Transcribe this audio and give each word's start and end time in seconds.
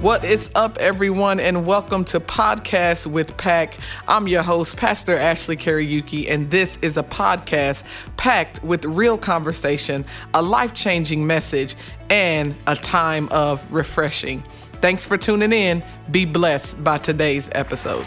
What 0.00 0.24
is 0.24 0.50
up, 0.54 0.78
everyone, 0.78 1.40
and 1.40 1.66
welcome 1.66 2.06
to 2.06 2.20
Podcast 2.20 3.06
with 3.06 3.36
Pack. 3.36 3.74
I'm 4.08 4.26
your 4.26 4.42
host, 4.42 4.78
Pastor 4.78 5.14
Ashley 5.14 5.58
Kariuki, 5.58 6.30
and 6.30 6.50
this 6.50 6.78
is 6.78 6.96
a 6.96 7.02
podcast 7.02 7.84
packed 8.16 8.64
with 8.64 8.82
real 8.86 9.18
conversation, 9.18 10.06
a 10.32 10.40
life 10.40 10.72
changing 10.72 11.26
message, 11.26 11.76
and 12.08 12.54
a 12.66 12.74
time 12.76 13.28
of 13.28 13.70
refreshing. 13.70 14.42
Thanks 14.80 15.04
for 15.04 15.18
tuning 15.18 15.52
in. 15.52 15.84
Be 16.10 16.24
blessed 16.24 16.82
by 16.82 16.96
today's 16.96 17.50
episode. 17.52 18.06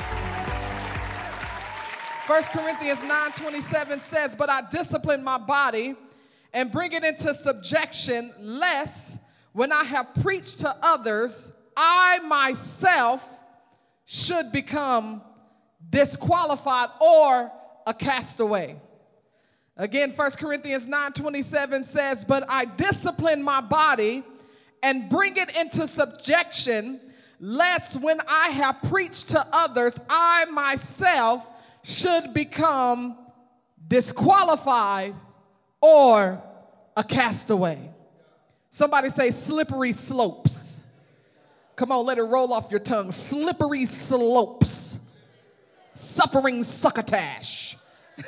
1 2.26 2.50
Corinthians 2.54 3.04
9:27 3.04 4.00
says, 4.00 4.36
"But 4.36 4.50
I 4.50 4.62
discipline 4.72 5.24
my 5.24 5.38
body 5.38 5.96
and 6.56 6.72
bring 6.72 6.94
it 6.94 7.04
into 7.04 7.36
subjection, 7.36 8.34
lest 8.40 9.20
when 9.52 9.72
I 9.72 9.84
have 9.84 10.12
preached 10.16 10.62
to 10.62 10.76
others, 10.82 11.52
I 11.76 12.20
myself 12.20 13.28
should 14.06 14.52
become 14.52 15.22
disqualified 15.90 16.90
or 17.00 17.52
a 17.86 17.94
castaway." 17.94 18.80
Again, 19.76 20.12
1 20.12 20.38
Corinthians 20.38 20.86
9:27 20.86 21.84
says, 21.84 22.26
"But 22.26 22.50
I 22.50 22.66
discipline 22.66 23.42
my 23.42 23.62
body 23.62 24.24
and 24.84 25.10
bring 25.10 25.38
it 25.38 25.56
into 25.56 25.88
subjection, 25.88 27.00
lest 27.40 28.00
when 28.00 28.22
I 28.28 28.50
have 28.50 28.82
preached 28.84 29.30
to 29.30 29.46
others, 29.52 30.00
I 30.10 30.46
myself 30.46 31.48
should 31.84 32.34
become 32.34 33.18
disqualified 33.88 35.16
or 35.82 36.42
a 36.96 37.04
castaway. 37.04 37.92
Somebody 38.70 39.10
say 39.10 39.32
slippery 39.32 39.92
slopes. 39.92 40.63
Come 41.76 41.92
on, 41.92 42.06
let 42.06 42.18
it 42.18 42.24
roll 42.24 42.54
off 42.54 42.70
your 42.70 42.80
tongue. 42.80 43.12
Slippery 43.12 43.86
slopes. 43.86 45.00
Suffering 45.94 46.64
succotash. 46.64 47.78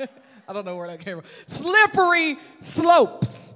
I 0.00 0.52
don't 0.52 0.64
know 0.64 0.76
where 0.76 0.88
that 0.88 1.00
came 1.00 1.20
from. 1.20 1.30
Slippery 1.46 2.36
slopes. 2.60 3.54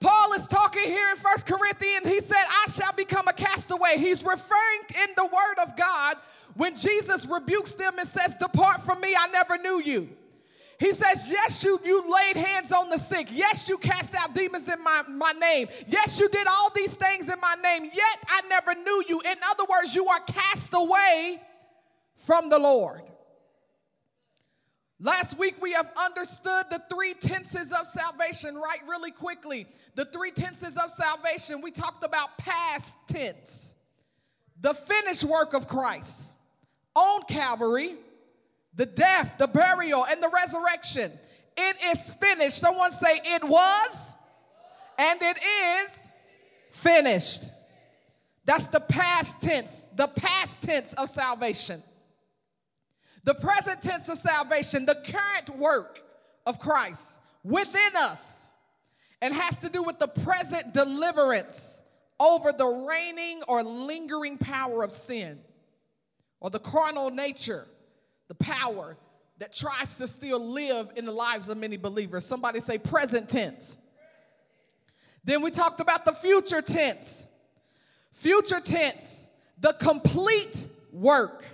Paul 0.00 0.34
is 0.34 0.46
talking 0.46 0.84
here 0.84 1.10
in 1.10 1.16
First 1.16 1.46
Corinthians. 1.46 2.06
He 2.06 2.20
said, 2.20 2.36
I 2.36 2.70
shall 2.70 2.92
become 2.92 3.26
a 3.28 3.32
castaway. 3.32 3.96
He's 3.96 4.22
referring 4.22 4.80
in 5.02 5.08
the 5.16 5.26
word 5.26 5.62
of 5.62 5.76
God 5.76 6.16
when 6.54 6.76
Jesus 6.76 7.26
rebukes 7.26 7.72
them 7.72 7.98
and 7.98 8.06
says, 8.06 8.34
Depart 8.36 8.82
from 8.82 9.00
me, 9.00 9.14
I 9.18 9.26
never 9.28 9.58
knew 9.58 9.82
you. 9.82 10.08
He 10.78 10.92
says, 10.92 11.28
Yes, 11.30 11.64
you, 11.64 11.80
you 11.84 12.04
laid 12.12 12.36
hands 12.36 12.72
on 12.72 12.88
the 12.88 12.98
sick. 12.98 13.28
Yes, 13.30 13.68
you 13.68 13.78
cast 13.78 14.14
out 14.14 14.34
demons 14.34 14.68
in 14.68 14.82
my, 14.82 15.02
my 15.08 15.32
name. 15.32 15.68
Yes, 15.88 16.20
you 16.20 16.28
did 16.28 16.46
all 16.46 16.70
these 16.74 16.94
things 16.94 17.28
in 17.28 17.40
my 17.40 17.56
name, 17.62 17.84
yet 17.84 18.24
I 18.28 18.42
never 18.48 18.74
knew 18.74 19.04
you. 19.08 19.20
In 19.20 19.36
other 19.50 19.64
words, 19.68 19.94
you 19.94 20.06
are 20.08 20.20
cast 20.20 20.72
away 20.74 21.40
from 22.16 22.48
the 22.48 22.58
Lord. 22.58 23.02
Last 25.00 25.38
week 25.38 25.60
we 25.62 25.72
have 25.72 25.90
understood 25.96 26.66
the 26.70 26.82
three 26.92 27.14
tenses 27.14 27.72
of 27.72 27.86
salvation, 27.86 28.56
right? 28.56 28.80
Really 28.88 29.12
quickly. 29.12 29.66
The 29.94 30.04
three 30.06 30.32
tenses 30.32 30.76
of 30.76 30.90
salvation. 30.90 31.60
We 31.60 31.70
talked 31.70 32.04
about 32.04 32.36
past 32.38 32.96
tense, 33.08 33.74
the 34.60 34.74
finished 34.74 35.24
work 35.24 35.54
of 35.54 35.68
Christ 35.68 36.34
on 36.94 37.22
Calvary, 37.28 37.94
the 38.78 38.86
death, 38.86 39.34
the 39.38 39.48
burial, 39.48 40.06
and 40.06 40.22
the 40.22 40.30
resurrection. 40.32 41.12
It 41.56 41.76
is 41.96 42.14
finished. 42.14 42.58
Someone 42.58 42.92
say, 42.92 43.20
It 43.24 43.44
was 43.44 44.14
and 44.96 45.20
it 45.20 45.38
is 45.38 46.08
finished. 46.70 47.42
That's 48.44 48.68
the 48.68 48.80
past 48.80 49.40
tense, 49.40 49.84
the 49.94 50.06
past 50.06 50.62
tense 50.62 50.92
of 50.94 51.08
salvation. 51.08 51.82
The 53.24 53.34
present 53.34 53.82
tense 53.82 54.08
of 54.08 54.16
salvation, 54.16 54.86
the 54.86 54.94
current 54.94 55.58
work 55.58 56.00
of 56.46 56.60
Christ 56.60 57.20
within 57.42 57.96
us, 57.96 58.50
and 59.20 59.34
has 59.34 59.58
to 59.58 59.68
do 59.68 59.82
with 59.82 59.98
the 59.98 60.06
present 60.06 60.72
deliverance 60.72 61.82
over 62.20 62.52
the 62.52 62.66
reigning 62.88 63.42
or 63.48 63.64
lingering 63.64 64.38
power 64.38 64.84
of 64.84 64.92
sin 64.92 65.40
or 66.40 66.48
the 66.48 66.60
carnal 66.60 67.10
nature, 67.10 67.66
the 68.28 68.34
power 68.34 68.96
that 69.38 69.52
tries 69.52 69.96
to 69.96 70.06
still 70.06 70.40
live 70.40 70.90
in 70.96 71.04
the 71.04 71.12
lives 71.12 71.48
of 71.48 71.56
many 71.56 71.76
believers. 71.76 72.24
Somebody 72.24 72.60
say 72.60 72.78
present 72.78 73.28
tense. 73.28 73.78
Then 75.24 75.42
we 75.42 75.50
talked 75.50 75.80
about 75.80 76.04
the 76.04 76.12
future 76.12 76.62
tense. 76.62 77.26
Future 78.12 78.60
tense, 78.60 79.28
the 79.60 79.72
complete 79.74 80.68
work. 80.92 81.44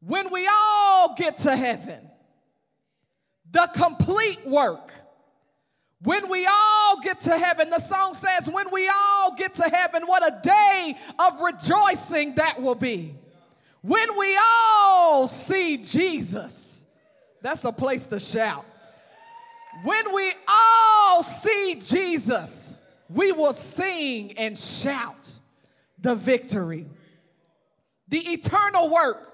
When 0.00 0.30
we 0.30 0.48
all 0.50 1.14
get 1.14 1.38
to 1.38 1.54
heaven, 1.54 2.10
the 3.50 3.70
complete 3.74 4.44
work. 4.46 4.90
When 6.02 6.28
we 6.28 6.46
all 6.46 7.00
get 7.00 7.20
to 7.20 7.38
heaven, 7.38 7.70
the 7.70 7.78
song 7.78 8.12
says, 8.12 8.50
when 8.50 8.66
we 8.70 8.88
all 8.88 9.34
get 9.36 9.54
to 9.54 9.62
heaven, 9.62 10.02
what 10.06 10.26
a 10.26 10.38
day 10.42 10.94
of 11.18 11.40
rejoicing 11.40 12.34
that 12.34 12.60
will 12.60 12.74
be. 12.74 13.14
When 13.84 14.16
we 14.16 14.38
all 14.42 15.28
see 15.28 15.76
Jesus, 15.76 16.86
that's 17.42 17.64
a 17.64 17.72
place 17.72 18.06
to 18.06 18.18
shout. 18.18 18.64
When 19.82 20.14
we 20.14 20.32
all 20.48 21.22
see 21.22 21.78
Jesus, 21.78 22.76
we 23.10 23.32
will 23.32 23.52
sing 23.52 24.38
and 24.38 24.56
shout 24.56 25.38
the 26.00 26.14
victory. 26.14 26.86
The 28.08 28.20
eternal 28.20 28.90
work, 28.90 29.30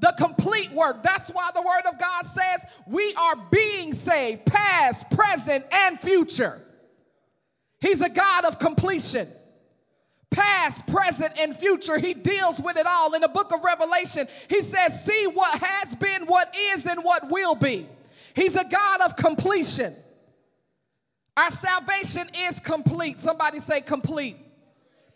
the 0.00 0.12
complete 0.18 0.72
work. 0.72 1.04
That's 1.04 1.30
why 1.30 1.50
the 1.54 1.62
Word 1.62 1.92
of 1.92 1.96
God 2.00 2.26
says 2.26 2.64
we 2.88 3.14
are 3.14 3.36
being 3.52 3.92
saved, 3.92 4.46
past, 4.46 5.08
present, 5.12 5.64
and 5.70 6.00
future. 6.00 6.60
He's 7.78 8.00
a 8.00 8.10
God 8.10 8.46
of 8.46 8.58
completion 8.58 9.28
past, 10.32 10.86
present, 10.86 11.38
and 11.38 11.56
future. 11.56 11.98
He 11.98 12.14
deals 12.14 12.60
with 12.60 12.76
it 12.76 12.86
all. 12.86 13.14
In 13.14 13.20
the 13.20 13.28
book 13.28 13.52
of 13.52 13.62
Revelation, 13.62 14.26
he 14.48 14.62
says, 14.62 15.04
See 15.04 15.26
what 15.26 15.62
has 15.62 15.94
been, 15.94 16.26
what 16.26 16.54
is, 16.74 16.86
and 16.86 17.04
what 17.04 17.30
will 17.30 17.54
be. 17.54 17.86
He's 18.34 18.56
a 18.56 18.64
God 18.64 19.02
of 19.02 19.16
completion. 19.16 19.94
Our 21.36 21.50
salvation 21.50 22.28
is 22.48 22.60
complete. 22.60 23.20
Somebody 23.20 23.58
say 23.58 23.80
complete. 23.80 24.36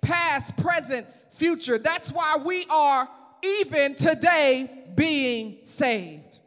Past, 0.00 0.56
present, 0.56 1.06
future. 1.32 1.78
That's 1.78 2.12
why 2.12 2.38
we 2.44 2.66
are 2.70 3.08
even 3.42 3.94
today 3.94 4.70
being 4.94 5.58
saved. 5.64 6.40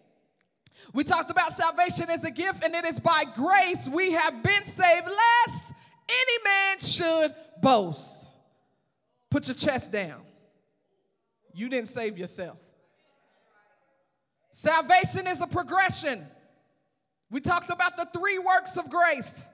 We 0.93 1.03
talked 1.03 1.29
about 1.29 1.53
salvation 1.53 2.09
as 2.09 2.23
a 2.23 2.31
gift, 2.31 2.63
and 2.63 2.73
it 2.73 2.85
is 2.85 2.99
by 2.99 3.23
grace 3.35 3.87
we 3.87 4.11
have 4.11 4.41
been 4.41 4.65
saved, 4.65 5.07
lest 5.07 5.73
any 6.09 6.43
man 6.43 6.79
should 6.79 7.35
boast. 7.61 8.28
Put 9.29 9.47
your 9.47 9.55
chest 9.55 9.91
down. 9.91 10.21
You 11.53 11.69
didn't 11.69 11.89
save 11.89 12.17
yourself. 12.17 12.57
Salvation 14.51 15.27
is 15.27 15.41
a 15.41 15.47
progression. 15.47 16.25
We 17.29 17.39
talked 17.39 17.69
about 17.69 17.97
the 17.97 18.07
three 18.17 18.39
works 18.39 18.77
of 18.77 18.89
grace. 18.89 19.49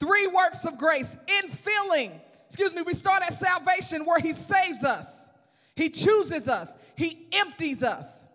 Three 0.00 0.26
works 0.26 0.64
of 0.64 0.78
grace. 0.78 1.16
In 1.26 1.50
filling, 1.50 2.12
excuse 2.46 2.74
me, 2.74 2.82
we 2.82 2.94
start 2.94 3.22
at 3.22 3.34
salvation 3.34 4.04
where 4.04 4.18
He 4.18 4.32
saves 4.32 4.84
us, 4.84 5.30
He 5.76 5.90
chooses 5.90 6.48
us, 6.48 6.74
He 6.96 7.26
empties 7.32 7.82
us. 7.82 8.26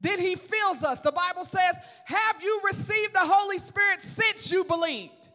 Then 0.00 0.20
He 0.20 0.36
fills 0.36 0.82
us. 0.82 1.00
The 1.00 1.12
Bible 1.12 1.44
says, 1.44 1.76
Have 2.04 2.42
you 2.42 2.60
received 2.66 3.14
the 3.14 3.20
Holy 3.24 3.58
Spirit 3.58 4.00
since 4.02 4.52
you 4.52 4.64
believed? 4.64 5.30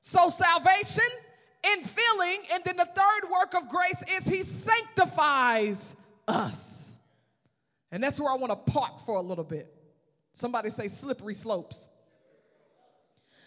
So, 0.00 0.30
salvation 0.30 1.04
in 1.72 1.84
filling. 1.84 2.42
And 2.52 2.62
then 2.64 2.76
the 2.76 2.86
third 2.86 3.30
work 3.30 3.54
of 3.54 3.68
grace 3.68 4.02
is 4.16 4.24
he 4.26 4.42
sanctifies 4.42 5.96
us. 6.26 7.00
And 7.90 8.02
that's 8.02 8.20
where 8.20 8.30
I 8.30 8.36
want 8.36 8.52
to 8.52 8.72
park 8.72 9.04
for 9.06 9.16
a 9.16 9.22
little 9.22 9.44
bit. 9.44 9.72
Somebody 10.32 10.70
say 10.70 10.88
slippery 10.88 11.34
slopes. 11.34 11.88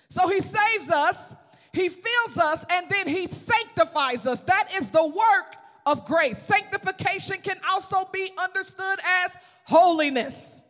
So 0.09 0.27
he 0.27 0.41
saves 0.41 0.91
us, 0.91 1.33
he 1.71 1.87
fills 1.87 2.37
us, 2.37 2.65
and 2.69 2.89
then 2.89 3.07
he 3.07 3.27
sanctifies 3.27 4.27
us. 4.27 4.41
That 4.41 4.69
is 4.75 4.89
the 4.89 5.07
work 5.07 5.55
of 5.85 6.05
grace. 6.05 6.37
Sanctification 6.37 7.37
can 7.41 7.57
also 7.69 8.09
be 8.11 8.31
understood 8.37 8.99
as 9.23 9.37
holiness. 9.63 10.61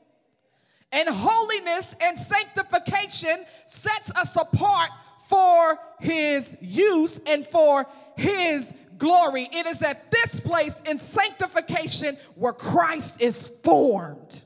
And 0.91 1.07
holiness 1.09 1.95
and 2.01 2.19
sanctification 2.19 3.45
sets 3.65 4.11
us 4.11 4.35
apart 4.35 4.89
for 5.31 5.79
his 6.01 6.57
use 6.59 7.19
and 7.25 7.47
for 7.47 7.87
his 8.17 8.73
glory. 8.97 9.47
It 9.51 9.65
is 9.65 9.81
at 9.81 10.11
this 10.11 10.41
place 10.41 10.75
in 10.85 10.99
sanctification 10.99 12.17
where 12.35 12.51
Christ 12.51 13.21
is 13.21 13.47
formed 13.63 14.41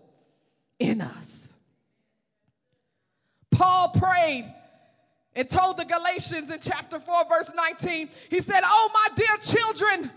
in 0.78 1.02
us. 1.02 1.56
Paul 3.50 3.90
prayed 3.90 4.54
and 5.34 5.50
told 5.50 5.78
the 5.78 5.86
Galatians 5.86 6.52
in 6.52 6.60
chapter 6.62 7.00
4, 7.00 7.26
verse 7.28 7.52
19, 7.56 8.10
he 8.30 8.40
said, 8.42 8.62
Oh, 8.64 8.90
my 8.94 9.16
dear 9.16 9.38
children, 9.42 10.12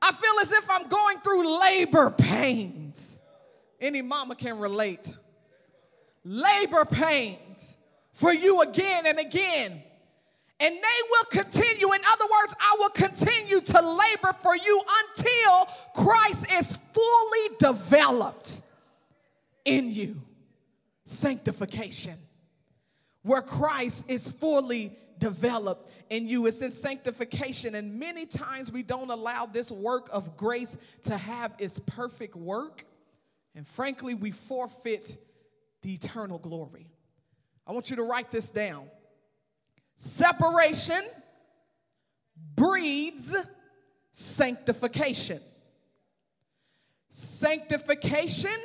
I 0.00 0.12
feel 0.12 0.34
as 0.40 0.50
if 0.50 0.70
I'm 0.70 0.88
going 0.88 1.18
through 1.18 1.60
labor 1.60 2.10
pains. 2.10 3.20
Any 3.80 4.00
mama 4.00 4.34
can 4.34 4.58
relate. 4.58 5.14
Labor 6.24 6.86
pains 6.86 7.76
for 8.14 8.32
you 8.32 8.62
again 8.62 9.06
and 9.06 9.18
again. 9.18 9.82
And 10.58 10.74
they 10.74 11.00
will 11.10 11.42
continue. 11.42 11.92
In 11.92 12.00
other 12.12 12.24
words, 12.24 12.54
I 12.58 12.76
will 12.78 12.90
continue 12.90 13.60
to 13.60 13.80
labor 13.80 14.36
for 14.42 14.56
you 14.56 14.82
until 15.16 15.68
Christ 15.94 16.46
is 16.52 16.78
fully 16.92 17.56
developed 17.58 18.60
in 19.64 19.90
you. 19.90 20.22
Sanctification 21.04 22.16
where 23.26 23.42
Christ 23.42 24.04
is 24.06 24.32
fully 24.32 24.96
developed 25.18 25.90
in 26.10 26.28
you. 26.28 26.46
It's 26.46 26.62
in 26.62 26.70
sanctification, 26.70 27.74
and 27.74 27.98
many 27.98 28.24
times 28.24 28.70
we 28.70 28.84
don't 28.84 29.10
allow 29.10 29.46
this 29.46 29.72
work 29.72 30.08
of 30.12 30.36
grace 30.36 30.78
to 31.04 31.16
have 31.16 31.52
its 31.58 31.80
perfect 31.80 32.36
work, 32.36 32.86
and 33.56 33.66
frankly, 33.66 34.14
we 34.14 34.30
forfeit 34.30 35.18
the 35.82 35.94
eternal 35.94 36.38
glory. 36.38 36.86
I 37.66 37.72
want 37.72 37.90
you 37.90 37.96
to 37.96 38.04
write 38.04 38.30
this 38.30 38.48
down. 38.48 38.88
Separation 39.96 41.02
breeds 42.54 43.34
sanctification. 44.12 45.40
Sanctification 47.08 48.56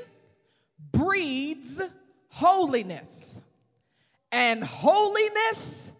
breeds 0.91 1.81
holiness. 2.29 3.37
And 4.31 4.63
holiness 4.63 5.93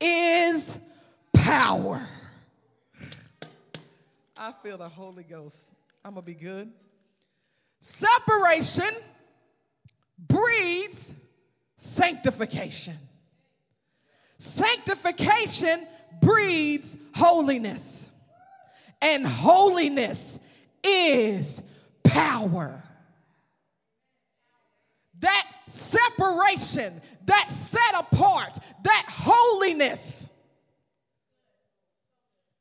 is 0.00 0.76
power. 1.32 2.06
I 4.36 4.52
feel 4.62 4.78
the 4.78 4.88
Holy 4.88 5.22
Ghost. 5.22 5.70
I'm 6.04 6.14
going 6.14 6.22
to 6.24 6.26
be 6.26 6.34
good. 6.34 6.70
Separation 7.80 8.90
breeds 10.18 11.12
sanctification. 11.76 12.96
Sanctification 14.44 15.86
breeds 16.20 16.94
holiness. 17.14 18.10
And 19.00 19.26
holiness 19.26 20.38
is 20.82 21.62
power. 22.02 22.82
That 25.20 25.46
separation, 25.66 27.00
that 27.24 27.48
set 27.48 27.98
apart, 27.98 28.58
that 28.82 29.06
holiness 29.08 30.28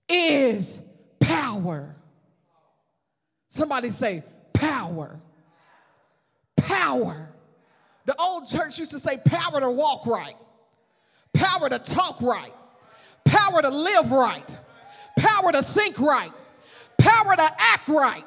is 0.08 0.82
power. 1.20 1.98
Somebody 3.50 3.90
say, 3.90 4.24
power. 4.54 5.20
Power. 6.56 7.30
The 8.06 8.16
old 8.18 8.48
church 8.48 8.80
used 8.80 8.92
to 8.92 9.00
say, 9.00 9.18
power 9.18 9.60
to 9.60 9.70
walk 9.70 10.08
right, 10.08 10.38
power 11.34 11.70
to 11.70 11.80
talk 11.80 12.22
right, 12.22 12.54
power 13.26 13.62
to 13.62 13.70
live 13.70 14.12
right, 14.12 14.58
power 15.18 15.52
to 15.52 15.62
think 15.64 16.00
right, 16.00 16.32
power 16.98 17.36
to 17.36 17.52
act 17.60 17.88
right, 17.90 18.26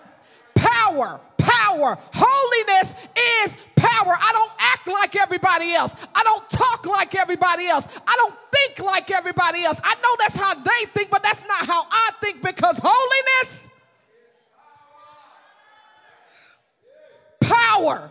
power, 0.55 1.21
power. 1.39 1.99
Holiness 2.13 2.95
is 3.45 3.57
power. 3.77 4.17
I 4.21 4.33
don't 4.33 4.53
act 4.59 4.89
like 4.89 5.17
everybody 5.17 5.73
else. 5.73 5.95
I 6.15 6.23
don't 6.23 6.49
talk 6.51 6.87
like 6.87 7.15
everybody 7.15 7.67
else. 7.67 7.87
I 8.07 8.15
don't 8.17 8.35
think 8.53 8.81
like 8.81 9.11
everybody 9.11 9.65
else. 9.65 9.81
I 9.83 9.95
know 9.97 10.17
that's 10.19 10.37
how 10.37 10.55
they 10.55 10.87
think, 10.93 11.11
but 11.11 11.23
that's 11.23 11.47
not 11.47 11.67
how 11.67 11.87
I 11.91 12.11
think 12.21 12.43
because 12.43 12.81
holiness, 12.83 13.69
power, 17.41 18.11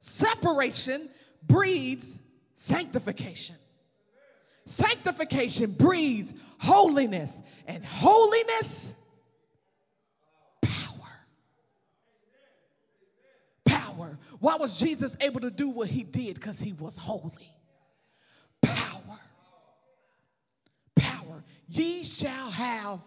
separation 0.00 1.08
breeds 1.46 2.18
sanctification. 2.54 3.56
Sanctification 4.68 5.72
breeds 5.72 6.34
holiness, 6.58 7.40
and 7.66 7.82
holiness 7.82 8.94
power. 10.60 11.08
Power. 13.64 14.18
Why 14.40 14.56
was 14.56 14.78
Jesus 14.78 15.16
able 15.22 15.40
to 15.40 15.50
do 15.50 15.70
what 15.70 15.88
he 15.88 16.02
did? 16.02 16.34
Because 16.34 16.60
he 16.60 16.74
was 16.74 16.98
holy. 16.98 17.54
Power. 18.60 19.18
Power. 20.96 21.44
Ye 21.68 22.02
shall 22.02 22.50
have 22.50 23.00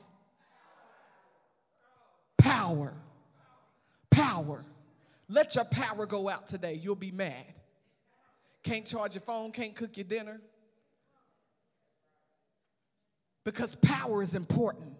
power. 2.39 2.91
Power. 4.09 4.65
Let 5.29 5.53
your 5.53 5.65
power 5.65 6.07
go 6.07 6.27
out 6.27 6.47
today. 6.47 6.73
You'll 6.81 6.95
be 6.95 7.11
mad. 7.11 7.53
Can't 8.63 8.85
charge 8.85 9.13
your 9.13 9.21
phone, 9.21 9.51
can't 9.51 9.75
cook 9.75 9.95
your 9.95 10.05
dinner. 10.05 10.41
Because 13.43 13.75
power 13.75 14.21
is 14.21 14.35
important. 14.35 14.93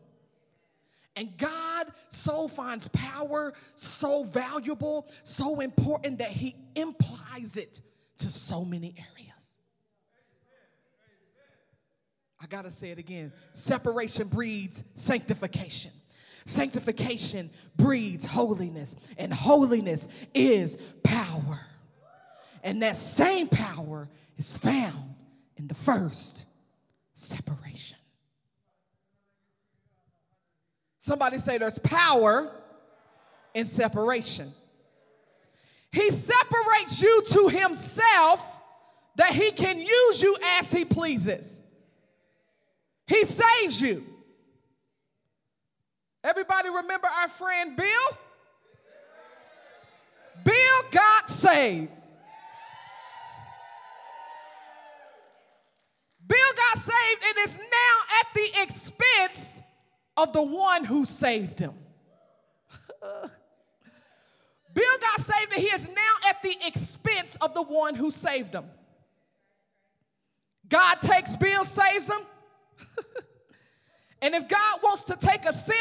And 1.15 1.37
God 1.37 1.91
so 2.09 2.47
finds 2.47 2.87
power 2.87 3.53
so 3.75 4.23
valuable, 4.23 5.07
so 5.23 5.59
important 5.59 6.19
that 6.19 6.31
He 6.31 6.55
implies 6.75 7.57
it 7.57 7.81
to 8.19 8.31
so 8.31 8.63
many 8.63 8.95
areas. 8.97 9.57
I 12.39 12.47
gotta 12.47 12.71
say 12.71 12.89
it 12.89 12.97
again 12.97 13.31
separation 13.53 14.27
breeds 14.27 14.83
sanctification. 14.95 15.91
Sanctification 16.45 17.51
breeds 17.75 18.25
holiness, 18.25 18.95
and 19.17 19.31
holiness 19.31 20.07
is 20.33 20.75
power. 21.03 21.59
And 22.63 22.81
that 22.81 22.95
same 22.95 23.47
power 23.47 24.09
is 24.37 24.57
found 24.57 25.15
in 25.57 25.67
the 25.67 25.75
first 25.75 26.45
separation. 27.13 27.97
Somebody 31.01 31.39
say 31.39 31.57
there's 31.57 31.79
power 31.79 32.51
in 33.55 33.65
separation. 33.65 34.53
He 35.91 36.11
separates 36.11 37.01
you 37.01 37.23
to 37.31 37.47
himself 37.49 38.47
that 39.15 39.31
he 39.33 39.49
can 39.51 39.79
use 39.79 40.21
you 40.21 40.37
as 40.59 40.71
he 40.71 40.85
pleases. 40.85 41.59
He 43.07 43.25
saves 43.25 43.81
you. 43.81 44.05
Everybody 46.23 46.69
remember 46.69 47.07
our 47.07 47.29
friend 47.29 47.75
Bill? 47.75 48.17
Bill 50.45 50.83
got 50.91 51.31
saved. 51.31 51.89
Bill 56.27 56.53
got 56.55 56.77
saved 56.77 57.23
and 57.27 57.49
is 57.49 57.57
now 57.57 58.19
at 58.19 58.27
the 58.35 58.61
expense 58.61 59.60
of 60.21 60.33
the 60.33 60.43
one 60.43 60.83
who 60.83 61.05
saved 61.05 61.59
him. 61.59 61.73
Bill 64.73 64.97
got 65.01 65.21
saved 65.21 65.53
and 65.53 65.61
he 65.61 65.67
is 65.67 65.89
now 65.89 66.29
at 66.29 66.41
the 66.43 66.55
expense 66.65 67.37
of 67.41 67.53
the 67.53 67.63
one 67.63 67.95
who 67.95 68.11
saved 68.11 68.53
him. 68.53 68.65
God 70.69 71.01
takes 71.01 71.35
Bill, 71.35 71.65
saves 71.65 72.07
him. 72.07 72.21
and 74.21 74.33
if 74.35 74.47
God 74.47 74.79
wants 74.83 75.03
to 75.05 75.17
take 75.17 75.45
a 75.45 75.53
sip, 75.53 75.75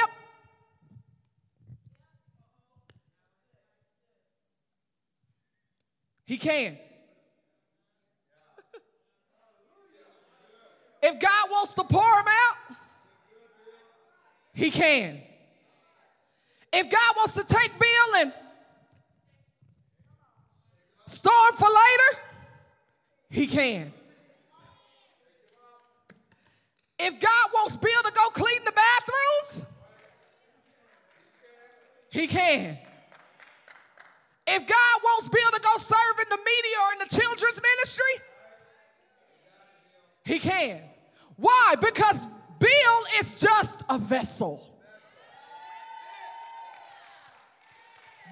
he 6.24 6.38
can. 6.38 6.78
if 11.02 11.20
God 11.20 11.50
wants 11.50 11.74
to 11.74 11.84
pour 11.84 12.02
him 12.02 12.26
out, 12.26 12.56
he 14.60 14.70
can. 14.70 15.18
If 16.70 16.90
God 16.90 17.16
wants 17.16 17.32
to 17.32 17.44
take 17.44 17.72
Bill 17.80 18.16
and 18.18 18.32
store 21.06 21.52
for 21.56 21.66
later, 21.66 22.20
He 23.30 23.46
can. 23.46 23.90
If 26.98 27.18
God 27.18 27.50
wants 27.54 27.76
Bill 27.76 28.02
to 28.04 28.12
go 28.12 28.28
clean 28.34 28.60
the 28.66 28.72
bathrooms, 28.72 29.66
He 32.10 32.26
can. 32.26 32.78
If 34.46 34.66
God 34.66 35.00
wants 35.02 35.28
Bill 35.30 35.50
to 35.54 35.60
go 35.60 35.76
serve 35.78 36.18
in 36.18 36.28
the 36.28 36.36
media 36.36 36.76
or 36.84 36.92
in 36.92 37.08
the 37.08 37.16
children's 37.16 37.60
ministry, 37.62 38.24
He 40.26 40.38
can. 40.38 40.82
Why? 41.36 41.76
Because 41.80 42.28
Bill 42.60 43.04
is 43.20 43.34
just 43.34 43.82
a 43.88 43.98
vessel. 43.98 44.62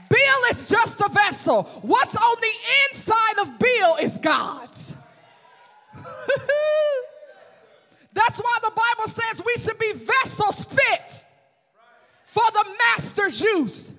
Bill 0.08 0.42
is 0.50 0.66
just 0.66 1.00
a 1.00 1.08
vessel. 1.08 1.64
What's 1.82 2.14
on 2.14 2.37
the 2.40 2.52
inside 2.88 3.38
of 3.42 3.58
Bill 3.58 3.97
is 3.97 4.18
God's. 4.18 4.94
That's 8.12 8.40
why 8.40 8.58
the 8.62 8.70
Bible 8.70 9.08
says 9.11 9.42
we 9.44 9.54
should 9.56 9.78
be 9.78 9.92
vessels 9.92 10.64
fit 10.64 11.25
for 12.26 12.44
the 12.52 12.64
master's 12.78 13.40
use. 13.40 13.94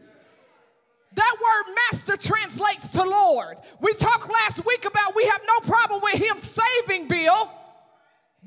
That 1.13 1.35
word 1.41 1.75
master 1.91 2.15
translates 2.17 2.89
to 2.93 3.03
Lord. 3.03 3.57
We 3.81 3.93
talked 3.93 4.31
last 4.31 4.65
week 4.65 4.85
about 4.85 5.15
we 5.15 5.25
have 5.25 5.41
no 5.45 5.59
problem 5.67 6.01
with 6.03 6.21
him 6.21 6.39
saving 6.39 7.07
Bill, 7.07 7.49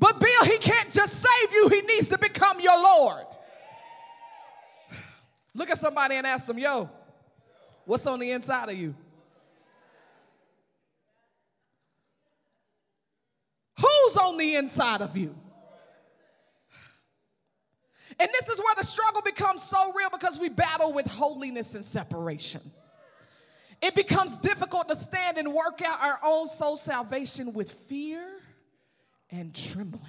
but 0.03 0.19
Bill, 0.19 0.45
he 0.47 0.59
can't 0.59 0.91
just 0.91 1.23
save 1.23 1.53
you, 1.53 1.69
he 1.69 1.81
needs 1.83 2.09
to 2.09 2.19
become 2.19 2.59
your 2.59 2.77
Lord. 2.77 3.25
Look 5.55 5.71
at 5.71 5.79
somebody 5.79 6.17
and 6.17 6.27
ask 6.27 6.47
them, 6.47 6.59
yo, 6.59 6.91
what's 7.85 8.05
on 8.09 8.19
the 8.19 8.33
inside 8.33 8.69
of 8.69 8.77
you? 8.77 8.97
Who's 13.79 14.17
on 14.17 14.39
the 14.39 14.57
inside 14.57 15.03
of 15.03 15.17
you? 15.17 15.37
And 18.19 18.29
this 18.41 18.49
is 18.49 18.59
where 18.59 18.75
the 18.75 18.85
struggle 18.85 19.23
becomes 19.23 19.63
so 19.63 19.93
real 19.93 20.11
because 20.11 20.37
we 20.37 20.49
battle 20.49 20.93
with 20.93 21.07
holiness 21.07 21.77
and 21.77 21.85
separation. 21.85 22.73
It 23.81 23.95
becomes 23.95 24.37
difficult 24.37 24.89
to 24.89 24.97
stand 24.97 25.39
and 25.39 25.53
work 25.53 25.81
out 25.81 26.03
our 26.03 26.19
own 26.25 26.49
soul 26.49 26.77
salvation 26.77 27.53
with 27.53 27.71
fear 27.71 28.42
and 29.33 29.55
trembling. 29.55 30.03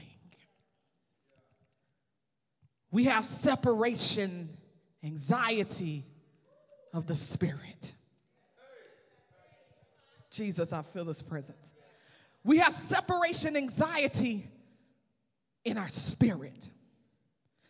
We 2.92 3.06
have 3.06 3.26
separation, 3.26 4.50
anxiety 5.04 6.04
of 6.94 7.08
the 7.08 7.16
Spirit. 7.16 7.94
Jesus, 10.30 10.74
I 10.74 10.84
feel 10.84 11.06
His 11.06 11.22
presence. 11.22 11.74
We 12.44 12.58
have 12.58 12.74
separation 12.74 13.56
anxiety 13.56 14.46
in 15.64 15.78
our 15.78 15.88
spirit. 15.88 16.70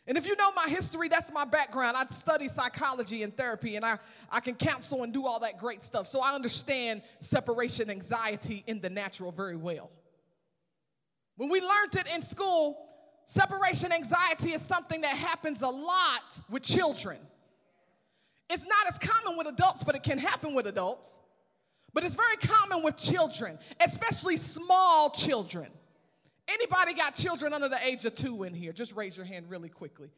And 0.07 0.17
if 0.17 0.27
you 0.27 0.35
know 0.35 0.51
my 0.53 0.67
history, 0.67 1.07
that's 1.07 1.31
my 1.31 1.45
background. 1.45 1.95
I 1.95 2.05
study 2.07 2.47
psychology 2.47 3.23
and 3.23 3.35
therapy, 3.35 3.77
and 3.77 3.85
I, 3.85 3.97
I 4.29 4.41
can 4.41 4.55
counsel 4.55 5.03
and 5.03 5.13
do 5.13 5.25
all 5.25 5.39
that 5.39 5.59
great 5.59 5.83
stuff. 5.83 6.07
So 6.07 6.21
I 6.21 6.33
understand 6.33 7.03
separation 7.21 7.89
anxiety 7.89 8.63
in 8.67 8.81
the 8.81 8.89
natural 8.89 9.31
very 9.31 9.55
well. 9.55 9.89
When 11.37 11.49
we 11.49 11.61
learned 11.61 11.95
it 11.95 12.07
in 12.13 12.21
school, 12.21 12.77
separation 13.25 13.91
anxiety 13.91 14.51
is 14.51 14.61
something 14.61 15.01
that 15.01 15.15
happens 15.15 15.61
a 15.61 15.69
lot 15.69 16.39
with 16.49 16.63
children. 16.63 17.17
It's 18.49 18.65
not 18.65 18.87
as 18.87 18.99
common 18.99 19.37
with 19.37 19.47
adults, 19.47 19.83
but 19.83 19.95
it 19.95 20.03
can 20.03 20.17
happen 20.17 20.53
with 20.53 20.67
adults. 20.67 21.19
But 21.93 22.03
it's 22.03 22.15
very 22.15 22.37
common 22.37 22.83
with 22.83 22.97
children, 22.97 23.57
especially 23.79 24.37
small 24.37 25.09
children. 25.09 25.67
Anybody 26.47 26.93
got 26.93 27.15
children 27.15 27.53
under 27.53 27.69
the 27.69 27.83
age 27.85 28.05
of 28.05 28.15
two 28.15 28.43
in 28.43 28.53
here? 28.53 28.73
Just 28.73 28.95
raise 28.95 29.15
your 29.15 29.25
hand 29.25 29.49
really 29.49 29.69
quickly. 29.69 30.09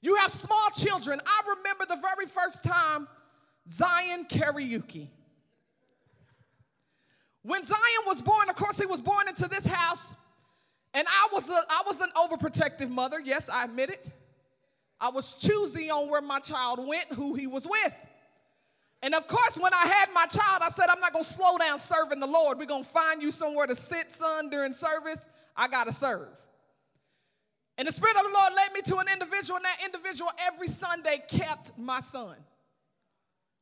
You 0.00 0.16
have 0.16 0.30
small 0.30 0.70
children. 0.70 1.20
I 1.26 1.54
remember 1.56 1.84
the 1.86 2.00
very 2.00 2.26
first 2.26 2.64
time 2.64 3.08
Zion 3.68 4.26
Kariuki. 4.28 5.08
When 7.42 7.64
Zion 7.64 8.02
was 8.06 8.22
born, 8.22 8.48
of 8.48 8.56
course, 8.56 8.78
he 8.78 8.86
was 8.86 9.00
born 9.00 9.28
into 9.28 9.48
this 9.48 9.66
house, 9.66 10.14
and 10.96 11.06
I 11.06 11.28
was, 11.30 11.46
a, 11.50 11.52
I 11.52 11.82
was 11.86 12.00
an 12.00 12.08
overprotective 12.16 12.88
mother. 12.88 13.20
Yes, 13.20 13.50
I 13.50 13.64
admit 13.64 13.90
it. 13.90 14.10
I 14.98 15.10
was 15.10 15.34
choosy 15.34 15.90
on 15.90 16.08
where 16.08 16.22
my 16.22 16.38
child 16.38 16.80
went, 16.88 17.12
who 17.12 17.34
he 17.34 17.46
was 17.46 17.68
with. 17.68 17.92
And 19.02 19.14
of 19.14 19.26
course, 19.26 19.58
when 19.58 19.74
I 19.74 19.86
had 19.86 20.08
my 20.14 20.24
child, 20.24 20.62
I 20.62 20.70
said, 20.70 20.86
I'm 20.88 21.00
not 21.00 21.12
gonna 21.12 21.22
slow 21.22 21.58
down 21.58 21.78
serving 21.78 22.18
the 22.18 22.26
Lord. 22.26 22.58
We're 22.58 22.64
gonna 22.64 22.82
find 22.82 23.20
you 23.20 23.30
somewhere 23.30 23.66
to 23.66 23.76
sit, 23.76 24.10
son, 24.10 24.48
during 24.48 24.72
service. 24.72 25.28
I 25.54 25.68
got 25.68 25.84
to 25.84 25.92
serve. 25.92 26.28
And 27.76 27.86
the 27.86 27.92
Spirit 27.92 28.16
of 28.16 28.22
the 28.22 28.30
Lord 28.32 28.52
led 28.56 28.72
me 28.72 28.80
to 28.86 28.96
an 28.96 29.06
individual, 29.12 29.56
and 29.56 29.66
that 29.66 29.78
individual 29.84 30.30
every 30.50 30.68
Sunday 30.68 31.22
kept 31.28 31.76
my 31.76 32.00
son. 32.00 32.36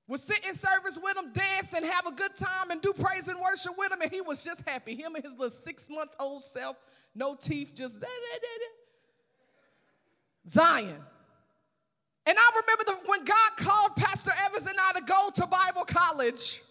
Would 0.07 0.21
sit 0.21 0.47
in 0.47 0.55
service 0.55 1.01
with 1.03 1.17
him, 1.17 1.33
dance, 1.33 1.73
and 1.75 1.85
have 1.85 2.07
a 2.07 2.13
good 2.13 2.37
time 2.37 2.71
and 2.71 2.81
do 2.81 2.93
praise 2.93 3.27
and 3.27 3.41
worship 3.41 3.73
with 3.77 3.91
him, 3.91 4.03
and 4.03 4.13
he 4.13 4.21
was 4.21 4.45
just 4.45 4.63
happy. 4.69 4.95
Him 4.95 5.15
and 5.17 5.25
his 5.25 5.33
little 5.33 5.51
six 5.51 5.89
month 5.91 6.11
old 6.21 6.45
self, 6.45 6.77
no 7.15 7.35
teeth, 7.35 7.73
just 7.75 8.01
da, 8.01 8.07
da, 8.07 8.39
da, 8.41 8.49
Zion. 10.51 11.01
And 12.27 12.39
I 12.39 12.61
remember 12.63 12.85
the, 12.87 13.09
when 13.09 13.25
God 13.25 13.51
called 13.57 13.97
Pastor 13.97 14.33
Evans 14.47 14.67
and 14.67 14.77
I 14.79 14.99
to 14.99 15.05
go 15.05 15.31
to 15.35 15.47
Bible 15.47 15.85
college, 15.85 16.63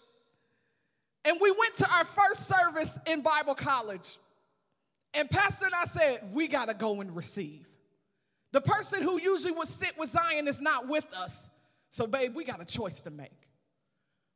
and 1.24 1.38
we 1.40 1.50
went 1.50 1.76
to 1.76 1.90
our 1.90 2.04
first 2.04 2.46
service 2.46 2.98
in 3.06 3.22
Bible 3.22 3.54
college. 3.54 4.18
And 5.14 5.30
Pastor 5.30 5.66
and 5.66 5.74
I 5.74 5.84
said, 5.84 6.20
we 6.32 6.48
got 6.48 6.68
to 6.68 6.74
go 6.74 7.00
and 7.00 7.14
receive. 7.14 7.68
The 8.52 8.60
person 8.60 9.02
who 9.02 9.20
usually 9.20 9.52
would 9.52 9.68
sit 9.68 9.96
with 9.98 10.10
Zion 10.10 10.48
is 10.48 10.60
not 10.60 10.88
with 10.88 11.06
us. 11.16 11.50
So, 11.88 12.06
babe, 12.06 12.34
we 12.34 12.44
got 12.44 12.60
a 12.60 12.64
choice 12.64 13.00
to 13.02 13.10
make. 13.10 13.30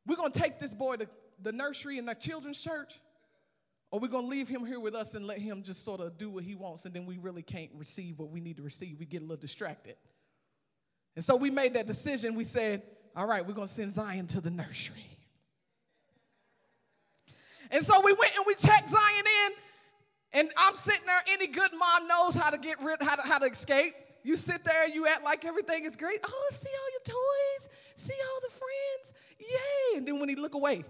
We're 0.06 0.16
going 0.16 0.32
to 0.32 0.40
take 0.40 0.58
this 0.60 0.74
boy 0.74 0.96
to 0.96 1.08
the 1.42 1.52
nursery 1.52 1.98
in 1.98 2.06
the 2.06 2.14
children's 2.14 2.58
church, 2.58 3.00
or 3.90 4.00
we're 4.00 4.08
going 4.08 4.24
to 4.24 4.30
leave 4.30 4.48
him 4.48 4.66
here 4.66 4.80
with 4.80 4.94
us 4.94 5.14
and 5.14 5.26
let 5.26 5.38
him 5.38 5.62
just 5.62 5.84
sort 5.84 6.00
of 6.00 6.18
do 6.18 6.28
what 6.28 6.44
he 6.44 6.54
wants, 6.54 6.84
and 6.84 6.94
then 6.94 7.06
we 7.06 7.18
really 7.18 7.42
can't 7.42 7.70
receive 7.74 8.18
what 8.18 8.30
we 8.30 8.40
need 8.40 8.56
to 8.58 8.62
receive. 8.62 8.98
We 8.98 9.06
get 9.06 9.18
a 9.18 9.24
little 9.24 9.36
distracted. 9.36 9.96
And 11.16 11.24
so 11.24 11.36
we 11.36 11.50
made 11.50 11.74
that 11.74 11.86
decision. 11.86 12.34
We 12.34 12.44
said, 12.44 12.82
all 13.16 13.26
right, 13.26 13.44
we're 13.44 13.54
going 13.54 13.66
to 13.66 13.72
send 13.72 13.92
Zion 13.92 14.26
to 14.28 14.40
the 14.40 14.50
nursery. 14.50 15.06
And 17.70 17.84
so 17.84 18.00
we 18.04 18.12
went 18.12 18.32
and 18.36 18.44
we 18.46 18.54
checked 18.54 18.88
Zion 18.88 19.24
in, 19.46 19.52
and 20.40 20.50
I'm 20.58 20.74
sitting 20.74 21.06
there, 21.06 21.20
any 21.32 21.46
good 21.46 21.70
mom 21.72 22.06
knows 22.06 22.34
how 22.34 22.50
to 22.50 22.58
get 22.58 22.82
rid, 22.82 23.02
how 23.02 23.16
to, 23.16 23.22
how 23.22 23.38
to 23.38 23.46
escape. 23.46 23.94
You 24.22 24.36
sit 24.36 24.64
there 24.64 24.84
and 24.84 24.94
you 24.94 25.06
act 25.06 25.24
like 25.24 25.44
everything 25.44 25.84
is 25.84 25.96
great. 25.96 26.20
Oh, 26.24 26.48
see 26.50 26.68
all 26.68 26.90
your 26.90 27.00
toys, 27.04 27.68
see 27.96 28.12
all 28.12 28.40
the 28.42 28.54
friends, 28.54 29.14
yay. 29.38 29.98
And 29.98 30.06
then 30.06 30.20
when 30.20 30.28
he 30.28 30.34
look 30.34 30.54
away. 30.54 30.84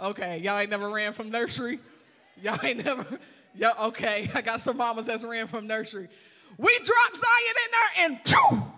Okay, 0.00 0.38
y'all 0.38 0.58
ain't 0.58 0.70
never 0.70 0.88
ran 0.90 1.12
from 1.12 1.30
nursery. 1.30 1.80
Y'all 2.40 2.58
ain't 2.62 2.84
never, 2.84 3.04
yeah, 3.54 3.72
okay. 3.82 4.30
I 4.34 4.42
got 4.42 4.60
some 4.60 4.76
mamas 4.76 5.06
that's 5.06 5.24
ran 5.24 5.46
from 5.46 5.66
nursery. 5.66 6.08
We 6.56 6.78
dropped 6.78 7.16
Zion 7.16 7.54
in 7.64 7.70
there 7.72 8.06
and 8.06 8.20
phew, 8.24 8.72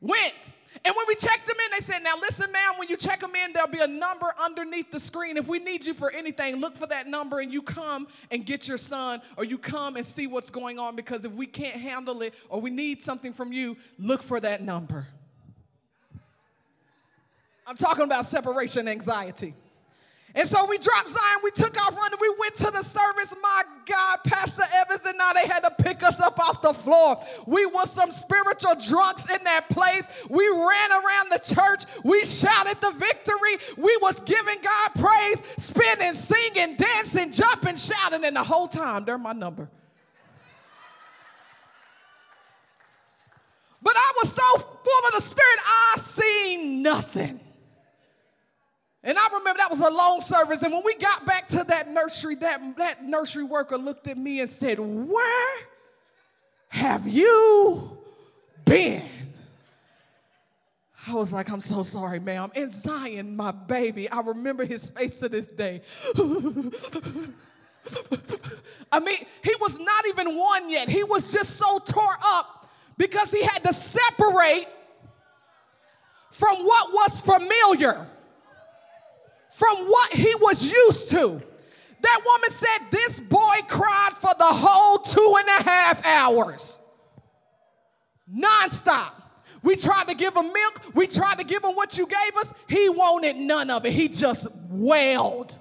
went. 0.00 0.52
And 0.84 0.94
when 0.94 1.06
we 1.08 1.14
checked 1.14 1.46
them 1.46 1.56
in, 1.64 1.70
they 1.72 1.84
said, 1.84 2.02
Now 2.02 2.14
listen, 2.20 2.52
ma'am, 2.52 2.74
when 2.78 2.88
you 2.88 2.96
check 2.96 3.20
them 3.20 3.34
in, 3.34 3.52
there'll 3.52 3.68
be 3.68 3.80
a 3.80 3.86
number 3.86 4.32
underneath 4.38 4.90
the 4.92 5.00
screen. 5.00 5.36
If 5.36 5.48
we 5.48 5.58
need 5.58 5.84
you 5.84 5.94
for 5.94 6.10
anything, 6.10 6.56
look 6.56 6.76
for 6.76 6.86
that 6.86 7.08
number 7.08 7.40
and 7.40 7.52
you 7.52 7.62
come 7.62 8.06
and 8.30 8.44
get 8.44 8.68
your 8.68 8.78
son, 8.78 9.20
or 9.36 9.44
you 9.44 9.58
come 9.58 9.96
and 9.96 10.04
see 10.04 10.26
what's 10.26 10.50
going 10.50 10.78
on. 10.78 10.94
Because 10.94 11.24
if 11.24 11.32
we 11.32 11.46
can't 11.46 11.76
handle 11.76 12.22
it 12.22 12.34
or 12.48 12.60
we 12.60 12.70
need 12.70 13.02
something 13.02 13.32
from 13.32 13.52
you, 13.52 13.76
look 13.98 14.22
for 14.22 14.38
that 14.40 14.62
number. 14.62 15.06
I'm 17.66 17.76
talking 17.76 18.04
about 18.04 18.26
separation 18.26 18.86
anxiety. 18.86 19.54
And 20.36 20.46
so 20.46 20.66
we 20.66 20.76
dropped 20.76 21.08
Zion, 21.08 21.38
we 21.42 21.50
took 21.50 21.74
off 21.80 21.96
running, 21.96 22.18
we 22.20 22.34
went 22.38 22.54
to 22.56 22.70
the 22.70 22.82
service. 22.82 23.34
My 23.42 23.62
God, 23.86 24.18
Pastor 24.22 24.64
Evans 24.74 25.00
and 25.06 25.16
now 25.16 25.32
they 25.32 25.46
had 25.46 25.60
to 25.60 25.70
pick 25.82 26.02
us 26.02 26.20
up 26.20 26.38
off 26.38 26.60
the 26.60 26.74
floor. 26.74 27.16
We 27.46 27.64
were 27.64 27.86
some 27.86 28.10
spiritual 28.10 28.74
drunks 28.86 29.30
in 29.30 29.42
that 29.44 29.70
place. 29.70 30.06
We 30.28 30.46
ran 30.46 30.92
around 30.92 31.32
the 31.32 31.40
church, 31.42 31.84
we 32.04 32.22
shouted 32.26 32.78
the 32.82 32.90
victory, 32.92 33.56
we 33.78 33.98
was 34.02 34.20
giving 34.20 34.58
God 34.62 34.90
praise, 34.96 35.42
spinning, 35.56 36.12
singing, 36.12 36.76
dancing, 36.76 37.32
jumping, 37.32 37.76
shouting, 37.76 38.22
and 38.26 38.36
the 38.36 38.44
whole 38.44 38.68
time, 38.68 39.06
they're 39.06 39.16
my 39.16 39.32
number. 39.32 39.70
But 43.80 43.94
I 43.96 44.12
was 44.22 44.32
so 44.32 44.58
full 44.58 45.08
of 45.08 45.14
the 45.14 45.22
Spirit, 45.22 45.60
I 45.66 45.94
seen 45.98 46.82
nothing. 46.82 47.40
And 49.06 49.16
I 49.16 49.28
remember 49.28 49.58
that 49.58 49.70
was 49.70 49.78
a 49.80 49.88
long 49.88 50.20
service. 50.20 50.62
And 50.62 50.72
when 50.72 50.82
we 50.84 50.96
got 50.96 51.24
back 51.24 51.46
to 51.48 51.62
that 51.68 51.88
nursery, 51.88 52.34
that, 52.36 52.76
that 52.76 53.04
nursery 53.04 53.44
worker 53.44 53.78
looked 53.78 54.08
at 54.08 54.18
me 54.18 54.40
and 54.40 54.50
said, 54.50 54.80
Where 54.80 55.58
have 56.68 57.06
you 57.06 57.98
been? 58.64 59.04
I 61.06 61.14
was 61.14 61.32
like, 61.32 61.48
I'm 61.52 61.60
so 61.60 61.84
sorry, 61.84 62.18
ma'am. 62.18 62.50
And 62.56 62.68
Zion, 62.68 63.36
my 63.36 63.52
baby, 63.52 64.10
I 64.10 64.22
remember 64.22 64.64
his 64.64 64.90
face 64.90 65.20
to 65.20 65.28
this 65.28 65.46
day. 65.46 65.82
I 68.90 68.98
mean, 68.98 69.18
he 69.44 69.54
was 69.60 69.78
not 69.78 70.06
even 70.08 70.36
one 70.36 70.68
yet. 70.68 70.88
He 70.88 71.04
was 71.04 71.32
just 71.32 71.54
so 71.56 71.78
tore 71.78 72.18
up 72.24 72.68
because 72.98 73.30
he 73.30 73.44
had 73.44 73.62
to 73.62 73.72
separate 73.72 74.66
from 76.32 76.56
what 76.56 76.92
was 76.92 77.20
familiar 77.20 78.08
from 79.56 79.86
what 79.86 80.12
he 80.12 80.34
was 80.42 80.70
used 80.70 81.10
to. 81.12 81.42
That 82.02 82.20
woman 82.26 82.50
said 82.50 82.90
this 82.90 83.20
boy 83.20 83.56
cried 83.66 84.10
for 84.20 84.32
the 84.38 84.44
whole 84.44 84.98
two 84.98 85.36
and 85.38 85.48
a 85.48 85.62
half 85.62 86.04
hours, 86.04 86.82
nonstop. 88.30 89.12
We 89.62 89.76
tried 89.76 90.08
to 90.08 90.14
give 90.14 90.36
him 90.36 90.52
milk, 90.52 90.82
we 90.94 91.06
tried 91.06 91.38
to 91.38 91.44
give 91.44 91.64
him 91.64 91.70
what 91.70 91.96
you 91.96 92.06
gave 92.06 92.36
us. 92.36 92.52
He 92.68 92.90
wanted 92.90 93.36
none 93.36 93.70
of 93.70 93.86
it. 93.86 93.94
He 93.94 94.08
just 94.08 94.46
wailed 94.68 95.58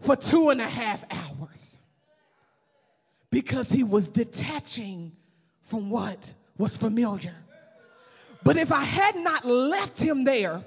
for 0.00 0.14
two 0.14 0.50
and 0.50 0.60
a 0.60 0.68
half 0.68 1.04
hours. 1.10 1.80
Because 3.30 3.68
he 3.68 3.82
was 3.82 4.06
detaching 4.06 5.10
from 5.64 5.90
what 5.90 6.34
was 6.56 6.76
familiar. 6.76 7.34
But 8.44 8.58
if 8.58 8.70
I 8.70 8.84
had 8.84 9.16
not 9.16 9.44
left 9.44 10.00
him 10.00 10.22
there 10.22 10.62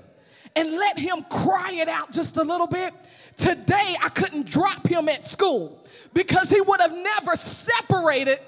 and 0.58 0.72
let 0.72 0.98
him 0.98 1.24
cry 1.30 1.70
it 1.74 1.88
out 1.88 2.12
just 2.12 2.36
a 2.38 2.44
little 2.44 2.66
bit, 2.66 2.92
today 3.38 3.96
I 4.02 4.10
couldn't 4.10 4.48
drop 4.48 4.88
him 4.88 5.08
at 5.08 5.24
school 5.24 5.86
because 6.16 6.50
he 6.50 6.60
would 6.60 6.82
have 6.82 6.98
never 6.98 7.36
separated. 7.36 8.40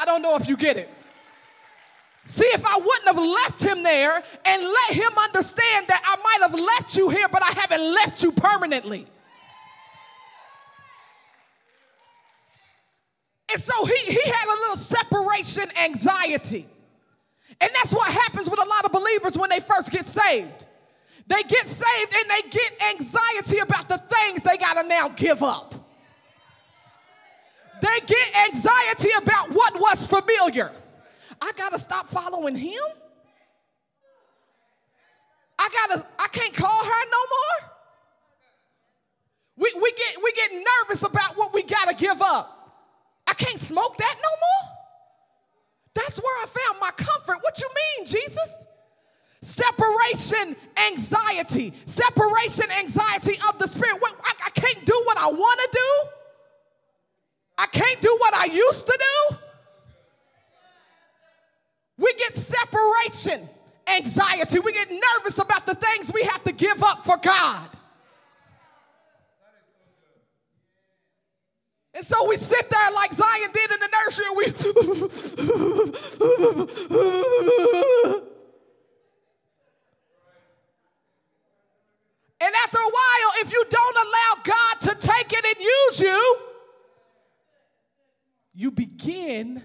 I 0.00 0.04
don't 0.04 0.20
know 0.20 0.34
if 0.34 0.48
you 0.48 0.56
get 0.56 0.76
it. 0.76 0.90
See, 2.24 2.46
if 2.46 2.64
I 2.66 2.76
wouldn't 2.76 3.06
have 3.06 3.16
left 3.16 3.62
him 3.62 3.84
there 3.84 4.20
and 4.44 4.62
let 4.62 4.90
him 4.90 5.12
understand 5.18 5.86
that 5.86 6.02
I 6.04 6.16
might 6.16 6.50
have 6.50 6.60
left 6.60 6.96
you 6.96 7.10
here, 7.10 7.28
but 7.28 7.44
I 7.44 7.52
haven't 7.56 7.80
left 7.80 8.20
you 8.20 8.32
permanently. 8.32 9.06
And 13.52 13.62
so 13.62 13.84
he, 13.84 14.12
he 14.12 14.30
had 14.30 14.46
a 14.48 14.58
little 14.62 14.76
separation 14.76 15.70
anxiety. 15.80 16.66
And 17.60 17.70
that's 17.74 17.92
what 17.92 18.10
happens 18.12 18.48
with 18.48 18.60
a 18.60 18.68
lot 18.68 18.84
of 18.84 18.92
believers 18.92 19.36
when 19.36 19.50
they 19.50 19.60
first 19.60 19.90
get 19.90 20.06
saved. 20.06 20.66
They 21.26 21.42
get 21.42 21.66
saved 21.66 22.14
and 22.14 22.30
they 22.30 22.48
get 22.48 22.82
anxiety 22.94 23.58
about 23.58 23.88
the 23.88 23.98
things 23.98 24.42
they 24.42 24.56
got 24.56 24.80
to 24.80 24.88
now 24.88 25.08
give 25.08 25.42
up. 25.42 25.74
They 27.80 28.00
get 28.06 28.36
anxiety 28.48 29.10
about 29.20 29.50
what 29.50 29.74
was 29.74 30.06
familiar. 30.06 30.72
I 31.40 31.52
gotta 31.56 31.78
stop 31.78 32.08
following 32.08 32.56
him? 32.56 32.82
I 35.58 35.68
gotta, 35.72 36.06
I 36.18 36.28
can't 36.28 36.54
call 36.54 36.84
her 36.84 37.04
no 37.10 37.18
more. 37.30 37.70
We, 39.56 39.72
we, 39.80 39.92
get, 39.92 40.22
we 40.22 40.32
get 40.32 40.50
nervous 40.52 41.02
about 41.02 41.36
what 41.36 41.52
we 41.52 41.62
gotta 41.62 41.94
give 41.94 42.22
up. 42.22 42.54
I 43.26 43.34
can't 43.34 43.60
smoke 43.60 43.96
that 43.98 44.16
no 44.22 44.28
more. 44.30 44.77
That's 45.98 46.18
where 46.22 46.42
I 46.42 46.46
found 46.46 46.80
my 46.80 46.90
comfort. 46.92 47.38
What 47.42 47.60
you 47.60 47.68
mean, 47.74 48.06
Jesus? 48.06 48.64
Separation 49.40 50.54
anxiety, 50.88 51.72
separation 51.86 52.70
anxiety 52.78 53.38
of 53.48 53.58
the 53.58 53.66
spirit. 53.66 54.00
I, 54.02 54.32
I 54.46 54.50
can't 54.50 54.84
do 54.84 55.02
what 55.06 55.18
I 55.18 55.26
want 55.26 55.60
to 55.60 55.68
do. 55.72 56.10
I 57.58 57.66
can't 57.66 58.00
do 58.00 58.16
what 58.20 58.34
I 58.34 58.44
used 58.44 58.86
to 58.86 58.98
do. 58.98 59.36
We 61.98 62.14
get 62.14 62.34
separation 62.36 63.48
anxiety. 63.88 64.60
We 64.60 64.72
get 64.72 64.90
nervous 64.90 65.38
about 65.38 65.66
the 65.66 65.74
things 65.74 66.12
we 66.12 66.22
have 66.22 66.44
to 66.44 66.52
give 66.52 66.80
up 66.84 67.04
for 67.04 67.16
God. 67.16 67.68
And 71.98 72.06
so 72.06 72.28
we 72.28 72.36
sit 72.36 72.70
there 72.70 72.92
like 72.94 73.12
Zion 73.12 73.50
did 73.52 73.72
in 73.72 73.80
the 73.80 73.88
nursery 74.04 74.26
and 74.28 74.36
we. 74.36 74.44
and 82.40 82.54
after 82.54 82.78
a 82.78 82.88
while, 82.88 83.32
if 83.40 83.52
you 83.52 83.64
don't 83.68 83.96
allow 83.96 84.36
God 84.44 84.80
to 84.82 84.94
take 85.08 85.32
it 85.32 85.44
and 85.44 85.56
use 85.58 86.00
you, 86.00 86.38
you 88.54 88.70
begin 88.70 89.60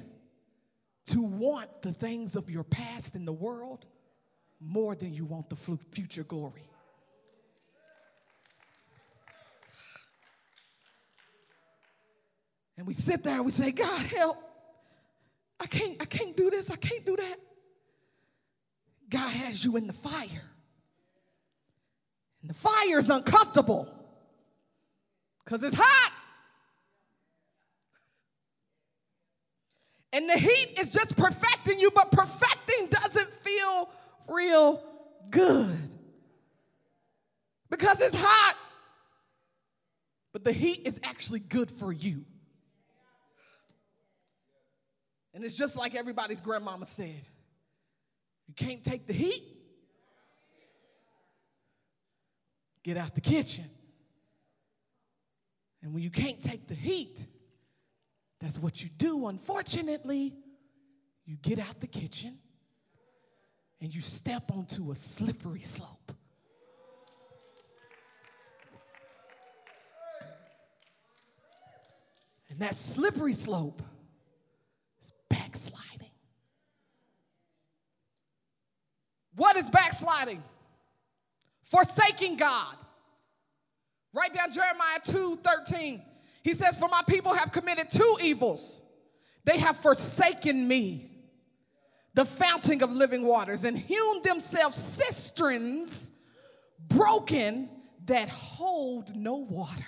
to 1.06 1.22
want 1.22 1.84
the 1.84 1.94
things 1.94 2.36
of 2.36 2.50
your 2.50 2.63
past 2.63 3.16
in 3.16 3.25
the 3.25 3.34
world 3.34 3.86
more 4.60 4.96
than 4.96 5.13
you 5.13 5.25
want 5.25 5.52
the 5.52 5.78
future 5.92 6.24
glory. 6.24 6.63
And 12.77 12.88
we 12.88 12.94
sit 12.94 13.24
there 13.24 13.36
and 13.36 13.46
we 13.46 13.51
say, 13.51 13.72
God, 13.72 14.01
help. 14.01 14.38
I 15.60 15.67
can't, 15.67 16.02
I 16.02 16.06
can't 16.06 16.36
do 16.36 16.50
this. 16.50 16.69
I 16.69 16.76
can't 16.76 17.06
do 17.06 17.15
that. 17.15 17.36
God 19.10 19.30
has 19.30 19.63
you 19.63 19.78
in 19.78 19.88
the 19.88 19.93
fire. 19.93 20.50
And 22.41 22.50
the 22.50 22.54
fire 22.54 22.98
is 22.98 23.10
uncomfortable 23.10 23.88
because 25.43 25.63
it's 25.63 25.76
hot. 25.78 26.12
And 30.12 30.30
the 30.30 30.38
heat 30.38 30.78
is 30.80 30.91
just 30.91 31.15
perfecting 31.15 31.80
you, 31.80 31.89
but 31.91 32.12
perfecting 32.12 32.88
doesn't 32.89 33.34
feel 33.34 33.89
real 34.28 34.84
good 35.32 35.89
because 37.69 38.00
it's 38.02 38.19
hot. 38.19 38.56
But 40.34 40.43
the 40.43 40.52
heat 40.52 40.82
is 40.86 41.00
actually 41.04 41.39
good 41.39 41.71
for 41.71 41.91
you. 41.91 42.26
And 45.34 45.43
it's 45.43 45.56
just 45.56 45.76
like 45.76 45.96
everybody's 45.96 46.41
grandmama 46.41 46.86
said 46.86 47.22
you 48.48 48.54
can't 48.56 48.84
take 48.84 49.08
the 49.08 49.13
heat, 49.13 49.43
get 52.84 52.98
out 52.98 53.15
the 53.15 53.22
kitchen. 53.22 53.65
And 55.82 55.93
when 55.93 56.04
you 56.04 56.10
can't 56.10 56.41
take 56.41 56.67
the 56.67 56.76
heat, 56.76 57.26
that's 58.39 58.60
what 58.60 58.84
you 58.84 58.89
do. 58.98 59.28
Unfortunately, 59.28 60.36
you 61.26 61.38
get 61.41 61.60
out 61.60 61.80
the 61.80 61.88
kitchen 61.88 62.38
and 63.82 63.93
you 63.93 64.02
step 64.02 64.52
onto 64.52 64.91
a 64.91 64.96
slippery 64.96 65.62
slope. 65.62 66.12
And 72.50 72.60
that 72.60 72.76
slippery 72.76 73.34
slope 73.34 73.82
backsliding. 75.54 76.10
What 79.36 79.56
is 79.56 79.70
backsliding? 79.70 80.44
Forsaking 81.63 82.38
God. 82.38 82.76
Write 84.13 84.34
down 84.34 84.52
Jeremiah 84.52 85.00
2 85.04 85.38
13. 85.38 86.02
He 86.44 86.54
says, 86.54 86.78
For 86.78 86.89
my 86.89 87.02
people 87.08 87.34
have 87.34 87.52
committed 87.52 87.89
two 87.89 88.18
evils. 88.22 88.82
They 89.46 89.58
have 89.58 89.78
forsaken 89.78 90.68
me, 90.68 91.12
the 92.13 92.26
fountain 92.26 92.82
of 92.82 92.92
living 92.92 93.24
waters, 93.26 93.63
and 93.63 93.78
hewn 93.78 94.22
themselves 94.22 94.78
cisterns 94.78 96.12
broken 96.88 97.70
that 98.06 98.30
hold 98.30 99.16
no 99.16 99.36
water. 99.36 99.86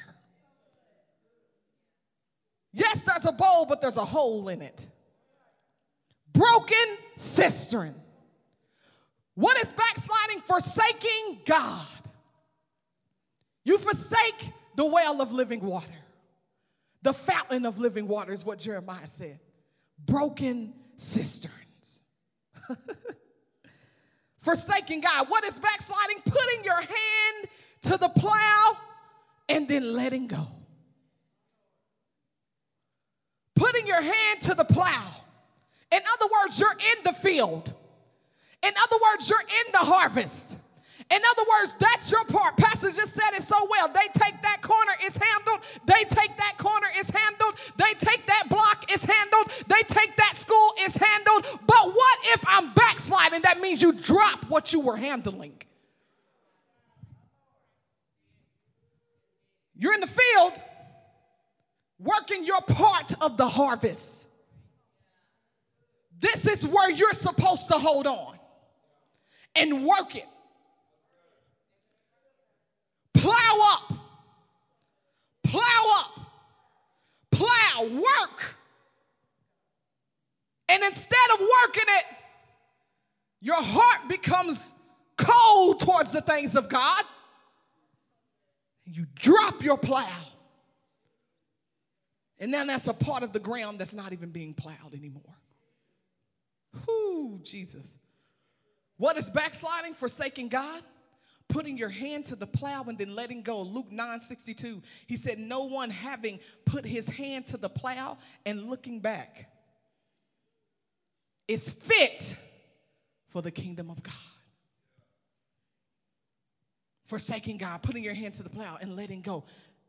Yes, 2.74 3.02
there's 3.02 3.26
a 3.26 3.32
bowl, 3.32 3.66
but 3.66 3.80
there's 3.80 3.96
a 3.98 4.04
hole 4.04 4.50
in 4.50 4.62
it. 4.62 4.90
Broken 6.36 6.98
cistern. 7.16 7.96
What 9.36 9.62
is 9.62 9.72
backsliding? 9.72 10.42
Forsaking 10.42 11.42
God. 11.46 11.88
You 13.64 13.78
forsake 13.78 14.52
the 14.76 14.86
well 14.86 15.22
of 15.22 15.34
living 15.34 15.62
water. 15.62 15.88
The 17.02 17.14
fountain 17.14 17.66
of 17.66 17.80
living 17.80 18.08
water 18.08 18.34
is 18.34 18.44
what 18.46 18.60
Jeremiah 18.60 19.08
said. 19.08 19.40
Broken 20.06 20.74
cisterns. 20.98 22.02
Forsaking 24.40 25.02
God. 25.02 25.30
What 25.30 25.44
is 25.46 25.58
backsliding? 25.60 26.18
Putting 26.26 26.64
your 26.64 26.82
hand 26.82 27.48
to 27.84 27.98
the 27.98 28.10
plow 28.10 28.78
and 29.48 29.68
then 29.68 29.94
letting 29.94 30.28
go. 30.28 30.48
Putting 33.56 33.88
your 33.88 34.02
hand 34.02 34.42
to 34.42 34.54
the 34.54 34.66
plow. 34.66 35.12
In 35.96 36.02
other 36.14 36.26
words, 36.42 36.60
you're 36.60 36.72
in 36.72 37.04
the 37.06 37.14
field. 37.14 37.74
In 38.62 38.74
other 38.84 38.98
words, 39.02 39.30
you're 39.30 39.40
in 39.40 39.72
the 39.72 39.78
harvest. 39.78 40.58
In 41.10 41.22
other 41.32 41.44
words, 41.48 41.76
that's 41.80 42.12
your 42.12 42.26
part. 42.26 42.58
Pastor 42.58 42.90
just 42.90 43.14
said 43.14 43.32
it 43.34 43.44
so 43.44 43.56
well. 43.70 43.88
They 43.88 44.08
take 44.20 44.42
that 44.42 44.62
corner, 44.62 44.92
it's 45.02 45.18
handled. 45.18 45.60
They 45.86 46.04
take 46.04 46.36
that 46.36 46.56
corner, 46.58 46.88
it's 46.96 47.12
handled. 47.12 47.54
They 47.78 47.94
take 47.94 48.26
that 48.26 48.50
block, 48.50 48.92
it's 48.92 49.06
handled. 49.06 49.52
They 49.68 49.84
take 49.84 50.18
that 50.18 50.36
school, 50.36 50.74
it's 50.80 50.98
handled. 50.98 51.46
But 51.66 51.94
what 51.94 52.20
if 52.34 52.44
I'm 52.48 52.74
backsliding? 52.74 53.44
That 53.44 53.62
means 53.62 53.82
you 53.82 53.94
drop 53.94 54.50
what 54.50 54.74
you 54.74 54.82
were 54.82 54.98
handling. 54.98 55.54
You're 59.78 59.94
in 59.94 60.02
the 60.02 60.08
field 60.08 60.54
working 62.00 62.46
your 62.46 62.62
part 62.62 63.14
of 63.22 63.38
the 63.38 63.48
harvest. 63.48 64.25
This 66.20 66.48
is 66.48 66.66
where 66.66 66.90
you're 66.90 67.14
supposed 67.14 67.68
to 67.68 67.76
hold 67.76 68.08
on 68.08 68.38
and 69.56 69.86
work 69.86 70.16
it 70.16 70.26
plow 73.14 73.60
up, 73.74 73.94
plow 75.44 75.84
up, 75.98 76.20
plow, 77.32 77.88
work. 77.88 78.56
And 80.70 80.84
instead 80.84 81.30
of 81.34 81.40
working 81.40 81.86
it, 81.88 82.06
your 83.42 83.62
heart 83.62 84.10
becomes 84.10 84.74
cold 85.18 85.80
towards 85.80 86.12
the 86.12 86.22
things 86.22 86.56
of 86.56 86.70
God. 86.70 87.04
You 88.86 89.06
drop 89.16 89.64
your 89.64 89.78
plow 89.78 90.26
And 92.40 92.52
now 92.52 92.66
that's 92.66 92.88
a 92.88 92.94
part 92.94 93.24
of 93.24 93.34
the 93.34 93.40
ground 93.40 93.80
that's 93.80 93.94
not 93.94 94.14
even 94.14 94.30
being 94.30 94.54
plowed 94.54 94.94
anymore. 94.94 95.35
Whoo, 96.88 97.40
Jesus. 97.44 97.94
What 98.98 99.18
is 99.18 99.30
backsliding? 99.30 99.94
Forsaking 99.94 100.50
God? 100.50 100.82
Putting 101.48 101.78
your 101.78 101.90
hand 101.90 102.26
to 102.26 102.36
the 102.36 102.48
plow 102.48 102.84
and 102.88 102.98
then 102.98 103.14
letting 103.14 103.44
go. 103.44 103.62
Luke 103.62 103.92
9 103.92 104.22
62, 104.22 104.82
he 105.06 105.16
said, 105.16 105.38
No 105.38 105.66
one 105.66 105.90
having 105.90 106.40
put 106.66 106.86
his 106.86 107.08
hand 107.08 107.46
to 107.48 107.58
the 107.58 107.70
plow 107.70 108.18
and 108.46 108.64
looking 108.64 109.00
back 109.00 109.52
is 111.48 111.74
fit 111.74 112.36
for 113.30 113.42
the 113.42 113.52
kingdom 113.52 113.92
of 113.92 114.02
God. 114.02 114.14
Forsaking 117.06 117.58
God, 117.58 117.84
putting 117.84 118.04
your 118.04 118.16
hand 118.16 118.34
to 118.36 118.44
the 118.44 118.50
plow 118.50 118.78
and 118.82 118.96
letting 118.96 119.22
go. 119.22 119.44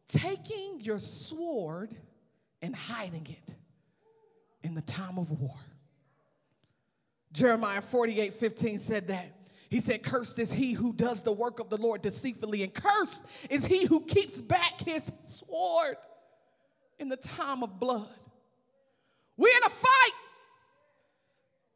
Taking 0.08 0.80
your 0.80 0.98
sword 0.98 1.96
and 2.60 2.76
hiding 2.76 3.26
it 3.30 3.54
in 4.62 4.74
the 4.74 4.82
time 4.82 5.18
of 5.18 5.40
war. 5.40 5.56
Jeremiah 7.36 7.82
48 7.82 8.32
15 8.32 8.78
said 8.78 9.08
that. 9.08 9.32
He 9.68 9.80
said, 9.80 10.02
Cursed 10.02 10.38
is 10.38 10.50
he 10.50 10.72
who 10.72 10.94
does 10.94 11.22
the 11.22 11.32
work 11.32 11.60
of 11.60 11.68
the 11.68 11.76
Lord 11.76 12.00
deceitfully, 12.00 12.62
and 12.62 12.72
cursed 12.72 13.26
is 13.50 13.66
he 13.66 13.84
who 13.84 14.00
keeps 14.00 14.40
back 14.40 14.80
his 14.80 15.12
sword 15.26 15.96
in 16.98 17.10
the 17.10 17.16
time 17.16 17.62
of 17.62 17.78
blood. 17.78 18.08
We're 19.36 19.54
in 19.54 19.64
a 19.66 19.68
fight. 19.68 20.12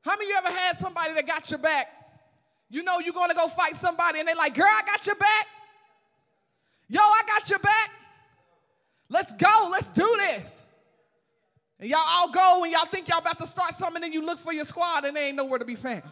How 0.01 0.12
many 0.12 0.25
of 0.25 0.29
you 0.31 0.37
ever 0.38 0.59
had 0.59 0.79
somebody 0.79 1.12
that 1.12 1.27
got 1.27 1.51
your 1.51 1.61
back? 1.61 1.88
You 2.70 2.83
know 2.83 2.99
you're 3.01 3.12
gonna 3.12 3.35
go 3.35 3.49
fight 3.49 3.77
somebody, 3.77 4.20
and 4.20 4.27
they're 4.27 4.35
like, 4.37 4.55
Girl, 4.55 4.64
I 4.66 4.83
got 4.87 5.07
your 5.07 5.16
back. 5.16 5.46
Yo, 6.88 7.01
I 7.01 7.23
got 7.27 7.51
your 7.51 7.59
back. 7.59 7.90
Let's 9.11 9.35
go, 9.35 9.68
let's 9.70 9.88
do 9.88 10.16
this. 10.20 10.60
And 11.81 11.88
y'all 11.88 12.05
all 12.07 12.31
go 12.31 12.62
and 12.62 12.73
y'all 12.73 12.85
think 12.85 13.09
y'all 13.09 13.19
about 13.19 13.38
to 13.38 13.47
start 13.47 13.75
something, 13.75 14.05
and 14.05 14.12
you 14.12 14.25
look 14.25 14.38
for 14.38 14.53
your 14.53 14.66
squad 14.66 15.07
and 15.07 15.16
they 15.16 15.29
ain't 15.29 15.37
nowhere 15.37 15.59
to 15.59 15.64
be 15.64 15.75
found. 15.75 16.03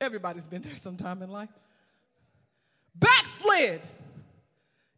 Everybody's 0.00 0.46
been 0.46 0.62
there 0.62 0.76
sometime 0.76 1.22
in 1.22 1.30
life. 1.30 1.48
Backslid. 2.94 3.80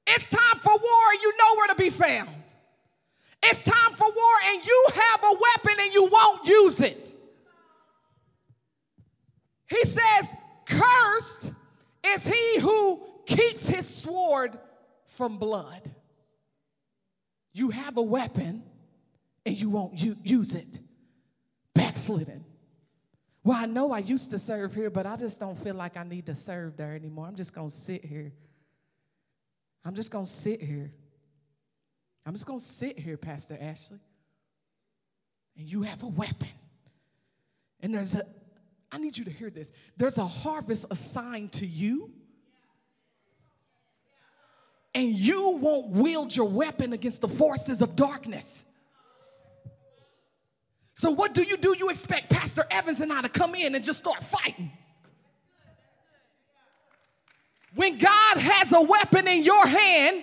It's 0.06 0.28
time 0.28 0.58
for 0.60 0.72
war, 0.72 1.14
you 1.22 1.32
know 1.38 1.56
where 1.56 1.68
to 1.68 1.74
be 1.76 1.90
found. 1.90 2.30
It's 3.44 3.64
time 3.64 3.94
for 3.94 4.06
war, 4.06 4.34
and 4.50 4.64
you 4.64 4.86
have 4.94 5.20
a 5.22 5.32
weapon 5.32 5.84
and 5.84 5.94
you 5.94 6.08
won't 6.10 6.46
use 6.46 6.80
it. 6.80 7.16
He 9.68 9.84
says, 9.84 10.34
Cursed 10.66 11.52
is 12.04 12.26
he 12.26 12.60
who 12.60 13.00
keeps 13.26 13.66
his 13.66 13.86
sword 13.86 14.58
from 15.06 15.38
blood. 15.38 15.90
You 17.52 17.70
have 17.70 17.96
a 17.96 18.02
weapon 18.02 18.62
and 19.44 19.60
you 19.60 19.70
won't 19.70 20.00
use 20.24 20.54
it. 20.54 20.80
Backslidden. 21.74 22.44
Well, 23.44 23.58
I 23.58 23.66
know 23.66 23.92
I 23.92 23.98
used 23.98 24.30
to 24.30 24.38
serve 24.38 24.74
here, 24.74 24.88
but 24.88 25.04
I 25.04 25.16
just 25.16 25.40
don't 25.40 25.58
feel 25.58 25.74
like 25.74 25.96
I 25.96 26.04
need 26.04 26.26
to 26.26 26.34
serve 26.34 26.76
there 26.76 26.94
anymore. 26.94 27.26
I'm 27.26 27.34
just 27.34 27.54
going 27.54 27.68
to 27.68 27.74
sit 27.74 28.04
here. 28.04 28.32
I'm 29.84 29.94
just 29.94 30.10
going 30.10 30.24
to 30.24 30.30
sit 30.30 30.62
here. 30.62 30.92
I'm 32.24 32.34
just 32.34 32.46
going 32.46 32.60
to 32.60 32.64
sit 32.64 32.98
here, 32.98 33.16
Pastor 33.16 33.58
Ashley. 33.60 33.98
And 35.58 35.68
you 35.70 35.82
have 35.82 36.04
a 36.04 36.08
weapon. 36.08 36.48
And 37.80 37.92
there's 37.92 38.14
a, 38.14 38.24
I 38.92 38.98
need 38.98 39.18
you 39.18 39.24
to 39.24 39.30
hear 39.30 39.50
this. 39.50 39.72
There's 39.96 40.18
a 40.18 40.26
harvest 40.26 40.86
assigned 40.90 41.52
to 41.52 41.66
you 41.66 42.12
and 44.94 45.08
you 45.08 45.50
won't 45.50 45.88
wield 45.88 46.34
your 46.34 46.48
weapon 46.48 46.92
against 46.92 47.22
the 47.22 47.28
forces 47.28 47.82
of 47.82 47.96
darkness. 47.96 48.64
So, 50.94 51.10
what 51.10 51.34
do 51.34 51.42
you 51.42 51.56
do? 51.56 51.74
You 51.76 51.88
expect 51.88 52.30
Pastor 52.30 52.64
Evans 52.70 53.00
and 53.00 53.12
I 53.12 53.22
to 53.22 53.28
come 53.28 53.54
in 53.54 53.74
and 53.74 53.84
just 53.84 53.98
start 53.98 54.22
fighting. 54.22 54.70
When 57.74 57.96
God 57.96 58.36
has 58.36 58.72
a 58.72 58.82
weapon 58.82 59.26
in 59.26 59.42
your 59.42 59.66
hand 59.66 60.22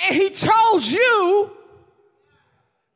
and 0.00 0.14
He 0.14 0.30
chose 0.30 0.92
you 0.92 1.52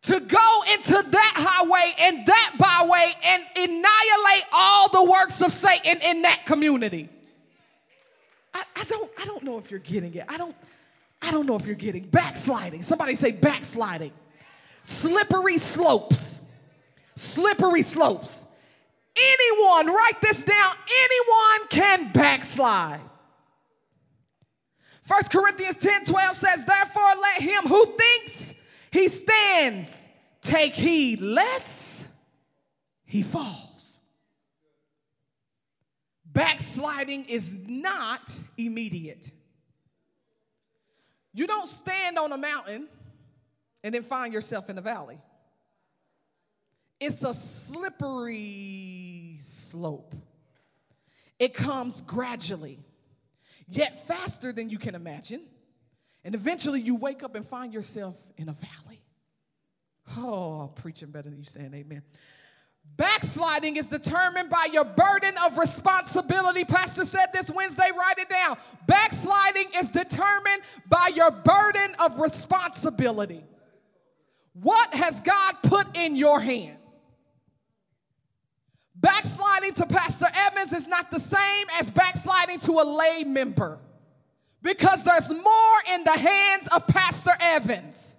to 0.03 0.19
go 0.19 0.63
into 0.73 1.05
that 1.11 1.33
highway 1.37 1.95
and 1.99 2.27
that 2.27 2.57
byway 2.59 3.13
and 3.23 3.43
annihilate 3.57 4.45
all 4.53 4.91
the 4.91 5.05
works 5.05 5.41
of 5.43 5.53
Satan 5.53 5.99
in 6.03 6.23
that 6.23 6.47
community. 6.47 7.09
I, 8.53 8.63
I, 8.77 8.85
don't, 8.85 9.11
I 9.19 9.25
don't 9.25 9.43
know 9.43 9.59
if 9.59 9.71
you're 9.71 9.81
getting 9.81 10.15
it. 10.15 10.25
I 10.29 10.37
don't, 10.37 10.57
I 11.23 11.31
don't 11.31 11.47
know 11.47 11.57
if 11.57 11.67
you're 11.67 11.75
getting 11.75 12.05
backsliding. 12.05 12.83
Somebody 12.83 13.15
say 13.15 13.33
backsliding. 13.33 14.13
Slippery 14.85 15.59
slopes. 15.59 16.43
Slippery 17.17 17.83
slopes. 17.83 18.45
Anyone, 19.17 19.89
write 19.95 20.21
this 20.21 20.43
down, 20.43 20.75
anyone 21.05 21.69
can 21.69 22.13
backslide. 22.13 23.01
1 25.07 25.23
Corinthians 25.31 25.77
10 25.77 26.05
12 26.05 26.37
says, 26.37 26.65
Therefore, 26.65 27.15
let 27.21 27.43
him 27.43 27.65
who 27.65 27.85
thinks 27.97 28.55
he 28.93 29.09
stands 29.09 30.09
take 30.41 30.75
heed 30.75 31.21
lest 31.21 32.07
he 33.05 33.23
falls. 33.23 33.70
Backsliding 36.41 37.27
is 37.27 37.55
not 37.67 38.33
immediate. 38.57 39.31
You 41.35 41.47
don't 41.47 41.69
stand 41.69 42.17
on 42.17 42.33
a 42.33 42.39
mountain 42.39 42.89
and 43.85 43.95
then 43.95 44.03
find 44.03 44.33
yourself 44.33 44.71
in 44.71 44.79
a 44.79 44.81
valley. 44.81 45.19
It's 46.99 47.23
a 47.25 47.35
slippery 47.35 49.37
slope. 49.39 50.15
It 51.39 51.53
comes 51.53 52.01
gradually, 52.01 52.79
yet 53.69 54.07
faster 54.07 54.51
than 54.51 54.71
you 54.71 54.79
can 54.79 54.95
imagine. 54.95 55.43
And 56.25 56.35
eventually 56.35 56.81
you 56.81 56.95
wake 56.95 57.23
up 57.23 57.35
and 57.35 57.47
find 57.47 57.71
yourself 57.71 58.17
in 58.39 58.49
a 58.49 58.55
valley. 58.55 59.03
Oh, 60.17 60.61
I'm 60.61 60.71
preaching 60.71 61.11
better 61.11 61.29
than 61.29 61.39
you 61.39 61.45
saying 61.45 61.75
amen. 61.75 62.03
Backsliding 62.85 63.77
is 63.77 63.87
determined 63.87 64.51
by 64.51 64.69
your 64.73 64.85
burden 64.85 65.35
of 65.45 65.57
responsibility. 65.57 66.65
Pastor 66.65 67.05
said 67.05 67.29
this 67.33 67.51
Wednesday, 67.51 67.89
write 67.97 68.19
it 68.19 68.29
down. 68.29 68.59
Backsliding 68.87 69.69
is 69.79 69.89
determined 69.89 70.63
by 70.89 71.11
your 71.15 71.31
burden 71.31 71.95
of 71.99 72.21
responsibility. 72.21 73.43
What 74.53 74.93
has 74.93 75.21
God 75.23 75.55
put 75.63 75.97
in 75.97 76.15
your 76.15 76.41
hand? 76.41 76.77
Backsliding 78.97 79.73
to 79.75 79.87
Pastor 79.87 80.27
Evans 80.35 80.75
is 80.75 80.87
not 80.87 81.11
the 81.11 81.21
same 81.21 81.67
as 81.79 81.91
backsliding 81.91 82.59
to 82.61 82.73
a 82.73 82.85
lay 82.85 83.25
member 83.25 83.79
because 84.63 85.05
there's 85.05 85.33
more 85.33 85.77
in 85.95 86.05
the 86.05 86.13
hands 86.13 86.69
of 86.69 86.87
Pastor 86.87 87.33
Evans. 87.41 88.19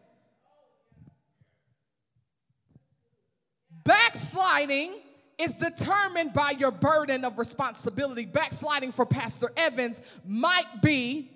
Backsliding 3.83 4.93
is 5.37 5.55
determined 5.55 6.33
by 6.33 6.51
your 6.51 6.71
burden 6.71 7.25
of 7.25 7.37
responsibility. 7.37 8.25
Backsliding 8.25 8.91
for 8.91 9.05
Pastor 9.05 9.51
Evans 9.57 10.01
might 10.25 10.81
be 10.81 11.31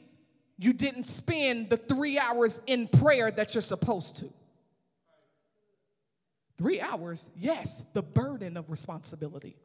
you 0.58 0.74
didn't 0.74 1.04
spend 1.04 1.70
the 1.70 1.78
three 1.78 2.18
hours 2.18 2.62
in 2.68 2.88
prayer 2.88 3.32
that 3.32 3.56
you're 3.56 3.62
supposed 3.62 4.18
to. 4.18 4.30
Three 6.58 6.80
hours, 6.80 7.30
yes, 7.36 7.84
the 7.94 8.02
burden 8.02 8.56
of 8.56 8.70
responsibility. 8.70 9.58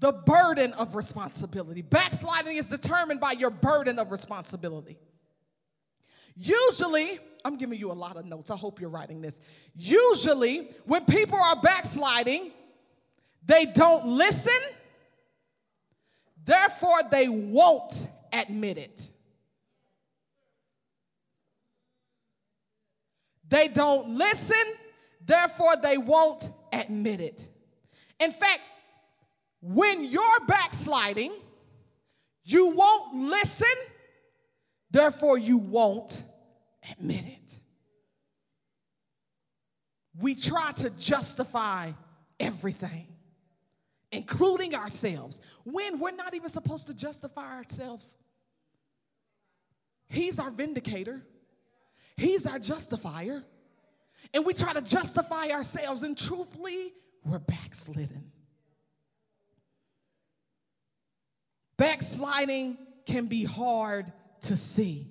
The 0.00 0.12
burden 0.12 0.72
of 0.74 0.94
responsibility. 0.94 1.82
Backsliding 1.82 2.56
is 2.56 2.68
determined 2.68 3.20
by 3.20 3.32
your 3.32 3.50
burden 3.50 3.98
of 3.98 4.10
responsibility. 4.10 4.98
Usually, 6.40 7.18
I'm 7.44 7.56
giving 7.56 7.78
you 7.78 7.90
a 7.90 7.94
lot 7.94 8.16
of 8.16 8.24
notes. 8.24 8.50
I 8.50 8.56
hope 8.56 8.80
you're 8.80 8.90
writing 8.90 9.20
this. 9.20 9.40
Usually, 9.74 10.70
when 10.84 11.04
people 11.04 11.38
are 11.38 11.60
backsliding, 11.60 12.52
they 13.44 13.66
don't 13.66 14.06
listen, 14.06 14.58
therefore, 16.44 17.00
they 17.10 17.28
won't 17.28 18.06
admit 18.32 18.78
it. 18.78 19.10
They 23.48 23.68
don't 23.68 24.10
listen, 24.10 24.56
therefore, 25.24 25.76
they 25.82 25.98
won't 25.98 26.50
admit 26.72 27.20
it. 27.20 27.48
In 28.20 28.30
fact, 28.30 28.60
when 29.60 30.04
you're 30.04 30.40
backsliding, 30.46 31.32
you 32.44 32.68
won't 32.70 33.14
listen, 33.14 33.66
therefore, 34.90 35.38
you 35.38 35.58
won't 35.58 36.24
admit 36.92 37.26
it. 37.26 37.60
We 40.20 40.34
try 40.34 40.72
to 40.72 40.90
justify 40.90 41.92
everything, 42.40 43.06
including 44.10 44.74
ourselves, 44.74 45.40
when 45.64 45.98
we're 45.98 46.10
not 46.10 46.34
even 46.34 46.48
supposed 46.48 46.88
to 46.88 46.94
justify 46.94 47.56
ourselves 47.56 48.16
He's 50.08 50.38
our 50.38 50.50
vindicator, 50.50 51.22
He's 52.16 52.46
our 52.46 52.58
justifier. 52.58 53.44
And 54.34 54.44
we 54.44 54.52
try 54.52 54.72
to 54.72 54.82
justify 54.82 55.48
ourselves, 55.48 56.02
and 56.02 56.18
truthfully, 56.18 56.92
we're 57.24 57.38
backslidden. 57.38 58.30
Backsliding 61.76 62.76
can 63.06 63.26
be 63.26 63.44
hard 63.44 64.12
to 64.42 64.56
see 64.56 65.08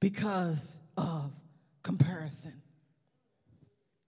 because 0.00 0.80
of 0.96 1.32
comparison. 1.82 2.60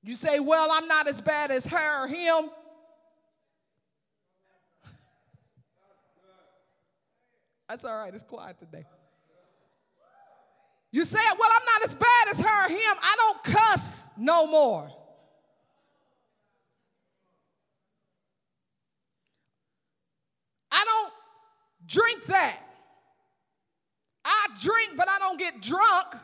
You 0.02 0.14
say, 0.14 0.40
Well, 0.40 0.68
I'm 0.70 0.86
not 0.86 1.08
as 1.08 1.20
bad 1.20 1.50
as 1.50 1.66
her 1.66 2.04
or 2.04 2.08
him. 2.08 2.50
That's 7.68 7.84
all 7.84 7.98
right, 7.98 8.14
it's 8.14 8.24
quiet 8.24 8.58
today. 8.58 8.84
You 10.92 11.04
say, 11.04 11.18
Well, 11.38 11.50
I'm 11.52 11.64
not 11.64 11.84
as 11.84 11.94
bad 11.94 12.28
as 12.30 12.40
her 12.40 12.66
or 12.66 12.68
him. 12.68 12.78
I 13.02 13.16
don't 13.16 13.44
cuss 13.44 14.10
no 14.16 14.46
more. 14.46 14.90
I 20.70 20.84
don't 20.84 21.12
drink 21.86 22.24
that. 22.26 22.58
I 24.26 24.48
drink, 24.60 24.96
but 24.96 25.08
I 25.08 25.18
don't 25.20 25.38
get 25.38 25.62
drunk. 25.62 26.16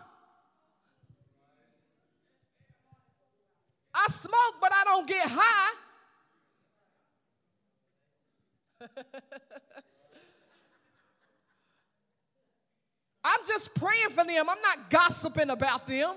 I 3.94 4.06
smoke, 4.10 4.54
but 4.60 4.72
I 4.72 4.82
don't 4.84 5.06
get 5.06 5.28
high. 5.28 5.74
I'm 13.24 13.46
just 13.46 13.72
praying 13.76 14.08
for 14.10 14.24
them. 14.24 14.50
I'm 14.50 14.60
not 14.60 14.90
gossiping 14.90 15.50
about 15.50 15.86
them. 15.86 16.16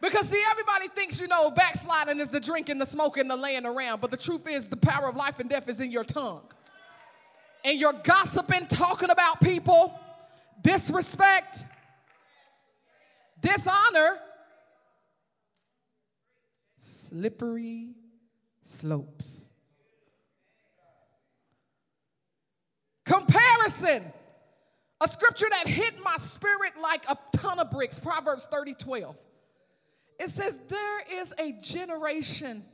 Because 0.00 0.28
see, 0.28 0.42
everybody 0.50 0.88
thinks, 0.88 1.20
you 1.20 1.26
know, 1.26 1.50
backsliding 1.50 2.20
is 2.20 2.30
the 2.30 2.40
drinking, 2.40 2.78
the 2.78 2.86
smoking, 2.86 3.28
the 3.28 3.36
laying 3.36 3.66
around. 3.66 4.00
But 4.00 4.10
the 4.12 4.16
truth 4.16 4.48
is, 4.48 4.68
the 4.68 4.76
power 4.76 5.08
of 5.08 5.16
life 5.16 5.40
and 5.40 5.50
death 5.50 5.68
is 5.68 5.80
in 5.80 5.90
your 5.90 6.04
tongue. 6.04 6.42
And 7.64 7.78
you're 7.78 7.92
gossiping, 7.92 8.66
talking 8.66 9.10
about 9.10 9.40
people, 9.40 9.98
disrespect, 10.62 11.66
dishonor, 13.40 14.18
slippery 16.78 17.90
slopes. 18.64 19.48
Comparison. 23.04 24.12
A 25.00 25.08
scripture 25.08 25.46
that 25.50 25.66
hit 25.68 25.94
my 26.02 26.16
spirit 26.16 26.72
like 26.80 27.08
a 27.08 27.16
ton 27.32 27.60
of 27.60 27.70
bricks, 27.70 28.00
Proverbs 28.00 28.46
30 28.46 28.74
12. 28.74 29.16
It 30.18 30.30
says, 30.30 30.58
There 30.68 31.20
is 31.20 31.32
a 31.38 31.52
generation 31.52 32.64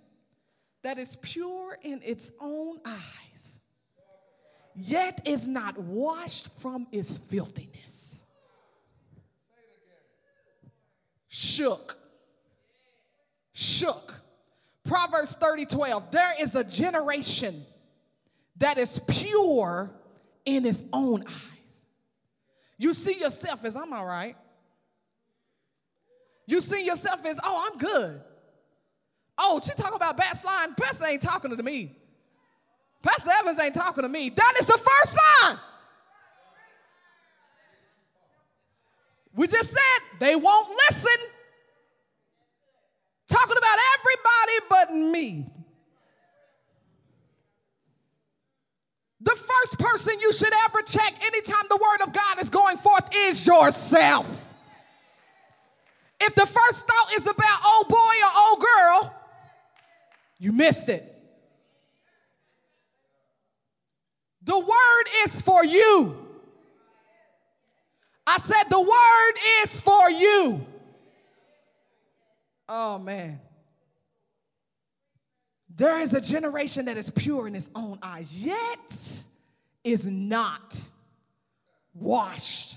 that 0.83 0.99
is 0.99 1.17
pure 1.17 1.79
in 1.83 2.01
its 2.03 2.33
own 2.41 2.81
eyes, 2.85 3.61
yet 4.77 5.21
is 5.25 5.47
not 5.47 5.79
washed 5.79 6.49
from 6.61 6.87
its 6.93 7.19
filthiness. 7.19 8.23
Shook. 11.29 11.97
Shook. 13.53 14.15
Proverbs 14.85 15.35
30 15.35 15.67
12. 15.67 16.11
There 16.11 16.33
is 16.41 16.55
a 16.55 16.65
generation 16.65 17.65
that 18.59 18.79
is 18.79 19.01
pure 19.09 19.91
in 20.45 20.67
its 20.67 20.83
own 20.93 21.25
eyes. 21.27 21.85
You 22.79 22.95
see 22.95 23.19
yourself 23.19 23.65
as 23.65 23.77
I'm 23.77 23.93
all 23.93 24.07
right. 24.07 24.37
You 26.47 26.61
see 26.61 26.85
yourself 26.85 27.25
as, 27.25 27.39
oh, 27.43 27.69
I'm 27.71 27.79
good. 27.79 28.21
Oh, 29.39 29.61
she 29.65 29.73
talking 29.73 29.97
about 29.97 30.17
backsliding. 30.17 30.75
Pastor 30.75 31.07
ain't 31.07 31.23
talking 31.23 31.57
to 31.57 31.63
me. 31.63 31.97
Pastor 33.05 33.31
Evans 33.39 33.59
ain't 33.61 33.75
talking 33.75 34.03
to 34.03 34.09
me. 34.09 34.31
That 34.31 34.55
is 34.61 34.67
the 34.67 34.79
first 34.79 35.17
sign. 35.17 35.59
We 39.35 39.47
just 39.47 39.71
said 39.71 40.19
they 40.21 40.35
won't 40.35 40.71
listen. 40.89 41.29
Talking 43.29 43.57
about 43.59 43.79
everybody 43.99 44.67
but 44.71 44.95
me. 45.13 45.47
The 49.21 49.37
first 49.37 49.79
person 49.79 50.21
you 50.21 50.33
should 50.33 50.53
ever 50.67 50.81
check 50.83 51.15
anytime 51.27 51.65
the 51.69 51.77
word 51.77 52.07
of 52.07 52.13
God 52.13 52.41
is 52.41 52.51
going 52.51 52.79
forth 52.79 53.09
is 53.15 53.47
yourself. 53.47 54.55
If 56.21 56.35
the 56.35 56.47
first 56.47 56.87
thought 56.87 57.13
is 57.15 57.23
about 57.23 57.67
old 57.67 57.89
boy 57.89 57.97
or 57.97 58.49
old 58.49 58.61
girl, 58.61 59.15
you 60.39 60.53
missed 60.53 60.89
it. 60.89 61.14
The 64.45 64.59
word 64.59 65.05
is 65.25 65.41
for 65.41 65.65
you. 65.65 66.19
I 68.27 68.39
said, 68.39 68.65
the 68.71 68.81
word 68.81 69.33
is 69.63 69.81
for 69.81 70.11
you. 70.11 70.67
Oh, 72.69 72.99
man. 72.99 73.41
There 75.77 76.01
is 76.01 76.15
a 76.15 76.21
generation 76.21 76.85
that 76.87 76.97
is 76.97 77.11
pure 77.11 77.49
in 77.49 77.55
its 77.55 77.71
own 77.75 77.99
eyes, 78.03 78.45
yet 78.45 79.25
is 79.83 80.07
not 80.07 80.81
washed 81.95 82.77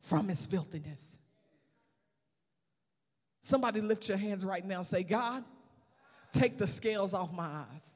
from 0.00 0.30
its 0.30 0.46
filthiness. 0.46 1.18
Somebody 3.42 3.80
lift 3.80 4.08
your 4.08 4.18
hands 4.18 4.44
right 4.44 4.64
now 4.64 4.78
and 4.78 4.86
say, 4.86 5.02
God, 5.02 5.44
take 6.32 6.58
the 6.58 6.66
scales 6.66 7.14
off 7.14 7.32
my 7.32 7.46
eyes. 7.46 7.94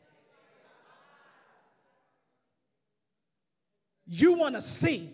You 4.11 4.35
want 4.35 4.57
to 4.57 4.63
see. 4.63 5.09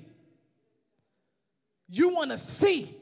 You 1.89 2.15
want 2.15 2.31
to 2.31 2.39
see. 2.39 2.97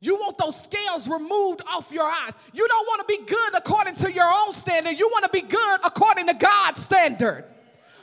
You 0.00 0.16
want 0.16 0.38
those 0.38 0.62
scales 0.62 1.08
removed 1.08 1.62
off 1.66 1.90
your 1.90 2.04
eyes. 2.04 2.32
You 2.52 2.68
don't 2.68 2.86
want 2.86 3.00
to 3.00 3.06
be 3.18 3.24
good 3.24 3.54
according 3.56 3.96
to 3.96 4.12
your 4.12 4.30
own 4.30 4.52
standard. 4.52 4.92
You 4.92 5.08
want 5.08 5.24
to 5.24 5.30
be 5.30 5.40
good 5.40 5.80
according 5.84 6.28
to 6.28 6.34
God's 6.34 6.82
standard. 6.82 7.44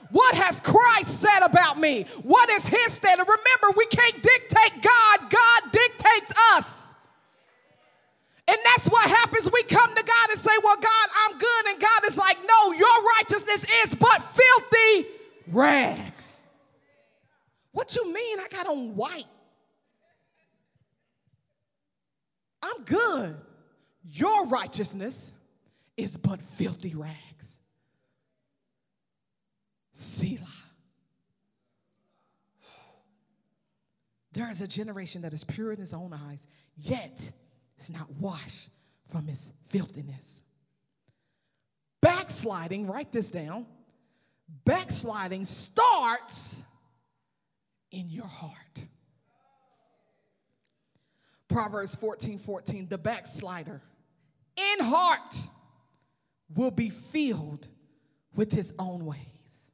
What 0.09 0.35
has 0.35 0.59
Christ 0.59 1.21
said 1.21 1.39
about 1.43 1.79
me? 1.79 2.05
What 2.23 2.49
is 2.49 2.67
his 2.67 2.91
standard? 2.91 3.23
Remember, 3.23 3.77
we 3.77 3.85
can't 3.85 4.21
dictate 4.21 4.81
God, 4.81 5.29
God 5.29 5.71
dictates 5.71 6.33
us. 6.55 6.93
And 8.47 8.57
that's 8.65 8.89
what 8.89 9.09
happens. 9.09 9.49
We 9.53 9.63
come 9.63 9.95
to 9.95 10.03
God 10.03 10.29
and 10.31 10.39
say, 10.39 10.51
Well, 10.61 10.75
God, 10.75 11.09
I'm 11.25 11.37
good. 11.37 11.65
And 11.69 11.79
God 11.79 12.05
is 12.05 12.17
like, 12.17 12.37
No, 12.45 12.73
your 12.73 13.03
righteousness 13.17 13.65
is 13.85 13.95
but 13.95 14.21
rags. 15.51 16.43
What 17.71 17.95
you 17.95 18.11
mean 18.11 18.39
I 18.39 18.47
got 18.49 18.67
on 18.67 18.95
white? 18.95 19.25
I'm 22.61 22.83
good. 22.83 23.35
Your 24.03 24.45
righteousness 24.47 25.33
is 25.97 26.17
but 26.17 26.41
filthy 26.41 26.95
rags. 26.95 27.59
Selah. 29.93 30.39
There 34.33 34.49
is 34.49 34.61
a 34.61 34.67
generation 34.67 35.21
that 35.23 35.33
is 35.33 35.43
pure 35.43 35.73
in 35.73 35.79
his 35.79 35.93
own 35.93 36.13
eyes, 36.13 36.47
yet 36.77 37.31
is 37.77 37.91
not 37.91 38.09
washed 38.19 38.69
from 39.09 39.27
his 39.27 39.51
filthiness. 39.69 40.41
Backsliding, 42.01 42.87
write 42.87 43.11
this 43.11 43.29
down. 43.29 43.65
Backsliding 44.65 45.45
starts 45.45 46.63
in 47.91 48.09
your 48.09 48.27
heart. 48.27 48.87
Proverbs 51.47 51.95
14 51.95 52.39
14, 52.39 52.87
the 52.87 52.97
backslider 52.97 53.81
in 54.55 54.85
heart 54.85 55.35
will 56.55 56.71
be 56.71 56.89
filled 56.89 57.67
with 58.33 58.51
his 58.51 58.73
own 58.79 59.05
ways, 59.05 59.71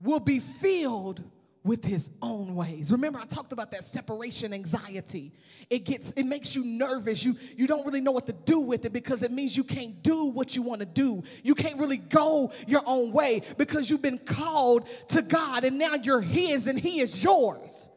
will 0.00 0.20
be 0.20 0.38
filled 0.38 1.22
with 1.62 1.84
his 1.84 2.10
own 2.22 2.54
ways. 2.54 2.90
Remember 2.90 3.18
I 3.18 3.26
talked 3.26 3.52
about 3.52 3.70
that 3.72 3.84
separation 3.84 4.54
anxiety. 4.54 5.32
It 5.68 5.84
gets 5.84 6.12
it 6.12 6.24
makes 6.24 6.54
you 6.54 6.64
nervous. 6.64 7.22
You 7.24 7.36
you 7.56 7.66
don't 7.66 7.84
really 7.84 8.00
know 8.00 8.12
what 8.12 8.26
to 8.26 8.32
do 8.32 8.60
with 8.60 8.86
it 8.86 8.92
because 8.92 9.22
it 9.22 9.30
means 9.30 9.56
you 9.56 9.64
can't 9.64 10.02
do 10.02 10.26
what 10.26 10.56
you 10.56 10.62
want 10.62 10.80
to 10.80 10.86
do. 10.86 11.22
You 11.42 11.54
can't 11.54 11.78
really 11.78 11.98
go 11.98 12.52
your 12.66 12.82
own 12.86 13.12
way 13.12 13.42
because 13.58 13.90
you've 13.90 14.02
been 14.02 14.18
called 14.18 14.88
to 15.08 15.20
God 15.20 15.64
and 15.64 15.78
now 15.78 15.96
you're 15.96 16.22
his 16.22 16.66
and 16.66 16.80
he 16.80 17.00
is 17.00 17.22
yours. 17.22 17.90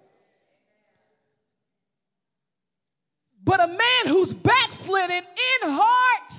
But 3.46 3.64
a 3.64 3.68
man 3.68 4.08
who's 4.08 4.34
backslidden 4.34 5.18
in 5.18 5.70
heart 5.70 6.34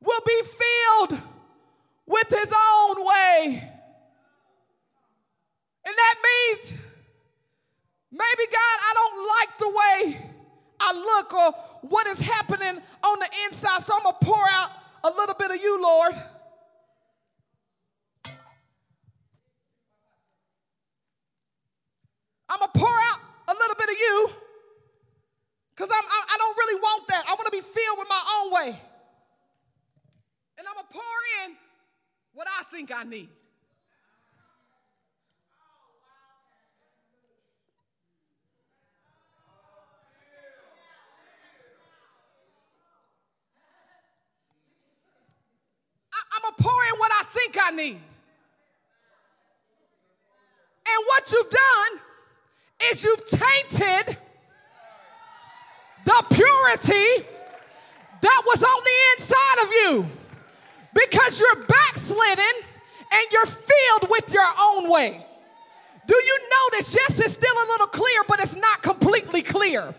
will 0.00 0.20
be 0.26 0.42
filled 0.42 1.20
with 2.06 2.28
his 2.28 2.52
own 2.52 3.06
way 3.06 3.73
and 5.86 5.94
that 5.94 6.14
means 6.24 6.76
maybe, 8.10 8.50
God, 8.50 8.76
I 8.88 8.92
don't 8.94 9.18
like 9.38 9.58
the 9.58 9.68
way 9.68 10.30
I 10.80 10.92
look 10.92 11.34
or 11.34 11.52
what 11.88 12.06
is 12.06 12.20
happening 12.20 12.82
on 13.02 13.18
the 13.18 13.28
inside, 13.46 13.82
so 13.82 13.94
I'm 13.94 14.02
going 14.02 14.16
to 14.20 14.26
pour 14.26 14.48
out 14.48 14.70
a 15.04 15.10
little 15.10 15.34
bit 15.34 15.50
of 15.50 15.60
you, 15.60 15.82
Lord. 15.82 16.14
I'm 22.48 22.58
going 22.58 22.70
to 22.72 22.78
pour 22.78 22.88
out 22.88 23.18
a 23.48 23.52
little 23.52 23.76
bit 23.76 23.88
of 23.88 23.98
you 23.98 24.30
because 25.74 25.90
I'm, 25.90 26.04
I, 26.04 26.34
I 26.34 26.38
don't 26.38 26.56
really 26.56 26.80
want 26.80 27.08
that. 27.08 27.24
I 27.26 27.34
want 27.34 27.46
to 27.46 27.52
be 27.52 27.60
filled 27.60 27.98
with 27.98 28.08
my 28.08 28.22
own 28.38 28.52
way. 28.52 28.80
And 30.56 30.66
I'm 30.68 30.74
going 30.74 30.86
to 30.86 30.92
pour 30.92 31.02
in 31.44 31.56
what 32.32 32.46
I 32.48 32.62
think 32.64 32.92
I 32.94 33.02
need. 33.04 33.28
I'm 46.34 46.42
going 46.42 46.54
to 46.56 46.62
pour 46.62 46.84
in 46.92 46.98
what 46.98 47.12
I 47.12 47.22
think 47.24 47.56
I 47.60 47.70
need. 47.70 48.00
And 50.86 51.04
what 51.06 51.32
you've 51.32 51.50
done 51.50 52.00
is 52.90 53.04
you've 53.04 53.24
tainted 53.26 54.18
the 56.04 56.24
purity 56.30 57.26
that 58.20 58.42
was 58.46 58.62
on 58.62 58.84
the 58.84 58.98
inside 59.16 59.62
of 59.62 59.70
you 59.72 60.06
because 60.94 61.40
you're 61.40 61.64
backslidden 61.66 62.54
and 63.12 63.26
you're 63.32 63.46
filled 63.46 64.10
with 64.10 64.32
your 64.32 64.46
own 64.58 64.90
way. 64.90 65.24
Do 66.06 66.14
you 66.14 66.38
notice? 66.70 66.94
Yes, 66.94 67.18
it's 67.18 67.34
still 67.34 67.54
a 67.54 67.66
little 67.72 67.86
clear, 67.86 68.24
but 68.28 68.40
it's 68.40 68.56
not 68.56 68.82
completely 68.82 69.42
clear. 69.42 69.94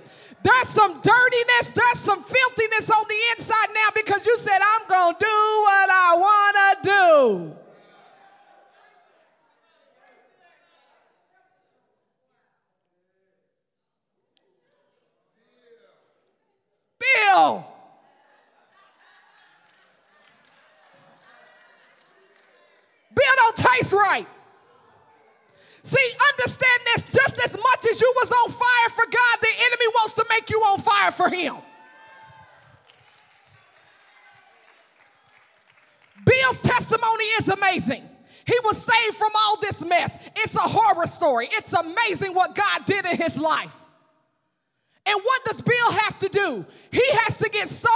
There's 0.45 0.69
some 0.69 1.01
dirtiness, 1.01 1.71
there's 1.71 1.99
some 1.99 2.21
filthiness 2.21 2.91
on 2.91 3.03
the 3.09 3.15
inside 3.35 3.69
now 3.73 3.89
because 3.95 4.27
you 4.27 4.37
said, 4.37 4.59
I'm 4.61 4.87
going 4.87 5.15
to 5.15 5.19
do 5.19 5.25
what 5.25 5.89
I 5.89 6.15
want 6.19 6.83
to 6.83 6.89
do. 6.89 7.55
Bill. 16.99 17.65
Bill 23.15 23.35
don't 23.35 23.55
taste 23.55 23.93
right. 23.93 24.27
See, 25.85 26.15
understand 26.33 26.79
this 26.85 27.03
just 27.13 27.37
as 27.45 27.55
much 27.55 27.85
as 27.87 28.01
you 28.01 28.11
was 28.15 28.31
on 28.31 28.49
fire 28.49 28.89
for 28.89 29.05
God, 29.05 29.37
the 29.39 29.49
enemy 29.67 29.85
wants 29.93 30.15
to 30.15 30.25
make 30.31 30.49
you 30.49 30.59
on 30.61 30.79
fire 30.79 31.11
for 31.11 31.29
him. 31.29 31.57
Bill's 36.25 36.59
testimony 36.61 37.25
is 37.39 37.49
amazing. 37.49 38.01
He 38.47 38.55
was 38.63 38.83
saved 38.83 39.15
from 39.15 39.29
all 39.37 39.59
this 39.61 39.85
mess. 39.85 40.17
It's 40.37 40.55
a 40.55 40.59
horror 40.59 41.05
story. 41.05 41.49
It's 41.51 41.73
amazing 41.73 42.33
what 42.33 42.55
God 42.55 42.85
did 42.85 43.05
in 43.05 43.17
his 43.17 43.37
life. 43.37 43.75
And 45.05 45.19
what 45.21 45.45
does 45.45 45.61
Bill 45.61 45.91
have 45.91 46.17
to 46.17 46.29
do? 46.29 46.65
He 46.89 47.05
has 47.11 47.37
to 47.37 47.49
get 47.49 47.69
so 47.69 47.89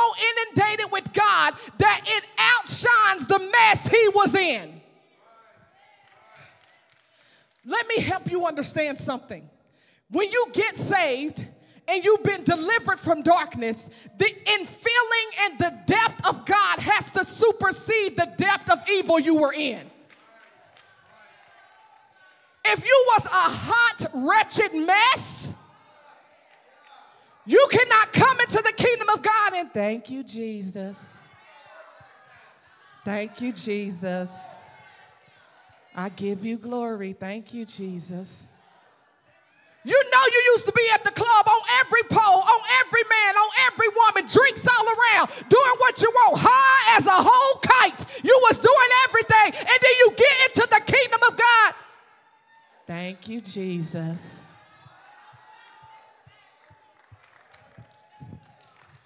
inundated 0.53 0.91
with 0.91 1.11
God 1.11 1.55
that 1.79 2.01
it 2.05 2.23
outshines 2.37 3.25
the 3.25 3.39
mess 3.39 3.87
he 3.87 4.09
was 4.09 4.35
in. 4.35 4.78
Let 7.69 7.87
me 7.87 8.01
help 8.01 8.31
you 8.31 8.47
understand 8.47 8.99
something. 8.99 9.47
When 10.09 10.31
you 10.31 10.47
get 10.53 10.75
saved 10.75 11.45
and 11.87 12.03
you've 12.03 12.23
been 12.23 12.43
delivered 12.43 12.99
from 12.99 13.21
darkness, 13.21 13.91
the 14.17 14.25
infilling 14.25 15.29
and 15.41 15.59
the 15.59 15.79
depth 15.85 16.27
of 16.27 16.45
God 16.47 16.79
has 16.79 17.11
to 17.11 17.23
supersede 17.23 18.17
the 18.17 18.27
depth 18.37 18.71
of 18.71 18.79
evil 18.89 19.19
you 19.19 19.39
were 19.39 19.53
in. 19.53 19.81
If 22.65 22.83
you 22.83 23.05
was 23.13 23.25
a 23.27 23.29
hot, 23.29 24.05
wretched 24.15 24.73
mess, 24.73 25.53
you 27.45 27.67
cannot 27.71 28.13
come 28.13 28.39
into 28.39 28.63
the 28.63 28.73
kingdom 28.75 29.09
of 29.09 29.21
God 29.21 29.53
and 29.53 29.71
thank 29.71 30.09
you, 30.09 30.23
Jesus. 30.23 31.29
Thank 33.05 33.41
you, 33.41 33.53
Jesus. 33.53 34.55
I 35.95 36.09
give 36.09 36.45
you 36.45 36.57
glory. 36.57 37.13
Thank 37.13 37.53
you, 37.53 37.65
Jesus. 37.65 38.47
You 39.85 39.95
know 40.11 40.23
you 40.31 40.51
used 40.53 40.65
to 40.67 40.73
be 40.73 40.85
at 40.93 41.03
the 41.03 41.11
club 41.11 41.47
on 41.47 41.61
every 41.79 42.03
pole, 42.03 42.41
on 42.41 42.61
every 42.85 43.03
man, 43.03 43.35
on 43.35 43.49
every 43.71 43.87
woman, 43.87 44.29
drinks 44.29 44.67
all 44.67 44.85
around, 44.85 45.29
doing 45.47 45.75
what 45.77 46.01
you 46.01 46.11
want, 46.13 46.41
high 46.43 46.97
as 46.97 47.07
a 47.07 47.11
whole 47.15 47.59
kite. 47.61 48.05
You 48.23 48.37
was 48.49 48.57
doing 48.57 48.89
everything, 49.07 49.59
and 49.59 49.79
then 49.81 49.91
you 49.99 50.13
get 50.17 50.49
into 50.49 50.67
the 50.69 50.81
kingdom 50.85 51.21
of 51.29 51.37
God. 51.37 51.73
Thank 52.85 53.29
you, 53.29 53.39
Jesus. 53.39 54.43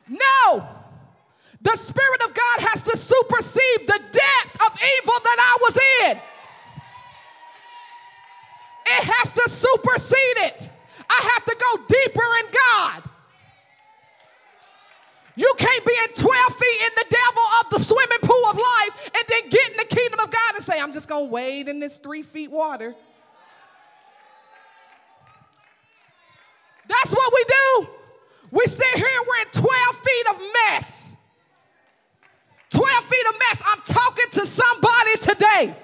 No. 0.08 0.68
The 1.62 1.78
Spirit 1.78 2.24
of 2.28 2.34
God 2.34 2.60
has 2.68 2.82
to 2.84 2.98
supersede 2.98 3.88
the 3.88 4.00
depth 4.12 4.56
of 4.68 4.82
evil 4.82 5.20
that 5.24 5.38
I 5.40 5.58
was 5.62 5.78
in. 6.04 6.33
Has 9.04 9.34
to 9.34 9.50
supersede 9.50 10.38
it. 10.48 10.72
I 11.10 11.30
have 11.34 11.46
to 11.46 11.56
go 11.60 11.84
deeper 11.88 12.24
in 12.40 12.46
God. 12.52 13.04
You 15.36 15.52
can't 15.58 15.86
be 15.86 15.94
in 16.04 16.14
12 16.14 16.56
feet 16.56 16.82
in 16.82 16.92
the 16.96 17.06
devil 17.10 17.44
of 17.62 17.70
the 17.72 17.80
swimming 17.84 18.20
pool 18.22 18.46
of 18.50 18.56
life 18.56 19.12
and 19.16 19.24
then 19.28 19.50
get 19.50 19.72
in 19.72 19.78
the 19.78 19.96
kingdom 19.96 20.20
of 20.20 20.32
God 20.32 20.56
and 20.56 20.64
say, 20.64 20.80
I'm 20.80 20.94
just 20.94 21.10
going 21.10 21.26
to 21.26 21.32
wade 21.32 21.70
in 21.70 21.80
this 21.80 21.98
three 21.98 22.22
feet 22.22 22.52
water. 22.52 22.96
That's 26.88 27.14
what 27.14 27.34
we 27.34 27.44
do. 27.48 27.88
We 28.52 28.66
sit 28.68 28.96
here 28.96 29.08
we're 29.28 29.42
in 29.42 29.52
12 29.52 29.70
feet 29.96 30.28
of 30.30 30.42
mess. 30.70 31.16
12 32.70 33.06
feet 33.06 33.26
of 33.30 33.36
mess. 33.40 33.64
I'm 33.66 33.82
talking 33.82 34.26
to 34.34 34.46
somebody 34.46 35.18
today. 35.20 35.76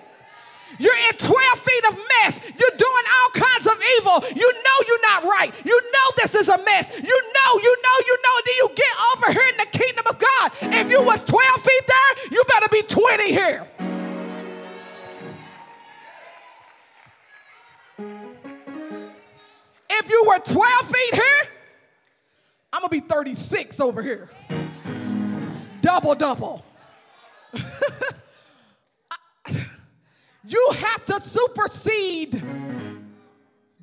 You're 0.80 0.96
in 1.10 1.18
12 1.18 1.60
feet 1.60 1.86
of 1.90 1.98
mess. 1.98 2.40
You're 2.58 2.78
doing 2.78 3.06
all 3.20 3.30
kinds 3.36 3.68
of 3.68 3.76
evil. 3.98 4.24
You 4.34 4.52
know 4.52 4.78
you're 4.88 5.02
not 5.02 5.24
right. 5.26 5.54
You 5.66 5.80
know 5.94 6.08
this 6.16 6.36
is 6.36 6.48
a 6.48 6.58
mess. 6.64 6.90
You 6.96 7.04
know, 7.04 7.60
you 7.62 7.76
know, 7.84 7.96
you 8.08 8.18
know. 8.24 8.40
Then 8.46 8.56
you 8.56 8.70
get 8.76 8.96
over 9.14 9.32
here 9.34 9.48
in 9.50 9.58
the 9.58 9.78
kingdom 9.78 10.06
of 10.08 10.18
God. 10.18 10.52
If 10.62 10.90
you 10.90 11.04
was 11.04 11.24
12 11.26 11.62
feet 11.62 11.84
there, 11.86 12.26
you 12.32 12.44
better 12.48 12.70
be 12.72 12.82
20 12.82 13.32
here. 13.32 13.68
If 19.90 20.10
you 20.10 20.24
were 20.28 20.40
12 20.40 20.88
feet 20.88 21.14
here, 21.14 21.42
I'm 22.72 22.82
gonna 22.82 22.90
be 22.90 23.02
36 23.02 23.80
over 23.82 24.02
here. 24.02 24.30
Double, 25.82 26.16
double. 26.16 26.64
You 30.50 30.72
have 30.76 31.06
to 31.06 31.20
supersede 31.20 32.44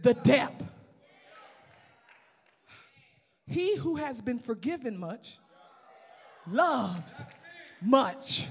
the 0.02 0.14
depth. 0.14 0.64
He 3.46 3.76
who 3.76 3.96
has 3.96 4.20
been 4.20 4.38
forgiven 4.38 4.98
much 4.98 5.38
loves 6.46 7.22
much. 7.80 8.46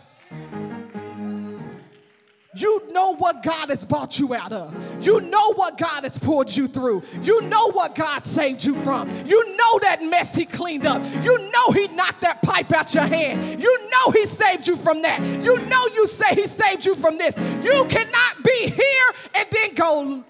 You 2.55 2.87
know 2.91 3.15
what 3.15 3.43
God 3.43 3.69
has 3.69 3.83
brought 3.83 4.17
you 4.17 4.33
out 4.33 4.53
of. 4.53 4.73
You 5.05 5.19
know 5.19 5.53
what 5.53 5.77
God 5.77 6.03
has 6.05 6.17
pulled 6.17 6.55
you 6.55 6.67
through. 6.67 7.03
You 7.21 7.41
know 7.41 7.71
what 7.71 7.95
God 7.95 8.23
saved 8.23 8.63
you 8.63 8.75
from. 8.75 9.09
You 9.25 9.57
know 9.57 9.79
that 9.79 10.01
mess 10.01 10.33
He 10.33 10.45
cleaned 10.45 10.85
up. 10.85 11.01
You 11.23 11.37
know 11.51 11.71
He 11.71 11.87
knocked 11.89 12.21
that 12.21 12.41
pipe 12.41 12.71
out 12.71 12.93
your 12.93 13.03
hand. 13.03 13.61
You 13.61 13.89
know 13.89 14.11
He 14.11 14.25
saved 14.25 14.67
you 14.67 14.77
from 14.77 15.01
that. 15.01 15.19
You 15.19 15.57
know 15.67 15.87
you 15.93 16.07
say 16.07 16.33
He 16.33 16.47
saved 16.47 16.85
you 16.85 16.95
from 16.95 17.17
this. 17.17 17.37
You 17.63 17.85
cannot 17.89 18.43
be 18.43 18.69
here 18.69 19.09
and 19.33 19.47
then 19.51 19.75
go 19.75 20.23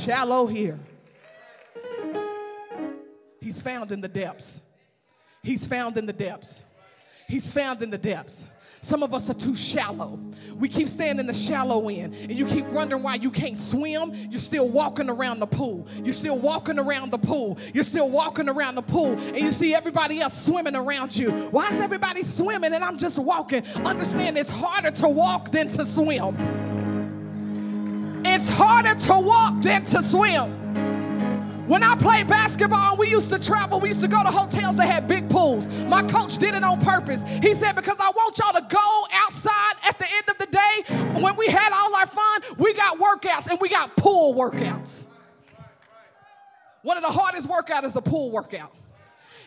shallow 0.00 0.46
here. 0.46 0.78
He's 3.40 3.62
found 3.62 3.92
in 3.92 4.02
the 4.02 4.08
depths. 4.08 4.60
He's 5.42 5.66
found 5.66 5.96
in 5.96 6.04
the 6.04 6.12
depths. 6.12 6.64
He's 7.26 7.52
found 7.52 7.82
in 7.82 7.90
the 7.90 7.98
depths. 7.98 8.46
Some 8.80 9.02
of 9.02 9.12
us 9.12 9.28
are 9.30 9.34
too 9.34 9.54
shallow. 9.54 10.18
We 10.56 10.68
keep 10.68 10.88
staying 10.88 11.18
in 11.18 11.26
the 11.26 11.34
shallow 11.34 11.88
end, 11.88 12.14
and 12.14 12.32
you 12.32 12.46
keep 12.46 12.66
wondering 12.66 13.02
why 13.02 13.16
you 13.16 13.30
can't 13.30 13.58
swim. 13.58 14.12
You're 14.30 14.40
still 14.40 14.68
walking 14.68 15.08
around 15.08 15.40
the 15.40 15.46
pool. 15.46 15.86
You're 16.02 16.12
still 16.12 16.38
walking 16.38 16.78
around 16.78 17.10
the 17.10 17.18
pool. 17.18 17.58
You're 17.74 17.84
still 17.84 18.10
walking 18.10 18.48
around 18.48 18.76
the 18.76 18.82
pool, 18.82 19.12
and 19.18 19.38
you 19.38 19.50
see 19.50 19.74
everybody 19.74 20.20
else 20.20 20.44
swimming 20.44 20.76
around 20.76 21.16
you. 21.16 21.30
Why 21.50 21.68
is 21.70 21.80
everybody 21.80 22.22
swimming 22.22 22.72
and 22.72 22.84
I'm 22.84 22.98
just 22.98 23.18
walking? 23.18 23.66
Understand 23.84 24.38
it's 24.38 24.50
harder 24.50 24.90
to 24.92 25.08
walk 25.08 25.50
than 25.50 25.70
to 25.70 25.84
swim. 25.84 26.36
It's 28.24 28.50
harder 28.50 28.94
to 28.94 29.18
walk 29.18 29.62
than 29.62 29.84
to 29.86 30.02
swim. 30.02 30.87
When 31.68 31.82
I 31.82 31.94
played 31.96 32.28
basketball, 32.28 32.96
we 32.96 33.10
used 33.10 33.28
to 33.28 33.38
travel. 33.38 33.78
We 33.78 33.88
used 33.88 34.00
to 34.00 34.08
go 34.08 34.22
to 34.22 34.30
hotels 34.30 34.78
that 34.78 34.88
had 34.88 35.06
big 35.06 35.28
pools. 35.28 35.68
My 35.84 36.02
coach 36.02 36.38
did 36.38 36.54
it 36.54 36.64
on 36.64 36.80
purpose. 36.80 37.22
He 37.42 37.54
said, 37.54 37.76
Because 37.76 37.98
I 38.00 38.08
want 38.08 38.38
y'all 38.38 38.54
to 38.54 38.66
go 38.74 39.06
outside 39.12 39.74
at 39.82 39.98
the 39.98 40.06
end 40.10 40.30
of 40.30 40.38
the 40.38 40.46
day. 40.46 41.20
When 41.20 41.36
we 41.36 41.46
had 41.48 41.70
all 41.74 41.94
our 41.94 42.06
fun, 42.06 42.40
we 42.56 42.72
got 42.72 42.98
workouts 42.98 43.48
and 43.50 43.60
we 43.60 43.68
got 43.68 43.94
pool 43.96 44.34
workouts. 44.34 45.04
One 46.80 46.96
of 46.96 47.02
the 47.02 47.10
hardest 47.10 47.46
workouts 47.50 47.84
is 47.84 47.96
a 47.96 48.00
pool 48.00 48.30
workout. 48.30 48.74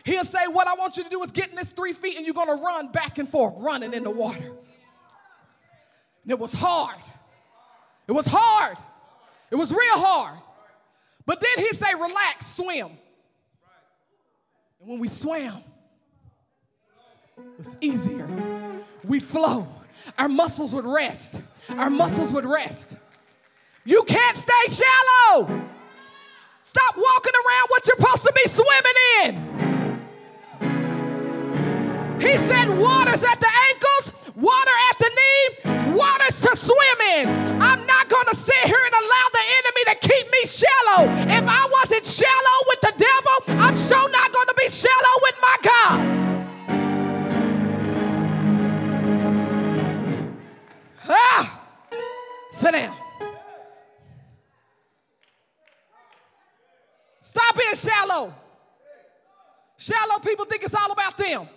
He'll 0.04 0.24
say, 0.24 0.46
What 0.46 0.68
I 0.68 0.74
want 0.74 0.96
you 0.96 1.02
to 1.02 1.10
do 1.10 1.20
is 1.24 1.32
get 1.32 1.50
in 1.50 1.56
this 1.56 1.72
three 1.72 1.92
feet 1.92 2.16
and 2.16 2.24
you're 2.24 2.36
gonna 2.36 2.54
run 2.54 2.92
back 2.92 3.18
and 3.18 3.28
forth, 3.28 3.54
running 3.56 3.94
in 3.94 4.04
the 4.04 4.10
water. 4.10 4.52
And 6.22 6.30
it 6.30 6.38
was 6.38 6.52
hard. 6.52 7.02
It 8.06 8.12
was 8.12 8.26
hard. 8.26 8.76
It 9.50 9.56
was 9.56 9.72
real 9.72 9.96
hard. 9.96 10.38
But 11.26 11.40
then 11.40 11.64
he'd 11.64 11.76
say, 11.76 11.94
relax, 11.94 12.46
swim. 12.46 12.90
And 14.80 14.88
when 14.90 14.98
we 14.98 15.08
swam, 15.08 15.62
it 17.38 17.44
was 17.58 17.76
easier. 17.80 18.28
We'd 19.04 19.22
flow. 19.22 19.68
Our 20.18 20.28
muscles 20.28 20.74
would 20.74 20.84
rest. 20.84 21.40
Our 21.78 21.90
muscles 21.90 22.32
would 22.32 22.44
rest. 22.44 22.96
You 23.84 24.02
can't 24.04 24.36
stay 24.36 24.68
shallow. 24.68 25.46
Stop 26.62 26.96
walking 26.96 27.32
around 27.34 27.66
what 27.68 27.86
you're 27.86 27.96
supposed 27.96 28.22
to 28.24 28.32
be 28.34 28.48
swimming 28.48 28.98
in. 29.24 29.52
He 32.20 32.36
said, 32.36 32.78
water's 32.78 33.24
at 33.24 33.40
the 33.40 33.50
ankles, 33.70 34.12
water 34.42 34.76
at 34.90 34.98
the 34.98 35.10
knee, 35.18 35.94
water's 35.94 36.40
to 36.42 36.56
swim 36.56 37.00
in. 37.14 37.28
I'm 37.62 37.86
not 37.86 38.08
going 38.08 38.26
to 38.26 38.36
sit 38.36 38.64
here 38.66 38.82
and 38.88 38.94
allow 38.94 39.26
the 39.38 39.44
enemy 39.58 39.82
to 39.90 40.08
keep 40.08 40.26
me 40.32 40.42
shallow. 40.44 41.02
If 41.30 41.44
I 41.46 41.68
wasn't 41.70 42.04
shallow 42.04 42.56
with 42.66 42.80
the 42.80 42.92
devil, 42.98 43.62
I'm 43.62 43.76
sure 43.76 44.10
not 44.10 44.32
going 44.32 44.48
to 44.48 44.54
be 44.58 44.68
shallow 44.68 45.14
with 45.22 45.36
my 45.40 45.56
God. 45.62 46.18
Ah! 51.08 51.62
Sit 52.50 52.72
down. 52.72 52.96
Stop 57.20 57.56
being 57.56 57.74
shallow. 57.76 58.34
Shallow 59.76 60.18
people 60.18 60.44
think 60.46 60.64
it's 60.64 60.74
all 60.74 60.90
about 60.90 61.16
them. 61.16 61.48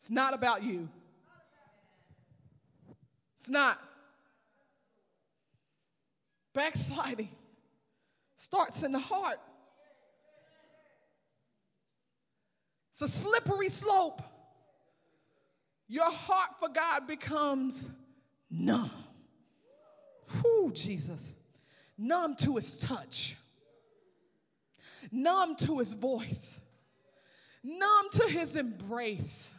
It's 0.00 0.10
not 0.10 0.32
about 0.32 0.62
you. 0.62 0.88
It's 3.34 3.50
not. 3.50 3.78
Backsliding 6.54 7.28
starts 8.34 8.82
in 8.82 8.92
the 8.92 8.98
heart. 8.98 9.38
It's 12.88 13.02
a 13.02 13.08
slippery 13.08 13.68
slope. 13.68 14.22
Your 15.86 16.10
heart 16.10 16.58
for 16.58 16.70
God 16.70 17.06
becomes 17.06 17.90
numb. 18.50 18.90
Whew, 20.40 20.72
Jesus. 20.72 21.34
Numb 21.98 22.36
to 22.36 22.56
his 22.56 22.78
touch, 22.78 23.36
numb 25.12 25.56
to 25.56 25.78
his 25.78 25.92
voice, 25.92 26.62
numb 27.62 28.08
to 28.12 28.26
his 28.30 28.56
embrace 28.56 29.52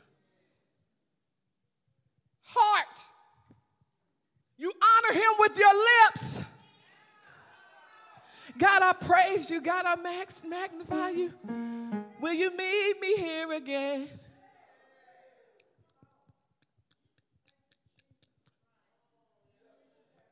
heart. 2.54 3.00
You 4.58 4.72
honor 4.72 5.20
him 5.20 5.32
with 5.40 5.58
your 5.58 5.74
lips. 5.74 6.44
God, 8.58 8.82
I 8.82 8.94
praise 8.94 9.50
you. 9.50 9.62
God, 9.62 9.86
I 9.86 9.96
magnify 9.96 11.10
you. 11.10 11.34
Will 12.20 12.34
you 12.34 12.56
meet 12.56 12.96
me 13.02 13.16
here 13.16 13.52
again? 13.54 14.10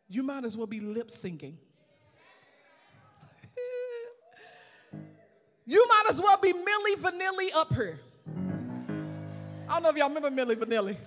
You 0.08 0.24
might 0.24 0.44
as 0.44 0.58
well 0.58 0.68
be 0.68 0.80
lip 0.80 1.10
syncing. 1.10 1.54
you 5.66 5.88
might 5.88 6.06
as 6.10 6.22
well 6.22 6.38
be 6.38 6.54
Milli 6.54 6.96
Vanilli 6.98 7.50
up 7.56 7.74
here. 7.74 8.00
I 9.68 9.74
don't 9.74 9.84
know 9.84 9.90
if 9.90 9.98
y'all 9.98 10.12
remember 10.12 10.32
Milli 10.32 10.56
Vanilli. 10.56 10.98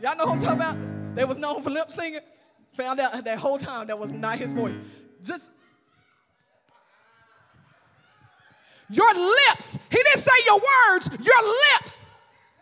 Y'all 0.00 0.16
know 0.16 0.24
what 0.24 0.34
I'm 0.34 0.38
talking 0.38 0.56
about? 0.56 1.14
They 1.14 1.24
was 1.24 1.36
known 1.36 1.62
for 1.62 1.70
lip 1.70 1.90
singing. 1.90 2.20
Found 2.74 3.00
out 3.00 3.24
that 3.24 3.38
whole 3.38 3.58
time 3.58 3.88
that 3.88 3.98
was 3.98 4.12
not 4.12 4.38
his 4.38 4.52
voice. 4.52 4.72
Just 5.22 5.50
your 8.88 9.12
lips. 9.14 9.78
He 9.90 9.96
didn't 9.96 10.18
say 10.18 10.32
your 10.46 10.60
words, 10.60 11.10
your 11.20 11.42
lips. 11.74 12.06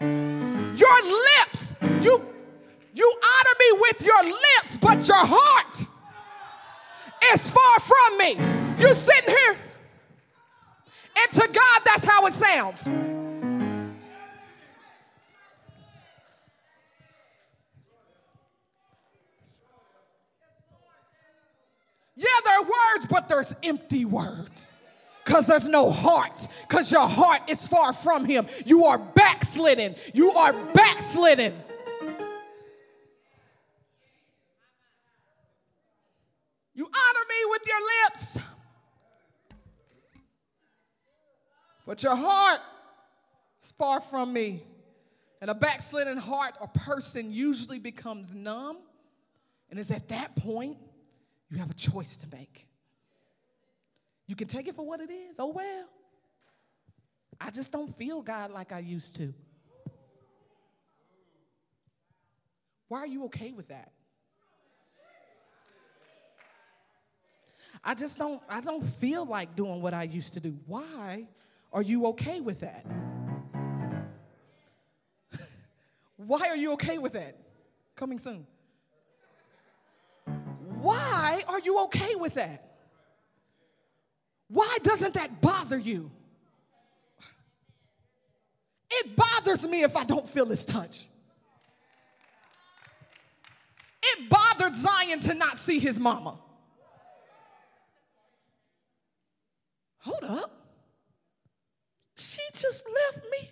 Your 0.01 1.03
lips. 1.03 1.75
You 2.03 2.27
you 2.95 3.15
honor 3.23 3.55
me 3.61 3.79
with 3.81 4.05
your 4.05 4.25
lips, 4.25 4.77
but 4.79 5.07
your 5.07 5.25
heart 5.25 5.87
is 7.33 7.51
far 7.51 7.81
from 7.81 8.19
me. 8.19 8.37
You're 8.81 8.95
sitting 8.95 9.31
here. 9.31 9.59
And 11.23 11.33
to 11.33 11.49
God, 11.53 11.83
that's 11.85 12.05
how 12.05 12.27
it 12.27 12.33
sounds. 12.33 12.85
Yeah, 22.19 22.27
there 22.45 22.59
are 22.59 22.63
words, 22.63 23.07
but 23.09 23.29
there's 23.29 23.55
empty 23.63 24.05
words. 24.05 24.75
Because 25.25 25.47
there's 25.47 25.69
no 25.69 25.89
heart. 25.89 26.49
Because 26.67 26.91
your 26.91 27.07
heart 27.07 27.43
is 27.49 27.69
far 27.69 27.93
from 27.93 28.25
Him. 28.25 28.49
You 28.67 28.87
are 28.87 28.99
backslidden. 28.99 29.95
You 30.13 30.33
are 30.33 30.53
backslidden. 30.53 31.55
You 36.75 36.85
honor 36.85 37.25
me 37.29 37.51
with 37.51 37.63
your 37.67 37.79
lips, 38.07 38.39
but 41.87 42.03
your 42.03 42.17
heart 42.17 42.61
is 43.63 43.73
far 43.73 44.01
from 44.01 44.33
me. 44.33 44.65
And 45.41 45.51
a 45.51 45.55
backslidden 45.55 46.19
heart 46.19 46.55
or 46.61 46.69
person 46.69 47.33
usually 47.33 47.79
becomes 47.79 48.35
numb. 48.35 48.79
And 49.71 49.79
is 49.79 49.91
at 49.91 50.09
that 50.09 50.35
point 50.37 50.79
you 51.51 51.59
have 51.59 51.71
a 51.71 51.75
choice 51.75 52.17
to 52.19 52.27
make. 52.31 52.67
You 54.27 54.37
can 54.37 54.47
take 54.47 54.69
it 54.69 54.77
for 54.77 54.87
what 54.87 55.01
it 55.01 55.11
is. 55.11 55.37
Oh, 55.39 55.53
well. 55.53 55.87
I 57.41 57.51
just 57.51 57.73
don't 57.73 57.97
feel 57.97 58.21
God 58.21 58.51
like 58.51 58.73
I 58.73 58.81
used 58.81 59.17
to. 59.17 59.33
Why 62.89 63.01
are 63.01 63.07
you 63.07 63.25
okay 63.27 63.53
with 63.53 63.69
that? 63.69 63.93
I 67.85 67.95
just 67.95 68.19
don't 68.19 68.43
I 68.49 68.61
don't 68.61 68.83
feel 68.83 69.25
like 69.25 69.55
doing 69.55 69.81
what 69.81 69.95
I 69.95 70.03
used 70.05 70.35
to 70.35 70.41
do. 70.41 70.59
Why 70.67 71.27
are 71.73 71.83
you 71.83 72.07
okay 72.07 72.41
with 72.41 72.61
that? 72.61 72.85
Why 76.17 76.49
are 76.49 76.57
you 76.57 76.73
okay 76.73 76.99
with 76.99 77.13
that? 77.13 77.37
Coming 77.95 78.19
soon. 78.19 78.47
Why 80.81 81.18
are 81.47 81.61
you 81.61 81.85
okay 81.85 82.15
with 82.15 82.35
that? 82.35 82.65
Why 84.49 84.79
doesn't 84.83 85.15
that 85.15 85.41
bother 85.41 85.79
you? 85.79 86.11
It 88.91 89.17
bothers 89.17 89.67
me 89.67 89.83
if 89.83 89.97
I 89.97 90.05
don't 90.05 90.29
feel 90.29 90.47
his 90.47 90.65
touch. 90.65 91.07
It 94.03 94.31
bothered 94.31 94.75
Zion 94.75 95.21
to 95.21 95.35
not 95.35 95.59
see 95.59 95.79
his 95.79 96.01
mama. 96.01 96.39
Hold 99.99 100.25
up. 100.25 100.51
She 102.17 102.41
just 102.55 102.85
left 102.87 103.27
me. 103.31 103.51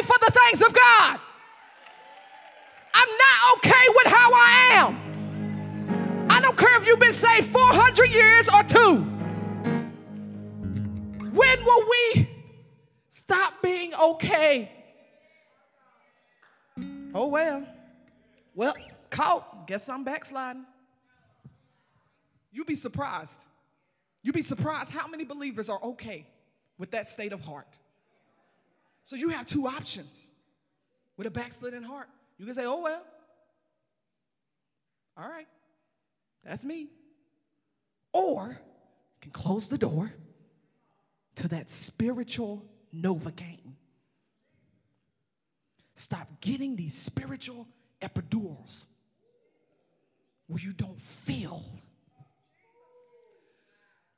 Way 0.00 0.06
for 0.06 0.16
the 0.20 0.30
things 0.30 0.62
of 0.62 0.72
God. 0.72 1.20
I'm 2.92 3.08
not 3.08 3.56
okay 3.58 3.84
with 3.88 4.06
how 4.06 4.30
I 4.32 4.68
am. 4.72 6.26
I 6.30 6.40
don't 6.40 6.56
care 6.56 6.76
if 6.80 6.86
you've 6.86 6.98
been 6.98 7.12
saved 7.12 7.52
400 7.52 8.10
years 8.10 8.48
or 8.48 8.62
two. 8.62 8.96
When 11.32 11.64
will 11.64 11.88
we 11.88 12.28
stop 13.08 13.62
being 13.62 13.94
okay? 13.94 14.70
Oh, 17.14 17.26
well. 17.28 17.66
Well, 18.54 18.74
caught. 19.10 19.66
Guess 19.66 19.88
I'm 19.88 20.04
backsliding. 20.04 20.64
You'd 22.52 22.66
be 22.66 22.74
surprised. 22.74 23.40
You'd 24.22 24.34
be 24.34 24.42
surprised 24.42 24.90
how 24.90 25.06
many 25.06 25.24
believers 25.24 25.68
are 25.68 25.82
okay 25.82 26.26
with 26.78 26.90
that 26.90 27.08
state 27.08 27.32
of 27.32 27.40
heart. 27.40 27.78
So 29.10 29.16
you 29.16 29.30
have 29.30 29.44
two 29.44 29.66
options. 29.66 30.28
with 31.16 31.26
a 31.26 31.32
backslidden 31.32 31.82
heart. 31.82 32.06
You 32.38 32.46
can 32.46 32.54
say, 32.54 32.64
oh, 32.64 32.80
well, 32.80 33.02
all 35.16 35.28
right, 35.28 35.48
that's 36.44 36.64
me. 36.64 36.90
Or 38.12 38.50
you 38.50 39.20
can 39.20 39.32
close 39.32 39.68
the 39.68 39.76
door 39.76 40.12
to 41.34 41.48
that 41.48 41.68
spiritual 41.68 42.64
Novocaine. 42.94 43.74
Stop 45.96 46.28
getting 46.40 46.76
these 46.76 46.94
spiritual 46.94 47.66
epidurals 48.00 48.86
where 50.46 50.60
you 50.60 50.72
don't 50.72 51.00
feel. 51.00 51.64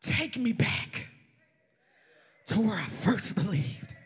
Take 0.02 0.36
me 0.36 0.52
back 0.52 1.08
to 2.48 2.60
where 2.60 2.76
I 2.76 2.84
first 2.84 3.34
believed. 3.34 3.96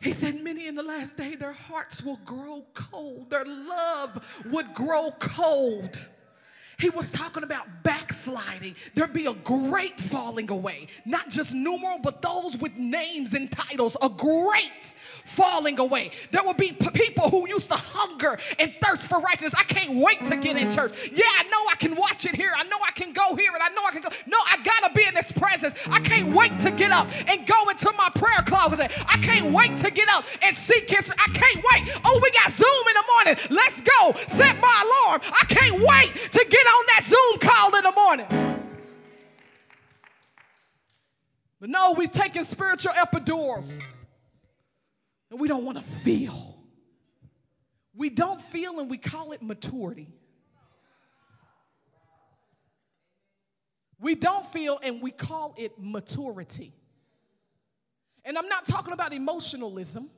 He 0.00 0.12
said, 0.12 0.42
Many 0.42 0.66
in 0.66 0.74
the 0.74 0.82
last 0.82 1.16
day, 1.16 1.34
their 1.34 1.52
hearts 1.52 2.02
will 2.02 2.20
grow 2.24 2.64
cold, 2.72 3.28
their 3.30 3.44
love 3.44 4.24
would 4.46 4.74
grow 4.74 5.12
cold. 5.18 6.08
He 6.80 6.88
was 6.90 7.10
talking 7.12 7.42
about 7.42 7.66
backsliding. 7.82 8.74
There'd 8.94 9.12
be 9.12 9.26
a 9.26 9.34
great 9.34 10.00
falling 10.00 10.50
away, 10.50 10.88
not 11.04 11.28
just 11.28 11.54
numeral, 11.54 11.98
but 12.02 12.22
those 12.22 12.56
with 12.56 12.76
names 12.76 13.34
and 13.34 13.50
titles, 13.50 13.96
a 14.00 14.08
great 14.08 14.94
falling 15.24 15.78
away. 15.78 16.10
There 16.30 16.42
would 16.44 16.56
be 16.56 16.72
p- 16.72 16.90
people 16.90 17.30
who 17.30 17.48
used 17.48 17.70
to 17.70 17.76
hunger 17.76 18.38
and 18.58 18.74
thirst 18.80 19.08
for 19.08 19.20
righteousness. 19.20 19.54
I 19.56 19.64
can't 19.64 20.02
wait 20.02 20.24
to 20.26 20.36
get 20.36 20.56
in 20.56 20.68
mm. 20.68 20.74
church. 20.74 21.10
Yeah, 21.12 21.24
I 21.38 21.44
know 21.44 21.64
I 21.70 21.76
can 21.76 21.94
watch 21.96 22.24
it 22.24 22.34
here. 22.34 22.52
I 22.56 22.64
know 22.64 22.78
I 22.86 22.92
can 22.92 23.12
go 23.12 23.36
here 23.36 23.52
and 23.52 23.62
I 23.62 23.68
know 23.68 23.82
I 23.86 23.92
can 23.92 24.02
go. 24.02 24.08
No, 24.26 24.38
I 24.46 24.56
gotta 24.62 24.92
be 24.94 25.04
in 25.06 25.14
this 25.14 25.32
presence. 25.32 25.74
I 25.90 26.00
can't 26.00 26.34
wait 26.34 26.58
to 26.60 26.70
get 26.70 26.90
up 26.90 27.08
and 27.28 27.46
go 27.46 27.68
into 27.68 27.92
my 27.96 28.08
prayer 28.14 28.42
closet. 28.46 28.90
I 29.06 29.18
can't 29.18 29.52
wait 29.52 29.76
to 29.78 29.90
get 29.90 30.08
up 30.08 30.24
and 30.42 30.56
seek 30.56 30.90
his. 30.90 31.10
I 31.10 31.28
can't 31.32 31.64
wait. 31.72 32.00
Oh, 32.04 32.20
we 32.22 32.30
got 32.32 32.52
Zoom 32.52 32.84
in 32.88 32.94
the 32.94 33.04
morning. 33.14 33.36
Let's 33.50 33.80
go. 33.80 34.14
Set 34.26 34.58
my 34.60 35.06
alarm. 35.06 35.20
I 35.24 35.44
can't 35.46 35.80
wait 35.80 36.32
to 36.32 36.46
get 36.48 36.66
on 36.70 36.86
that 36.88 37.04
Zoom 37.04 37.38
call 37.38 37.76
in 37.76 37.84
the 37.84 37.92
morning. 37.92 38.26
But 41.60 41.68
no, 41.68 41.94
we've 41.96 42.10
taken 42.10 42.42
spiritual 42.44 42.92
epidurals 42.92 43.78
and 45.30 45.38
we 45.38 45.46
don't 45.46 45.64
want 45.64 45.78
to 45.78 45.84
feel. 45.84 46.58
We 47.94 48.08
don't 48.08 48.40
feel 48.40 48.80
and 48.80 48.90
we 48.90 48.96
call 48.96 49.32
it 49.32 49.42
maturity. 49.42 50.08
We 54.00 54.14
don't 54.14 54.46
feel 54.46 54.80
and 54.82 55.02
we 55.02 55.10
call 55.10 55.54
it 55.58 55.72
maturity. 55.78 56.72
And 58.24 58.38
I'm 58.38 58.48
not 58.48 58.64
talking 58.64 58.94
about 58.94 59.12
emotionalism. 59.12 60.08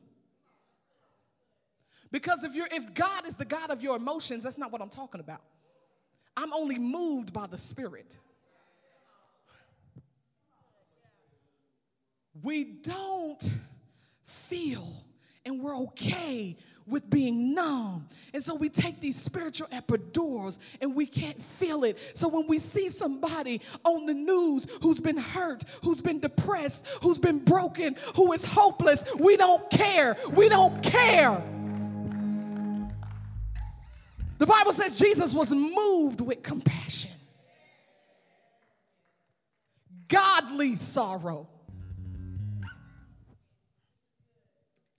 Because 2.12 2.44
if 2.44 2.54
you're 2.54 2.68
if 2.70 2.94
God 2.94 3.26
is 3.26 3.36
the 3.36 3.44
God 3.44 3.70
of 3.70 3.82
your 3.82 3.96
emotions, 3.96 4.44
that's 4.44 4.58
not 4.58 4.70
what 4.70 4.80
I'm 4.80 4.90
talking 4.90 5.20
about. 5.20 5.40
I'm 6.36 6.52
only 6.52 6.78
moved 6.78 7.32
by 7.32 7.46
the 7.46 7.58
Spirit. 7.58 8.18
We 12.42 12.64
don't 12.64 13.50
feel 14.24 14.86
and 15.44 15.60
we're 15.60 15.76
okay 15.76 16.56
with 16.86 17.08
being 17.10 17.54
numb. 17.54 18.08
And 18.32 18.42
so 18.42 18.54
we 18.54 18.68
take 18.68 19.00
these 19.00 19.20
spiritual 19.20 19.68
epidurals 19.68 20.58
and 20.80 20.94
we 20.94 21.06
can't 21.06 21.40
feel 21.40 21.84
it. 21.84 21.98
So 22.14 22.28
when 22.28 22.46
we 22.46 22.58
see 22.58 22.88
somebody 22.88 23.60
on 23.84 24.06
the 24.06 24.14
news 24.14 24.66
who's 24.82 25.00
been 25.00 25.16
hurt, 25.16 25.64
who's 25.82 26.00
been 26.00 26.20
depressed, 26.20 26.86
who's 27.02 27.18
been 27.18 27.38
broken, 27.38 27.96
who 28.14 28.32
is 28.32 28.44
hopeless, 28.44 29.04
we 29.18 29.36
don't 29.36 29.68
care. 29.70 30.16
We 30.32 30.48
don't 30.48 30.82
care. 30.82 31.42
The 34.42 34.46
Bible 34.48 34.72
says 34.72 34.98
Jesus 34.98 35.32
was 35.32 35.52
moved 35.52 36.20
with 36.20 36.42
compassion, 36.42 37.12
godly 40.08 40.74
sorrow. 40.74 41.46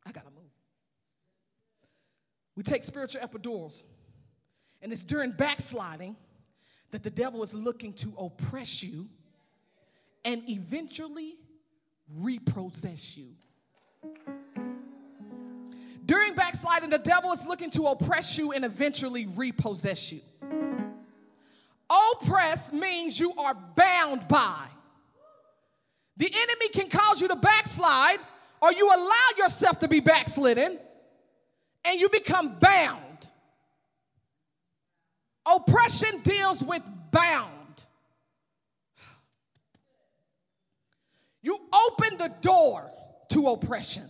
I 0.06 0.14
gotta 0.14 0.30
move. 0.34 0.50
We 2.56 2.64
take 2.64 2.86
spiritual 2.86 3.20
epidurals, 3.20 3.84
and 4.82 4.94
it's 4.94 5.04
during 5.04 5.32
backsliding 5.32 6.16
that 6.92 7.04
the 7.04 7.12
devil 7.12 7.44
is 7.44 7.54
looking 7.54 7.92
to 7.96 8.14
oppress 8.18 8.82
you 8.82 9.10
and 10.24 10.42
eventually 10.50 11.36
repossess 12.18 13.18
you. 13.18 13.32
During 16.06 16.34
backsliding, 16.34 16.90
the 16.90 16.98
devil 16.98 17.32
is 17.32 17.46
looking 17.46 17.70
to 17.72 17.84
oppress 17.88 18.38
you 18.38 18.52
and 18.52 18.66
eventually 18.66 19.26
repossess 19.26 20.12
you. 20.12 20.22
Oppress 21.90 22.74
means 22.74 23.20
you 23.20 23.34
are 23.36 23.56
bound 23.76 24.28
by. 24.28 24.66
The 26.18 26.26
enemy 26.26 26.70
can 26.70 26.90
cause 26.90 27.22
you 27.22 27.28
to 27.30 27.36
backslide, 27.36 28.20
or 28.62 28.74
you 28.74 28.88
allow 28.88 29.28
yourself 29.38 29.80
to 29.80 29.88
be 29.88 30.00
backslidden, 30.00 30.78
and 31.86 32.00
you 32.00 32.10
become 32.10 32.58
bound. 32.60 33.00
Oppression 35.46 36.22
deals 36.22 36.64
with 36.64 36.82
bound. 37.12 37.50
You 41.42 41.60
open 41.74 42.18
the 42.18 42.32
door 42.42 42.90
to 43.30 43.48
oppression. 43.48 44.10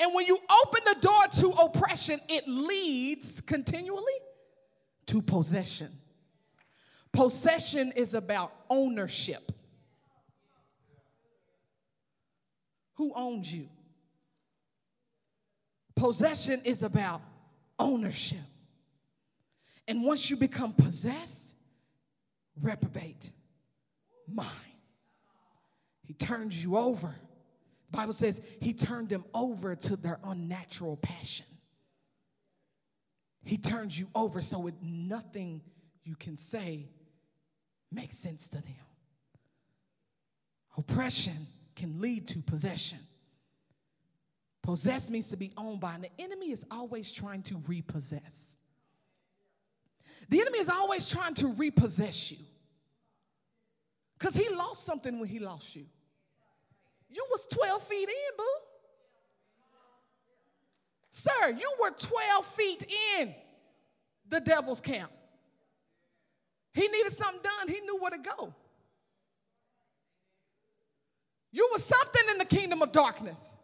And 0.00 0.14
when 0.14 0.24
you 0.24 0.38
open 0.64 0.80
the 0.86 1.00
door 1.00 1.26
to 1.40 1.50
oppression, 1.62 2.18
it 2.28 2.48
leads 2.48 3.42
continually 3.42 4.14
to 5.06 5.20
possession. 5.20 5.90
Possession 7.12 7.92
is 7.94 8.14
about 8.14 8.50
ownership. 8.70 9.52
Who 12.94 13.12
owns 13.14 13.52
you? 13.52 13.68
Possession 15.96 16.62
is 16.64 16.82
about 16.82 17.20
ownership. 17.78 18.38
And 19.86 20.02
once 20.02 20.30
you 20.30 20.36
become 20.36 20.72
possessed, 20.72 21.56
reprobate 22.62 23.32
mind. 24.26 24.48
He 26.02 26.14
turns 26.14 26.62
you 26.62 26.76
over 26.76 27.14
Bible 27.90 28.12
says 28.12 28.40
he 28.60 28.72
turned 28.72 29.08
them 29.08 29.24
over 29.34 29.74
to 29.74 29.96
their 29.96 30.20
unnatural 30.24 30.96
passion. 30.96 31.46
He 33.42 33.56
turns 33.56 33.98
you 33.98 34.08
over 34.14 34.40
so 34.40 34.66
it, 34.66 34.74
nothing 34.82 35.62
you 36.04 36.14
can 36.14 36.36
say 36.36 36.88
makes 37.90 38.16
sense 38.16 38.48
to 38.50 38.58
them. 38.58 38.74
Oppression 40.76 41.46
can 41.74 42.00
lead 42.00 42.26
to 42.28 42.38
possession. 42.40 42.98
Possess 44.62 45.10
means 45.10 45.30
to 45.30 45.36
be 45.36 45.52
owned 45.56 45.80
by, 45.80 45.94
and 45.94 46.04
the 46.04 46.10
enemy 46.18 46.52
is 46.52 46.64
always 46.70 47.10
trying 47.10 47.42
to 47.44 47.56
repossess. 47.66 48.56
The 50.28 50.40
enemy 50.40 50.58
is 50.58 50.68
always 50.68 51.08
trying 51.08 51.34
to 51.34 51.48
repossess 51.48 52.30
you 52.30 52.38
because 54.18 54.36
he 54.36 54.48
lost 54.50 54.84
something 54.84 55.18
when 55.18 55.28
he 55.28 55.38
lost 55.38 55.74
you. 55.74 55.86
You 57.10 57.26
was 57.30 57.46
12 57.46 57.82
feet 57.82 58.08
in, 58.08 58.36
boo. 58.36 58.44
Sir, 61.10 61.50
you 61.50 61.72
were 61.80 61.90
12 61.90 62.46
feet 62.46 62.86
in 63.18 63.34
the 64.28 64.40
devil's 64.40 64.80
camp. 64.80 65.10
He 66.72 66.86
needed 66.86 67.12
something 67.12 67.42
done, 67.42 67.68
he 67.68 67.80
knew 67.80 67.98
where 67.98 68.12
to 68.12 68.18
go. 68.18 68.54
You 71.52 71.68
were 71.72 71.80
something 71.80 72.22
in 72.30 72.38
the 72.38 72.44
kingdom 72.44 72.80
of 72.80 72.92
darkness. 72.92 73.56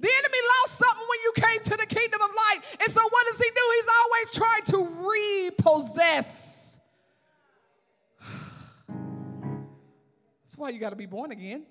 The 0.00 0.08
enemy 0.08 0.38
lost 0.62 0.78
something 0.78 1.06
when 1.08 1.18
you 1.22 1.32
came 1.36 1.60
to 1.62 1.76
the 1.76 1.86
kingdom 1.86 2.20
of 2.22 2.30
light. 2.30 2.60
And 2.82 2.90
so, 2.90 3.00
what 3.08 3.26
does 3.28 3.38
he 3.38 3.50
do? 3.50 3.60
He's 3.76 3.88
always 4.02 4.32
trying 4.32 4.64
to 4.64 4.78
repossess. 5.46 6.80
That's 10.42 10.56
why 10.56 10.70
you 10.70 10.80
got 10.80 10.90
to 10.90 10.96
be 10.96 11.06
born 11.06 11.30
again. 11.30 11.66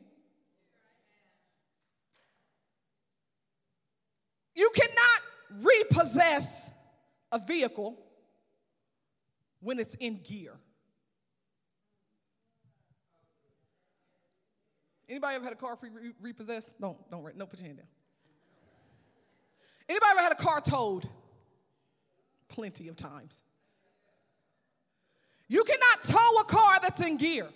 You 4.60 4.70
cannot 4.76 5.64
repossess 5.64 6.74
a 7.32 7.40
vehicle 7.40 7.98
when 9.62 9.80
it's 9.80 9.96
in 9.96 10.20
gear. 10.22 10.52
Anybody 15.08 15.36
ever 15.38 15.46
had 15.46 15.54
a 15.54 15.56
car 15.56 15.78
re- 15.82 16.12
repossessed? 16.20 16.78
No, 16.78 16.98
don't, 17.10 17.38
no, 17.38 17.46
put 17.46 17.60
your 17.60 17.68
hand 17.68 17.78
down. 17.78 17.88
Anybody 19.88 20.12
ever 20.12 20.24
had 20.24 20.34
a 20.34 20.44
car 20.44 20.60
towed? 20.60 21.08
Plenty 22.50 22.90
of 22.90 22.98
times. 22.98 23.44
You 25.48 25.64
cannot 25.64 26.04
tow 26.04 26.42
a 26.42 26.44
car 26.44 26.80
that's 26.82 27.00
in 27.00 27.16
gear. 27.16 27.48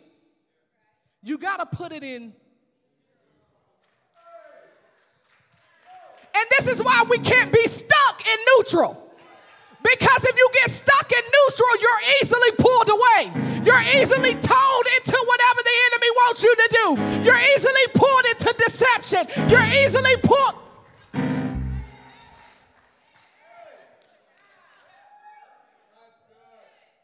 You 1.21 1.37
got 1.37 1.57
to 1.57 1.65
put 1.65 1.91
it 1.91 2.05
in 2.05 2.31
And 6.35 6.45
this 6.57 6.67
is 6.73 6.83
why 6.83 7.03
we 7.09 7.19
can't 7.19 7.51
be 7.51 7.67
stuck 7.67 8.27
in 8.27 8.37
neutral. 8.57 8.99
Because 9.83 10.23
if 10.23 10.35
you 10.37 10.49
get 10.53 10.71
stuck 10.71 11.11
in 11.11 11.23
neutral, 11.23 11.69
you're 11.81 12.01
easily 12.21 12.51
pulled 12.57 12.89
away. 12.89 13.61
You're 13.65 14.01
easily 14.01 14.33
told 14.33 14.85
into 14.95 15.25
whatever 15.27 15.61
the 15.63 15.77
enemy 15.91 16.09
wants 16.11 16.43
you 16.43 16.55
to 16.55 16.67
do. 16.71 17.23
You're 17.23 17.39
easily 17.55 17.87
pulled 17.93 18.25
into 18.25 18.55
deception. 18.57 19.27
You're 19.49 19.85
easily 19.85 20.15
pulled. 20.17 20.55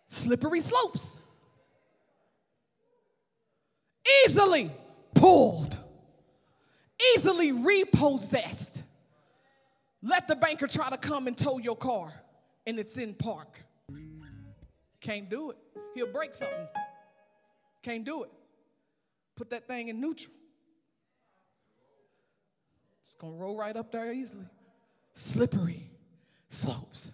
Slippery 0.07 0.61
slopes. 0.61 1.19
Easily 4.25 4.71
pulled. 5.13 5.77
Easily 7.15 7.51
repossessed. 7.51 8.84
Let 10.01 10.27
the 10.27 10.35
banker 10.35 10.67
try 10.67 10.89
to 10.89 10.97
come 10.97 11.27
and 11.27 11.37
tow 11.37 11.57
your 11.57 11.75
car 11.75 12.13
and 12.65 12.79
it's 12.79 12.97
in 12.97 13.13
park. 13.13 13.57
Can't 15.01 15.29
do 15.29 15.51
it. 15.51 15.57
He'll 15.95 16.11
break 16.11 16.33
something. 16.33 16.67
Can't 17.81 18.05
do 18.05 18.23
it. 18.23 18.29
Put 19.35 19.49
that 19.51 19.67
thing 19.67 19.87
in 19.87 19.99
neutral. 19.99 20.33
It's 23.01 23.15
gonna 23.15 23.33
roll 23.33 23.57
right 23.57 23.75
up 23.75 23.91
there 23.91 24.11
easily. 24.11 24.45
Slippery 25.13 25.89
slopes. 26.47 27.11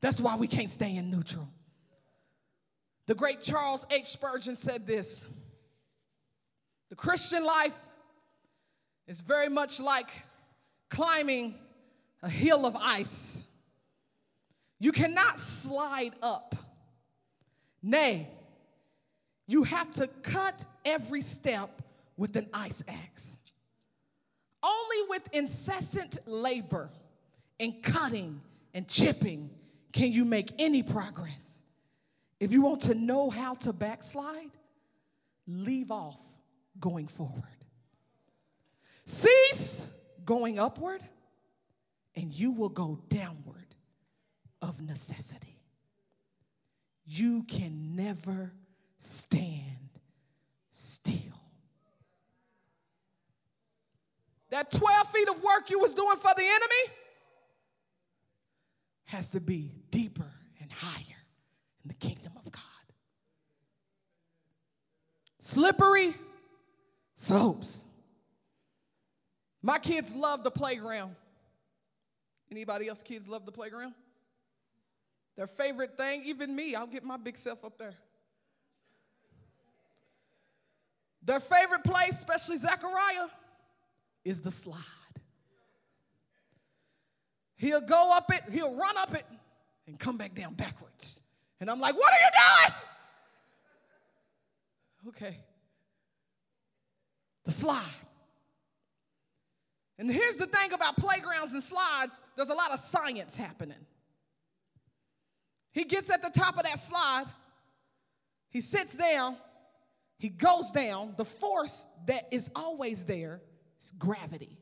That's 0.00 0.20
why 0.20 0.36
we 0.36 0.46
can't 0.46 0.70
stay 0.70 0.96
in 0.96 1.10
neutral. 1.10 1.48
The 3.06 3.14
great 3.14 3.40
Charles 3.40 3.86
H. 3.90 4.06
Spurgeon 4.06 4.56
said 4.56 4.86
this 4.86 5.24
The 6.90 6.96
Christian 6.96 7.44
life 7.44 7.78
is 9.06 9.20
very 9.20 9.48
much 9.48 9.80
like 9.80 10.08
climbing 10.88 11.54
a 12.24 12.28
hill 12.28 12.64
of 12.64 12.74
ice. 12.74 13.44
You 14.80 14.92
cannot 14.92 15.38
slide 15.38 16.12
up. 16.22 16.56
Nay, 17.82 18.28
you 19.46 19.62
have 19.64 19.92
to 19.92 20.08
cut 20.22 20.64
every 20.86 21.20
step 21.20 21.82
with 22.16 22.34
an 22.36 22.48
ice 22.54 22.82
axe. 22.88 23.36
Only 24.62 25.08
with 25.10 25.28
incessant 25.32 26.18
labor 26.26 26.88
and 27.60 27.82
cutting 27.82 28.40
and 28.72 28.88
chipping 28.88 29.50
can 29.92 30.10
you 30.10 30.24
make 30.24 30.50
any 30.58 30.82
progress. 30.82 31.60
If 32.40 32.52
you 32.52 32.62
want 32.62 32.80
to 32.82 32.94
know 32.94 33.28
how 33.28 33.52
to 33.54 33.72
backslide, 33.74 34.56
leave 35.46 35.90
off 35.90 36.18
going 36.80 37.06
forward. 37.06 37.44
Cease 39.04 39.86
going 40.24 40.58
upward, 40.58 41.04
and 42.16 42.30
you 42.30 42.52
will 42.52 42.68
go 42.68 43.00
downward 43.08 43.74
of 44.62 44.80
necessity. 44.80 45.60
You 47.06 47.42
can 47.44 47.96
never 47.96 48.52
stand 48.98 50.00
still. 50.70 51.18
That 54.50 54.70
12 54.70 55.08
feet 55.10 55.28
of 55.28 55.42
work 55.42 55.68
you 55.68 55.78
was 55.78 55.94
doing 55.94 56.16
for 56.16 56.30
the 56.36 56.44
enemy 56.44 56.94
has 59.06 59.28
to 59.30 59.40
be 59.40 59.72
deeper 59.90 60.30
and 60.60 60.70
higher 60.70 61.20
in 61.82 61.88
the 61.88 61.94
kingdom 61.94 62.32
of 62.36 62.50
God. 62.50 62.62
Slippery 65.40 66.14
slopes. 67.16 67.84
My 69.62 69.78
kids 69.78 70.14
love 70.14 70.44
the 70.44 70.50
playground. 70.50 71.16
Anybody 72.54 72.86
else 72.86 73.02
kids 73.02 73.26
love 73.26 73.44
the 73.44 73.50
playground? 73.50 73.94
Their 75.36 75.48
favorite 75.48 75.96
thing, 75.96 76.22
even 76.24 76.54
me, 76.54 76.76
I'll 76.76 76.86
get 76.86 77.02
my 77.02 77.16
big 77.16 77.36
self 77.36 77.64
up 77.64 77.76
there. 77.78 77.94
Their 81.24 81.40
favorite 81.40 81.82
place, 81.82 82.12
especially 82.12 82.58
Zechariah, 82.58 83.26
is 84.24 84.40
the 84.40 84.52
slide. 84.52 84.78
He'll 87.56 87.80
go 87.80 88.12
up 88.12 88.32
it, 88.32 88.44
he'll 88.52 88.76
run 88.76 88.96
up 88.98 89.14
it, 89.14 89.26
and 89.88 89.98
come 89.98 90.16
back 90.16 90.36
down 90.36 90.54
backwards. 90.54 91.22
And 91.58 91.68
I'm 91.68 91.80
like, 91.80 91.96
what 91.96 92.12
are 92.12 92.16
you 92.16 92.30
doing? 95.02 95.16
Okay. 95.16 95.38
The 97.44 97.50
slide. 97.50 97.82
And 100.04 100.12
here's 100.12 100.36
the 100.36 100.46
thing 100.46 100.70
about 100.74 100.98
playgrounds 100.98 101.54
and 101.54 101.62
slides 101.62 102.22
there's 102.36 102.50
a 102.50 102.54
lot 102.54 102.72
of 102.72 102.78
science 102.78 103.38
happening. 103.38 103.86
He 105.72 105.84
gets 105.84 106.10
at 106.10 106.20
the 106.20 106.28
top 106.28 106.58
of 106.58 106.64
that 106.64 106.78
slide, 106.78 107.24
he 108.50 108.60
sits 108.60 108.98
down, 108.98 109.38
he 110.18 110.28
goes 110.28 110.72
down. 110.72 111.14
The 111.16 111.24
force 111.24 111.86
that 112.04 112.28
is 112.30 112.50
always 112.54 113.04
there 113.06 113.40
is 113.80 113.94
gravity. 113.98 114.58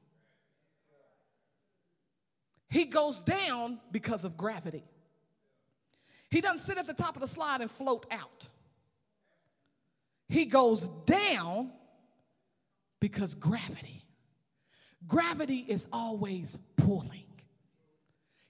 He 2.68 2.84
goes 2.84 3.20
down 3.20 3.80
because 3.90 4.24
of 4.24 4.36
gravity. 4.36 4.84
He 6.30 6.40
doesn't 6.40 6.60
sit 6.60 6.78
at 6.78 6.86
the 6.86 6.94
top 6.94 7.16
of 7.16 7.20
the 7.20 7.26
slide 7.26 7.62
and 7.62 7.70
float 7.70 8.06
out. 8.12 8.48
He 10.28 10.44
goes 10.44 10.88
down 11.04 11.72
because 13.00 13.34
gravity. 13.34 14.01
Gravity 15.06 15.64
is 15.68 15.86
always 15.92 16.58
pulling 16.76 17.24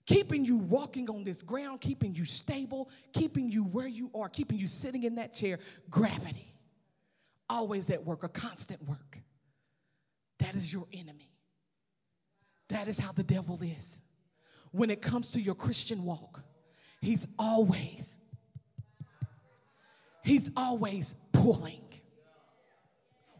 keeping 0.06 0.44
you 0.44 0.56
walking 0.56 1.08
on 1.10 1.24
this 1.24 1.42
ground, 1.42 1.80
keeping 1.80 2.14
you 2.14 2.24
stable, 2.24 2.90
keeping 3.12 3.50
you 3.50 3.64
where 3.64 3.86
you 3.86 4.10
are, 4.14 4.28
keeping 4.28 4.58
you 4.58 4.66
sitting 4.66 5.04
in 5.04 5.14
that 5.16 5.32
chair. 5.32 5.58
Gravity. 5.90 6.54
Always 7.48 7.90
at 7.90 8.04
work, 8.04 8.24
a 8.24 8.28
constant 8.28 8.86
work. 8.88 9.18
That 10.38 10.54
is 10.54 10.72
your 10.72 10.86
enemy. 10.92 11.30
That 12.68 12.88
is 12.88 12.98
how 12.98 13.12
the 13.12 13.22
devil 13.22 13.60
is. 13.62 14.00
When 14.70 14.90
it 14.90 15.02
comes 15.02 15.32
to 15.32 15.40
your 15.40 15.54
Christian 15.54 16.04
walk, 16.04 16.42
he's 17.00 17.26
always, 17.38 18.16
he's 20.24 20.50
always 20.56 21.14
pulling. 21.32 21.82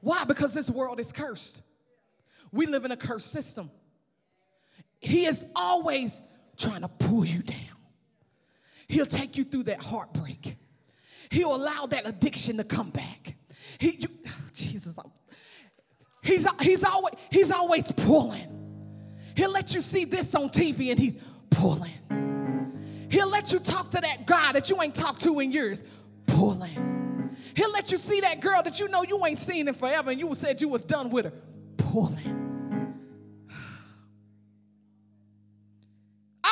Why? 0.01 0.25
Because 0.25 0.53
this 0.53 0.71
world 0.71 1.01
is 1.01 1.13
cursed. 1.13 1.63
We 2.53 2.67
live 2.67 2.85
in 2.85 2.93
a 2.93 2.97
cursed 2.97 3.33
system. 3.33 3.71
He 5.01 5.27
is 5.27 5.45
always 5.57 6.23
trying 6.57 6.83
to 6.83 6.89
pull 6.89 7.25
you 7.25 7.43
down. 7.43 7.59
He'll 8.89 9.07
take 9.07 9.37
you 9.37 9.45
through 9.45 9.65
that 9.65 9.83
heartbreak. 9.83 10.57
He'll 11.31 11.55
allow 11.55 11.87
that 11.87 12.07
addiction 12.07 12.59
to 12.59 12.65
come 12.65 12.91
back. 12.91 13.37
He, 13.79 13.97
you, 13.99 14.09
Jesus, 14.53 14.97
I'm, 14.99 15.11
he's, 16.23 16.47
he's, 16.61 16.85
always, 16.85 17.15
he's 17.31 17.51
always 17.51 17.91
pulling. 17.91 18.49
He'll 19.35 19.53
let 19.53 19.75
you 19.75 19.81
see 19.81 20.05
this 20.05 20.35
on 20.35 20.51
TV 20.51 20.91
and 20.91 20.99
he's 20.99 21.17
pulling. 21.51 21.93
He'll 23.09 23.31
let 23.31 23.53
you 23.53 23.59
talk 23.59 23.91
to 23.91 24.01
that 24.01 24.27
guy 24.27 24.53
that 24.53 24.71
you 24.71 24.81
ain't 24.83 24.95
talked 24.95 25.23
to 25.23 25.41
in 25.41 25.53
years, 25.53 25.85
pulling. 26.27 27.31
He'll 27.55 27.73
let 27.73 27.91
you 27.91 27.99
see 27.99 28.21
that 28.21 28.41
girl 28.41 28.63
that 28.63 28.79
you 28.79 28.89
know 28.89 29.03
you 29.03 29.25
ain't 29.27 29.39
seen 29.39 29.69
in 29.69 29.75
forever 29.75 30.11
and 30.11 30.21
you 30.21 30.35
said 30.35 30.61
you 30.61 30.69
was 30.69 30.85
done 30.85 31.11
with 31.11 31.27
her, 31.27 31.33
pulling. 31.77 32.42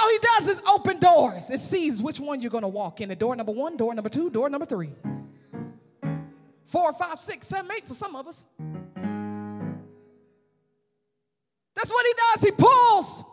All 0.01 0.09
he 0.09 0.18
does 0.18 0.48
is 0.48 0.62
open 0.66 0.98
doors 0.98 1.51
and 1.51 1.61
sees 1.61 2.01
which 2.01 2.20
one 2.20 2.40
you're 2.40 2.51
going 2.51 2.62
to 2.62 2.68
walk 2.68 3.03
in. 3.03 3.11
The 3.11 3.16
door 3.16 3.36
number 3.36 3.53
one, 3.53 3.76
door 3.76 3.94
number 3.94 4.09
two, 4.09 4.30
door 4.30 4.48
number 4.48 4.64
three. 4.64 4.92
Four, 6.64 6.94
five, 6.94 7.20
six, 7.20 7.46
seven, 7.46 7.70
eight 7.76 7.86
for 7.86 7.92
some 7.92 8.16
of 8.16 8.26
us. 8.26 8.46
That's 11.76 11.90
what 11.90 12.07
he 12.07 12.12
does. 12.16 12.42
He 12.44 12.51
pulls. 12.53 13.24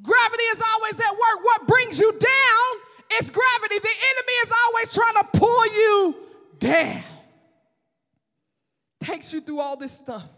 Gravity 0.00 0.42
is 0.44 0.62
always 0.74 1.00
at 1.00 1.10
work. 1.10 1.42
What 1.44 1.66
brings 1.66 1.98
you 1.98 2.12
down 2.12 3.20
is 3.20 3.30
gravity. 3.30 3.78
The 3.80 3.94
enemy 4.10 4.32
is 4.44 4.52
always 4.66 4.94
trying 4.94 5.14
to 5.14 5.24
pull 5.38 5.66
you 5.74 6.14
down. 6.60 7.02
Takes 9.00 9.32
you 9.32 9.40
through 9.40 9.60
all 9.60 9.76
this 9.76 9.92
stuff. 9.92 10.28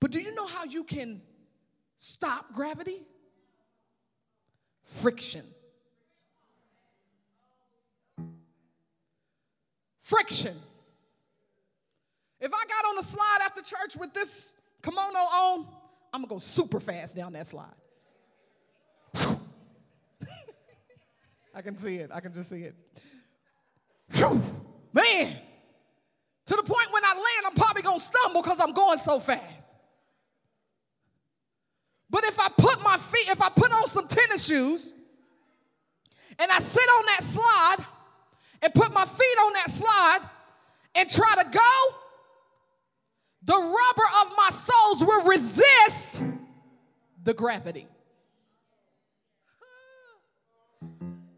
But 0.00 0.12
do 0.12 0.20
you 0.20 0.34
know 0.36 0.46
how 0.46 0.64
you 0.64 0.84
can 0.84 1.20
stop 1.96 2.52
gravity? 2.54 3.02
Friction. 4.90 5.44
Friction. 10.00 10.56
If 12.40 12.52
I 12.52 12.64
got 12.66 12.88
on 12.88 12.96
the 12.96 13.02
slide 13.02 13.38
after 13.42 13.62
church 13.62 13.96
with 13.98 14.12
this 14.12 14.54
kimono 14.82 15.18
on, 15.18 15.66
I'm 16.12 16.22
gonna 16.22 16.28
go 16.28 16.38
super 16.38 16.80
fast 16.80 17.14
down 17.14 17.32
that 17.34 17.46
slide. 17.46 17.68
I 21.54 21.62
can 21.62 21.76
see 21.76 21.96
it. 21.96 22.10
I 22.12 22.20
can 22.20 22.32
just 22.32 22.50
see 22.50 22.62
it. 22.62 22.74
Man, 24.92 25.36
to 26.46 26.56
the 26.56 26.62
point 26.62 26.92
when 26.92 27.04
I 27.04 27.12
land, 27.14 27.46
I'm 27.46 27.54
probably 27.54 27.82
gonna 27.82 28.00
stumble 28.00 28.42
because 28.42 28.58
I'm 28.58 28.72
going 28.72 28.98
so 28.98 29.20
fast. 29.20 29.59
If 32.24 32.38
I 32.38 32.48
put 32.48 32.82
my 32.82 32.96
feet, 32.96 33.28
if 33.28 33.40
I 33.40 33.48
put 33.48 33.72
on 33.72 33.86
some 33.86 34.08
tennis 34.08 34.46
shoes 34.46 34.94
and 36.38 36.50
I 36.50 36.58
sit 36.58 36.88
on 36.88 37.06
that 37.06 37.22
slide 37.22 37.86
and 38.62 38.74
put 38.74 38.92
my 38.92 39.04
feet 39.04 39.38
on 39.46 39.52
that 39.54 39.70
slide 39.70 40.20
and 40.94 41.08
try 41.08 41.34
to 41.36 41.48
go, 41.50 41.94
the 43.42 43.54
rubber 43.54 44.08
of 44.22 44.32
my 44.36 44.50
soles 44.50 45.00
will 45.00 45.24
resist 45.24 46.24
the 47.22 47.34
gravity. 47.34 47.86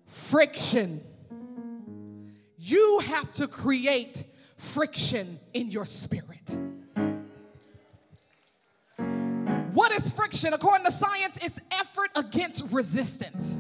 Friction. 0.07 1.03
You 2.57 3.01
have 3.01 3.31
to 3.33 3.49
create 3.49 4.25
friction 4.57 5.41
in 5.53 5.71
your 5.71 5.85
spirit. 5.85 6.59
What 9.73 9.91
is 9.93 10.13
friction? 10.13 10.53
According 10.53 10.85
to 10.85 10.93
science, 10.93 11.39
it's 11.43 11.61
effort 11.73 12.11
against 12.15 12.71
resistance. 12.71 13.59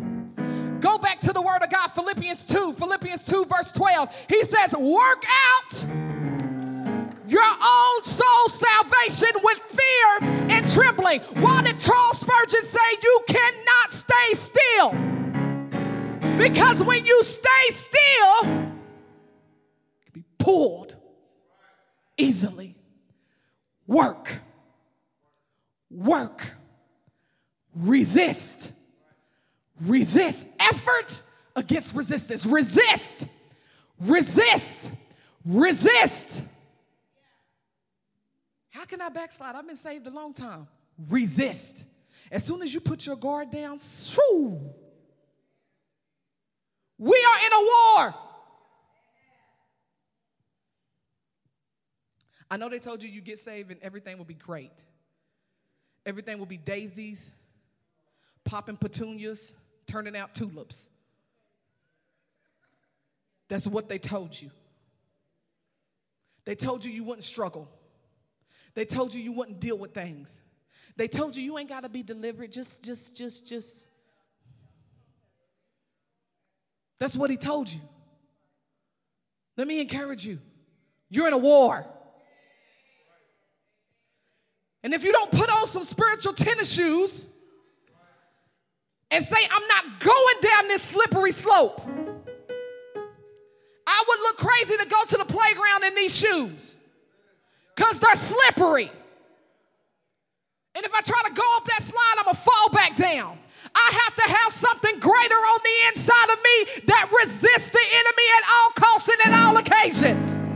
Go 0.81 0.99
back 0.99 1.21
to 1.21 1.33
the 1.33 1.41
word 1.41 1.63
of 1.63 1.71
God, 1.71 1.89
Philippians 1.89 2.45
2, 2.45 2.75
Philippians 2.75 3.25
2, 3.27 3.47
verse 3.47 3.73
12. 3.73 4.27
He 4.29 4.45
says, 4.45 4.75
Work 4.75 5.25
out 5.25 5.87
your 7.29 7.43
own 7.43 8.03
soul 8.03 8.49
salvation 8.49 9.31
with 9.43 9.59
fear 9.61 10.29
and 10.51 10.71
trembling. 10.71 11.21
Why 11.41 11.63
did 11.63 11.81
Charles 11.81 12.19
Spurgeon 12.19 12.65
say 12.65 12.81
you 13.03 13.21
cannot 13.29 13.93
stay 13.93 14.35
still? 14.35 14.91
Because 16.37 16.83
when 16.83 17.07
you 17.07 17.23
stay 17.23 17.71
still, 17.71 18.45
you 18.45 20.03
can 20.05 20.13
be 20.13 20.25
pulled 20.39 20.97
easily. 22.19 22.77
Work 23.87 24.41
work, 25.93 26.43
resist, 27.74 28.72
resist, 29.80 30.49
effort 30.59 31.22
against 31.55 31.95
resistance, 31.95 32.47
resist, 32.47 33.28
resist, 34.01 34.90
resist. 35.45 36.45
How 38.70 38.84
can 38.86 39.01
I 39.01 39.11
backslide? 39.11 39.55
I've 39.55 39.66
been 39.66 39.76
saved 39.76 40.07
a 40.07 40.11
long 40.11 40.32
time. 40.32 40.66
Resist. 41.09 41.84
As 42.30 42.45
soon 42.45 42.62
as 42.62 42.72
you 42.72 42.80
put 42.80 43.05
your 43.05 43.16
guard 43.16 43.51
down, 43.51 43.78
shoo, 43.78 44.59
we 46.99 47.26
are 47.28 47.47
in 47.47 47.53
a 47.53 47.61
war. 47.61 48.14
I 52.51 52.57
know 52.57 52.68
they 52.68 52.78
told 52.78 53.03
you 53.03 53.09
you 53.09 53.20
get 53.20 53.38
saved 53.38 53.70
and 53.70 53.80
everything 53.82 54.18
will 54.18 54.24
be 54.24 54.34
great. 54.34 54.84
Everything 56.05 56.38
will 56.38 56.46
be 56.46 56.57
daisies, 56.57 57.30
popping 58.44 58.76
petunias, 58.76 59.55
turning 59.86 60.16
out 60.16 60.34
tulips. 60.34 60.90
That's 63.48 63.66
what 63.66 63.88
they 63.88 63.98
told 63.98 64.40
you. 64.40 64.50
They 66.44 66.55
told 66.55 66.84
you 66.84 66.90
you 66.90 67.05
wouldn't 67.05 67.24
struggle. 67.24 67.68
They 68.74 68.84
told 68.84 69.14
you 69.14 69.20
you 69.20 69.32
wouldn't 69.32 69.61
deal 69.61 69.76
with 69.76 69.92
things. 69.92 70.40
They 70.96 71.09
told 71.09 71.36
you 71.36 71.42
you 71.42 71.59
ain't 71.59 71.68
got 71.68 71.82
to 71.82 71.88
be 71.88 72.03
delivered. 72.03 72.53
Just, 72.53 72.82
just, 72.82 73.16
just, 73.16 73.46
just. 73.46 73.88
That's 76.98 77.16
what 77.16 77.30
he 77.30 77.36
told 77.36 77.68
you. 77.68 77.80
Let 79.57 79.66
me 79.66 79.80
encourage 79.80 80.24
you. 80.26 80.38
You're 81.11 81.28
in 81.28 81.34
a 81.34 81.38
war. 81.38 81.86
And 84.83 84.93
if 84.95 85.05
you 85.05 85.12
don't 85.12 85.30
put 85.30 85.49
on 85.51 85.66
some 85.66 85.85
spiritual 85.85 86.33
tennis 86.33 86.72
shoes 86.72 87.28
and 89.11 89.24
say, 89.24 89.37
I'm 89.51 89.66
not 89.68 90.01
going 90.01 90.37
down 90.41 90.68
this 90.68 90.83
slippery 90.83 91.33
slope, 91.33 91.80
I 93.87 94.05
would 94.09 94.20
look 94.20 94.39
crazy 94.39 94.76
to 94.78 94.87
go 94.89 95.05
to 95.05 95.16
the 95.18 95.24
playground 95.24 95.85
in 95.85 95.95
these 95.95 96.16
shoes 96.16 96.78
because 97.76 98.01
they're 98.01 98.16
slippery. 98.16 98.91
And 100.74 100.85
if 100.85 100.95
I 100.95 101.01
try 101.03 101.22
to 101.28 101.35
go 101.35 101.43
up 101.57 101.66
that 101.66 101.83
slide, 101.83 102.14
I'm 102.18 102.24
gonna 102.24 102.39
fall 102.39 102.70
back 102.70 102.97
down. 102.97 103.39
I 103.74 104.01
have 104.05 104.14
to 104.16 104.22
have 104.22 104.53
something 104.53 104.99
greater 104.99 105.35
on 105.35 105.59
the 105.62 105.89
inside 105.89 106.30
of 106.30 106.39
me 106.43 106.83
that 106.87 107.11
resists 107.22 107.70
the 107.70 107.78
enemy 107.78 108.26
at 108.39 108.45
all 108.51 108.70
costs 108.70 109.09
and 109.09 109.33
at 109.33 109.47
all 109.47 109.57
occasions. 109.59 110.51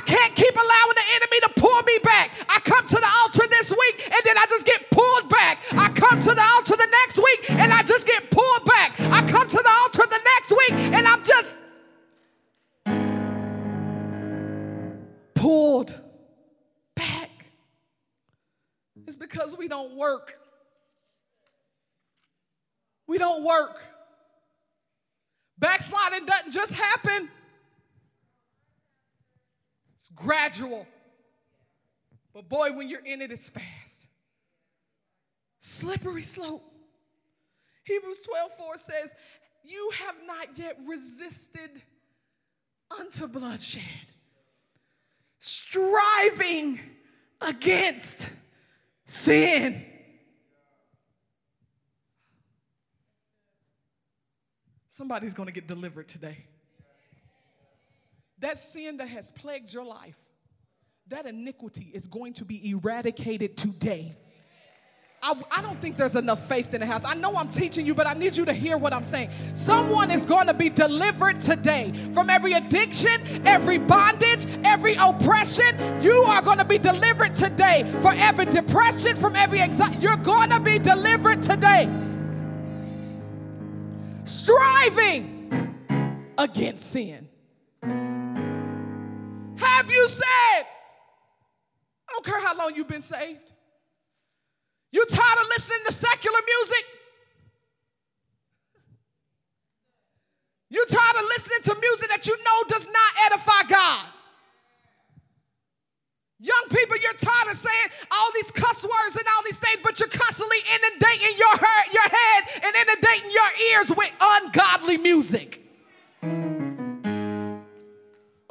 I 0.00 0.02
can't 0.02 0.34
keep 0.34 0.54
allowing 0.54 0.94
the 0.94 1.02
enemy 1.16 1.40
to 1.40 1.60
pull 1.60 1.82
me 1.82 1.98
back. 2.02 2.32
I 2.48 2.58
come 2.60 2.86
to 2.86 2.96
the 2.96 3.10
altar 3.22 3.46
this 3.50 3.70
week 3.70 4.02
and 4.06 4.20
then 4.24 4.38
I 4.38 4.46
just 4.48 4.64
get 4.64 4.90
pulled 4.90 5.28
back. 5.28 5.62
I 5.72 5.90
come 5.90 6.18
to 6.20 6.34
the 6.34 6.42
altar 6.42 6.74
the 6.74 6.88
next 6.90 7.18
week 7.18 7.50
and 7.50 7.70
I 7.70 7.82
just 7.82 8.06
get 8.06 8.30
pulled 8.30 8.64
back. 8.64 8.98
I 8.98 9.20
come 9.28 9.46
to 9.46 9.56
the 9.58 9.70
altar 9.82 10.04
the 10.08 10.20
next 10.36 10.50
week 10.52 10.72
and 10.94 11.06
I'm 11.06 11.22
just 11.22 11.56
pulled 15.34 16.00
back. 16.96 17.44
It's 19.06 19.16
because 19.16 19.54
we 19.58 19.68
don't 19.68 19.96
work. 19.96 20.38
We 23.06 23.18
don't 23.18 23.44
work. 23.44 23.82
Backsliding 25.58 26.24
doesn't 26.24 26.52
just 26.52 26.72
happen 26.72 27.28
gradual. 30.14 30.86
But 32.32 32.48
boy, 32.48 32.72
when 32.72 32.88
you're 32.88 33.04
in 33.04 33.22
it, 33.22 33.32
it's 33.32 33.48
fast. 33.48 34.06
Slippery 35.58 36.22
slope. 36.22 36.64
Hebrews 37.84 38.20
12 38.22 38.52
4 38.56 38.78
says, 38.78 39.14
You 39.64 39.90
have 40.06 40.16
not 40.26 40.56
yet 40.56 40.78
resisted 40.86 41.82
unto 42.98 43.26
bloodshed, 43.26 43.82
striving 45.38 46.80
against 47.40 48.28
sin. 49.04 49.84
Somebody's 54.90 55.34
going 55.34 55.46
to 55.46 55.52
get 55.52 55.66
delivered 55.66 56.08
today. 56.08 56.44
That 58.40 58.58
sin 58.58 58.96
that 58.96 59.08
has 59.08 59.30
plagued 59.30 59.72
your 59.72 59.84
life, 59.84 60.18
that 61.08 61.26
iniquity 61.26 61.90
is 61.92 62.06
going 62.06 62.32
to 62.34 62.44
be 62.44 62.70
eradicated 62.70 63.56
today. 63.56 64.16
I, 65.22 65.34
I, 65.50 65.60
don't 65.60 65.78
think 65.82 65.98
there's 65.98 66.16
enough 66.16 66.48
faith 66.48 66.72
in 66.72 66.80
the 66.80 66.86
house. 66.86 67.04
I 67.04 67.12
know 67.12 67.36
I'm 67.36 67.50
teaching 67.50 67.84
you, 67.84 67.94
but 67.94 68.06
I 68.06 68.14
need 68.14 68.38
you 68.38 68.46
to 68.46 68.54
hear 68.54 68.78
what 68.78 68.94
I'm 68.94 69.04
saying. 69.04 69.30
Someone 69.52 70.10
is 70.10 70.24
going 70.24 70.46
to 70.46 70.54
be 70.54 70.70
delivered 70.70 71.42
today 71.42 71.92
from 72.14 72.30
every 72.30 72.54
addiction, 72.54 73.20
every 73.46 73.76
bondage, 73.76 74.46
every 74.64 74.94
oppression. 74.94 76.00
You 76.00 76.14
are 76.26 76.40
going 76.40 76.56
to 76.56 76.64
be 76.64 76.78
delivered 76.78 77.34
today 77.34 77.84
from 78.00 78.14
every 78.16 78.46
depression, 78.46 79.14
from 79.16 79.36
every 79.36 79.60
anxiety. 79.60 79.98
You're 79.98 80.16
going 80.16 80.48
to 80.48 80.60
be 80.60 80.78
delivered 80.78 81.42
today. 81.42 81.90
Striving 84.24 85.76
against 86.38 86.86
sin 86.86 87.29
have 89.60 89.90
you 89.90 90.08
said? 90.08 90.24
I 92.08 92.12
don't 92.12 92.24
care 92.24 92.40
how 92.40 92.56
long 92.56 92.74
you've 92.74 92.88
been 92.88 93.02
saved. 93.02 93.52
You 94.92 95.04
tired 95.06 95.38
of 95.38 95.46
listening 95.56 95.78
to 95.86 95.92
secular 95.92 96.38
music? 96.44 96.84
You 100.70 100.84
tired 100.86 101.16
of 101.16 101.24
listening 101.24 101.62
to 101.64 101.80
music 101.80 102.08
that 102.08 102.26
you 102.26 102.36
know 102.36 102.64
does 102.68 102.86
not 102.86 103.12
edify 103.26 103.62
God? 103.68 104.06
Young 106.42 106.64
people, 106.70 106.96
you're 107.02 107.12
tired 107.12 107.50
of 107.50 107.56
saying 107.56 107.88
all 108.10 108.28
these 108.34 108.50
cuss 108.52 108.84
words 108.84 109.16
and 109.16 109.24
all 109.36 109.42
these 109.44 109.58
things, 109.58 109.78
but 109.82 110.00
you're 110.00 110.08
constantly 110.08 110.56
inundating 110.74 111.36
your, 111.36 111.56
head, 111.58 111.92
your 111.92 112.08
head 112.08 112.44
and 112.64 112.76
inundating 112.76 113.30
your 113.30 113.70
ears 113.72 113.92
with 113.94 114.10
ungodly 114.20 114.96
music. 114.96 115.60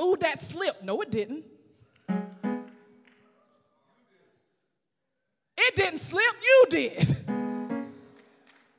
Oh, 0.01 0.15
that 0.15 0.39
slipped. 0.39 0.81
No, 0.81 1.01
it 1.01 1.11
didn't. 1.11 1.43
It 5.57 5.75
didn't 5.75 5.99
slip, 5.99 6.23
you 6.41 6.65
did. 6.69 7.17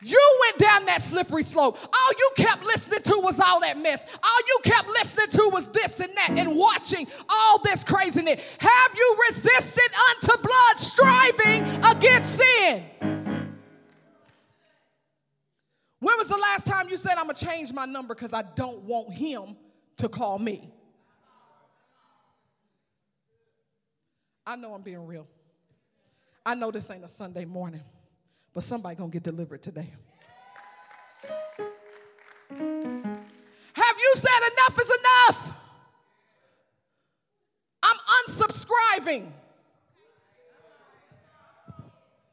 You 0.03 0.39
went 0.41 0.57
down 0.57 0.87
that 0.87 1.03
slippery 1.03 1.43
slope. 1.43 1.77
All 1.83 2.11
you 2.19 2.31
kept 2.39 2.65
listening 2.65 3.03
to 3.03 3.21
was 3.23 3.39
all 3.39 3.61
that 3.61 3.77
mess. 3.79 4.07
All 4.25 4.39
you 4.49 4.59
kept 4.65 4.89
listening 4.89 5.29
to 5.29 5.51
was 5.53 5.69
this 5.69 6.01
and 6.01 6.17
that 6.17 6.31
and 6.31 6.57
watching 6.57 7.07
all 7.29 7.59
this 7.63 7.85
craziness. 7.85 8.57
Have 8.59 8.97
you 8.97 9.19
resisted 9.29 9.91
unto 10.09 10.43
blood, 10.43 10.79
striving 10.79 11.85
against 11.85 12.39
sin? 12.39 12.85
When 15.99 16.17
was 16.17 16.29
the 16.29 16.39
last 16.39 16.67
time 16.67 16.89
you 16.89 16.97
said, 16.97 17.19
I'm 17.19 17.27
going 17.27 17.37
to 17.37 17.47
change 17.47 17.75
my 17.75 17.85
number 17.85 18.15
because 18.15 18.33
I 18.33 18.41
don't 18.41 18.81
want 18.85 19.13
him 19.13 19.55
to 19.99 20.09
call 20.09 20.39
me? 20.39 20.73
I 24.51 24.57
know 24.57 24.75
I'm 24.75 24.83
being 24.83 25.07
real. 25.07 25.29
I 26.45 26.57
know 26.57 26.73
this 26.73 26.91
ain't 26.91 27.05
a 27.05 27.09
Sunday 27.09 27.45
morning, 27.45 27.85
but 28.53 28.65
somebody 28.65 28.97
gonna 28.97 29.09
get 29.09 29.23
delivered 29.23 29.63
today. 29.63 29.89
Have 32.49 32.59
you 32.59 34.13
said 34.17 34.41
enough 34.53 34.77
is 34.81 34.93
enough? 34.99 35.55
I'm 37.81 37.97
unsubscribing. 38.27 39.29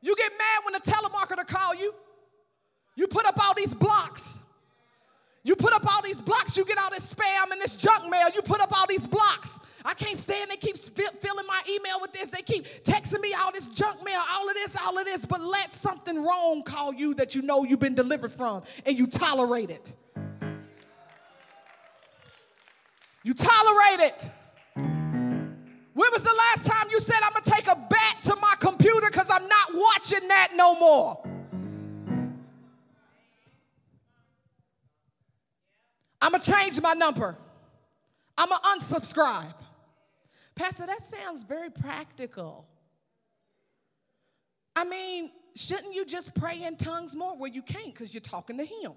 You 0.01 0.15
get 0.15 0.31
mad 0.31 0.63
when 0.63 0.73
the 0.73 0.79
telemarketer 0.79 1.47
call 1.47 1.75
you. 1.75 1.93
You 2.95 3.05
put 3.05 3.27
up 3.27 3.37
all 3.45 3.53
these 3.53 3.75
blocks. 3.75 4.39
You 5.43 5.55
put 5.55 5.71
up 5.71 5.85
all 5.85 6.01
these 6.01 6.23
blocks. 6.23 6.57
You 6.57 6.65
get 6.65 6.79
all 6.79 6.89
this 6.89 7.13
spam 7.13 7.51
and 7.51 7.61
this 7.61 7.75
junk 7.75 8.09
mail. 8.09 8.29
You 8.33 8.41
put 8.41 8.59
up 8.59 8.75
all 8.75 8.87
these 8.87 9.05
blocks. 9.05 9.59
I 9.87 9.93
can't 9.93 10.19
stand. 10.19 10.51
They 10.51 10.57
keep 10.57 10.77
filling 10.77 11.47
my 11.47 11.61
email 11.69 12.01
with 12.01 12.11
this. 12.11 12.29
They 12.29 12.41
keep 12.41 12.65
texting 12.83 13.21
me 13.21 13.33
all 13.33 13.53
this 13.53 13.69
junk 13.69 14.03
mail, 14.03 14.19
all 14.29 14.49
of 14.49 14.53
this, 14.53 14.75
all 14.75 14.99
of 14.99 15.05
this. 15.05 15.25
But 15.25 15.39
let 15.39 15.73
something 15.73 16.25
wrong 16.25 16.61
call 16.63 16.93
you 16.93 17.13
that 17.13 17.35
you 17.35 17.41
know 17.41 17.63
you've 17.63 17.79
been 17.79 17.95
delivered 17.95 18.33
from, 18.33 18.63
and 18.85 18.99
you 18.99 19.07
tolerate 19.07 19.69
it. 19.69 19.95
You 23.23 23.33
tolerate 23.33 23.99
it. 24.01 24.29
When 24.75 26.09
was 26.11 26.23
the 26.23 26.35
last 26.35 26.67
time 26.67 26.87
you 26.91 26.99
said, 26.99 27.15
I'm 27.23 27.31
gonna 27.31 27.45
take 27.45 27.67
a 27.67 27.75
bat 27.89 28.17
to 28.23 28.35
my 28.41 28.55
computer 28.59 29.07
because 29.09 29.29
I'm 29.29 29.47
not 29.47 29.69
watching 29.73 30.27
that 30.27 30.49
no 30.53 30.77
more? 30.77 31.23
I'm 36.21 36.31
gonna 36.31 36.43
change 36.43 36.81
my 36.81 36.91
number. 36.91 37.37
I'm 38.37 38.49
gonna 38.49 38.79
unsubscribe. 38.79 39.53
Pastor, 40.57 40.87
that 40.87 41.01
sounds 41.01 41.43
very 41.43 41.69
practical. 41.69 42.67
I 44.75 44.83
mean, 44.83 45.31
shouldn't 45.55 45.93
you 45.93 46.03
just 46.03 46.33
pray 46.33 46.63
in 46.63 46.77
tongues 46.77 47.15
more? 47.15 47.37
Well, 47.37 47.51
you 47.51 47.61
can't 47.61 47.93
because 47.93 48.13
you're 48.13 48.21
talking 48.21 48.57
to 48.57 48.65
Him. 48.65 48.93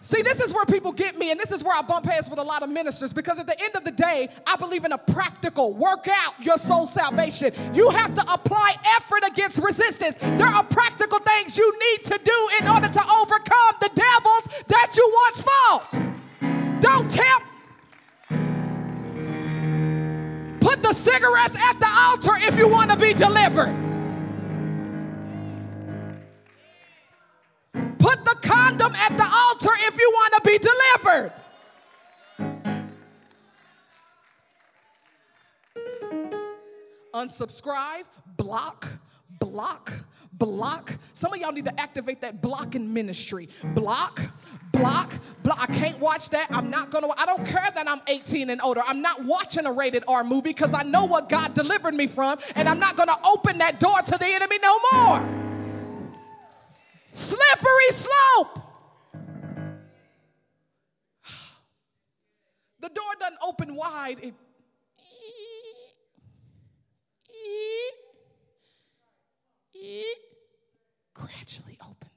See, 0.00 0.22
this 0.22 0.38
is 0.38 0.54
where 0.54 0.64
people 0.64 0.92
get 0.92 1.18
me, 1.18 1.32
and 1.32 1.40
this 1.40 1.50
is 1.50 1.64
where 1.64 1.76
I 1.76 1.82
bump 1.82 2.06
heads 2.06 2.30
with 2.30 2.38
a 2.38 2.42
lot 2.42 2.62
of 2.62 2.70
ministers 2.70 3.12
because 3.12 3.40
at 3.40 3.48
the 3.48 3.60
end 3.60 3.74
of 3.74 3.82
the 3.82 3.90
day, 3.90 4.28
I 4.46 4.54
believe 4.54 4.84
in 4.84 4.92
a 4.92 4.98
practical 4.98 5.72
work 5.72 6.06
out 6.08 6.34
your 6.40 6.56
soul 6.56 6.86
salvation. 6.86 7.52
You 7.74 7.90
have 7.90 8.14
to 8.14 8.32
apply 8.32 8.76
effort 8.96 9.24
against 9.26 9.60
resistance. 9.60 10.16
There 10.16 10.46
are 10.46 10.62
practical 10.62 11.18
things 11.18 11.58
you 11.58 11.72
need 11.80 12.04
to 12.04 12.20
do 12.22 12.48
in 12.60 12.68
order 12.68 12.88
to 12.88 13.10
overcome 13.10 13.74
the 13.80 13.90
devils 13.92 14.64
that 14.68 14.92
you 14.96 15.14
once 15.26 15.42
fought. 15.42 16.80
Don't 16.80 17.10
tempt. 17.10 17.57
The 20.88 20.94
cigarettes 20.94 21.54
at 21.54 21.78
the 21.78 21.86
altar 21.86 22.32
if 22.46 22.56
you 22.56 22.66
want 22.66 22.90
to 22.90 22.96
be 22.96 23.12
delivered. 23.12 23.74
Put 27.98 28.24
the 28.24 28.36
condom 28.40 28.94
at 28.94 29.16
the 29.18 29.28
altar 29.30 29.70
if 29.86 29.98
you 29.98 30.10
want 30.14 30.34
to 30.34 30.40
be 30.50 30.58
delivered. 30.58 31.32
Unsubscribe, 37.12 38.04
block, 38.38 38.88
block, 39.38 39.92
block. 40.32 40.94
Some 41.12 41.34
of 41.34 41.40
y'all 41.40 41.52
need 41.52 41.66
to 41.66 41.80
activate 41.80 42.22
that 42.22 42.40
blocking 42.40 42.94
ministry. 42.94 43.50
Block, 43.74 44.22
block, 44.72 45.12
block. 45.42 45.58
I 45.60 45.66
can't 45.66 45.98
watch 45.98 46.30
that. 46.30 46.48
I'm 46.50 46.70
not 46.70 46.90
gonna, 46.90 47.08
I 47.16 47.26
don't 47.26 47.46
care 47.46 47.68
that 47.74 47.88
I'm 47.88 48.00
18 48.06 48.50
and 48.50 48.60
older. 48.62 48.82
I'm 48.86 49.02
not 49.02 49.24
watching 49.24 49.66
a 49.66 49.72
rated 49.72 50.04
R 50.08 50.24
movie 50.24 50.50
because 50.50 50.74
I 50.74 50.82
know 50.82 51.04
what 51.04 51.28
God 51.28 51.54
delivered 51.54 51.94
me 51.94 52.06
from, 52.06 52.38
and 52.54 52.68
I'm 52.68 52.78
not 52.78 52.96
gonna 52.96 53.16
open 53.24 53.58
that 53.58 53.80
door 53.80 54.00
to 54.00 54.18
the 54.18 54.26
enemy 54.26 54.58
no 54.62 54.78
more 54.92 55.38
slippery 57.10 57.92
slope. 57.92 58.60
The 62.80 62.88
door 62.90 63.10
doesn't 63.18 63.38
open 63.42 63.74
wide, 63.74 64.20
it, 64.22 64.34
it 69.74 70.18
gradually 71.14 71.76
opens. 71.82 72.07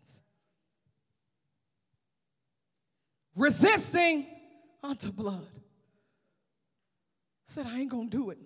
Resisting 3.35 4.25
unto 4.83 5.11
blood. 5.11 5.47
Said, 7.45 7.65
I 7.67 7.79
ain't 7.79 7.89
gonna 7.89 8.09
do 8.09 8.29
it. 8.29 8.39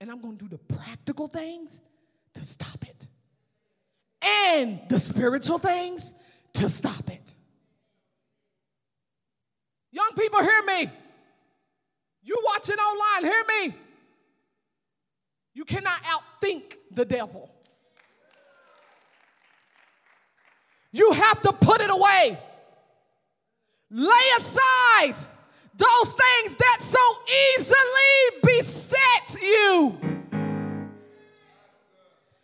And 0.00 0.10
I'm 0.10 0.20
gonna 0.20 0.36
do 0.36 0.48
the 0.48 0.58
practical 0.58 1.26
things 1.26 1.82
to 2.34 2.44
stop 2.44 2.84
it 2.86 3.08
and 4.22 4.80
the 4.88 4.98
spiritual 4.98 5.58
things 5.58 6.12
to 6.54 6.68
stop 6.68 7.10
it. 7.10 7.34
Young 9.90 10.10
people, 10.16 10.40
hear 10.40 10.62
me. 10.62 10.90
You 12.22 12.36
watching 12.44 12.76
online, 12.76 13.32
hear 13.32 13.44
me. 13.48 13.74
You 15.54 15.64
cannot 15.64 16.00
outthink 16.04 16.74
the 16.90 17.04
devil. 17.04 17.50
You 20.92 21.12
have 21.12 21.42
to 21.42 21.52
put 21.52 21.80
it 21.80 21.90
away. 21.90 22.38
Lay 23.90 24.28
aside 24.38 25.14
those 25.74 26.14
things 26.14 26.56
that 26.56 26.78
so 26.80 26.98
easily 27.56 28.40
beset 28.42 29.40
you. 29.40 29.98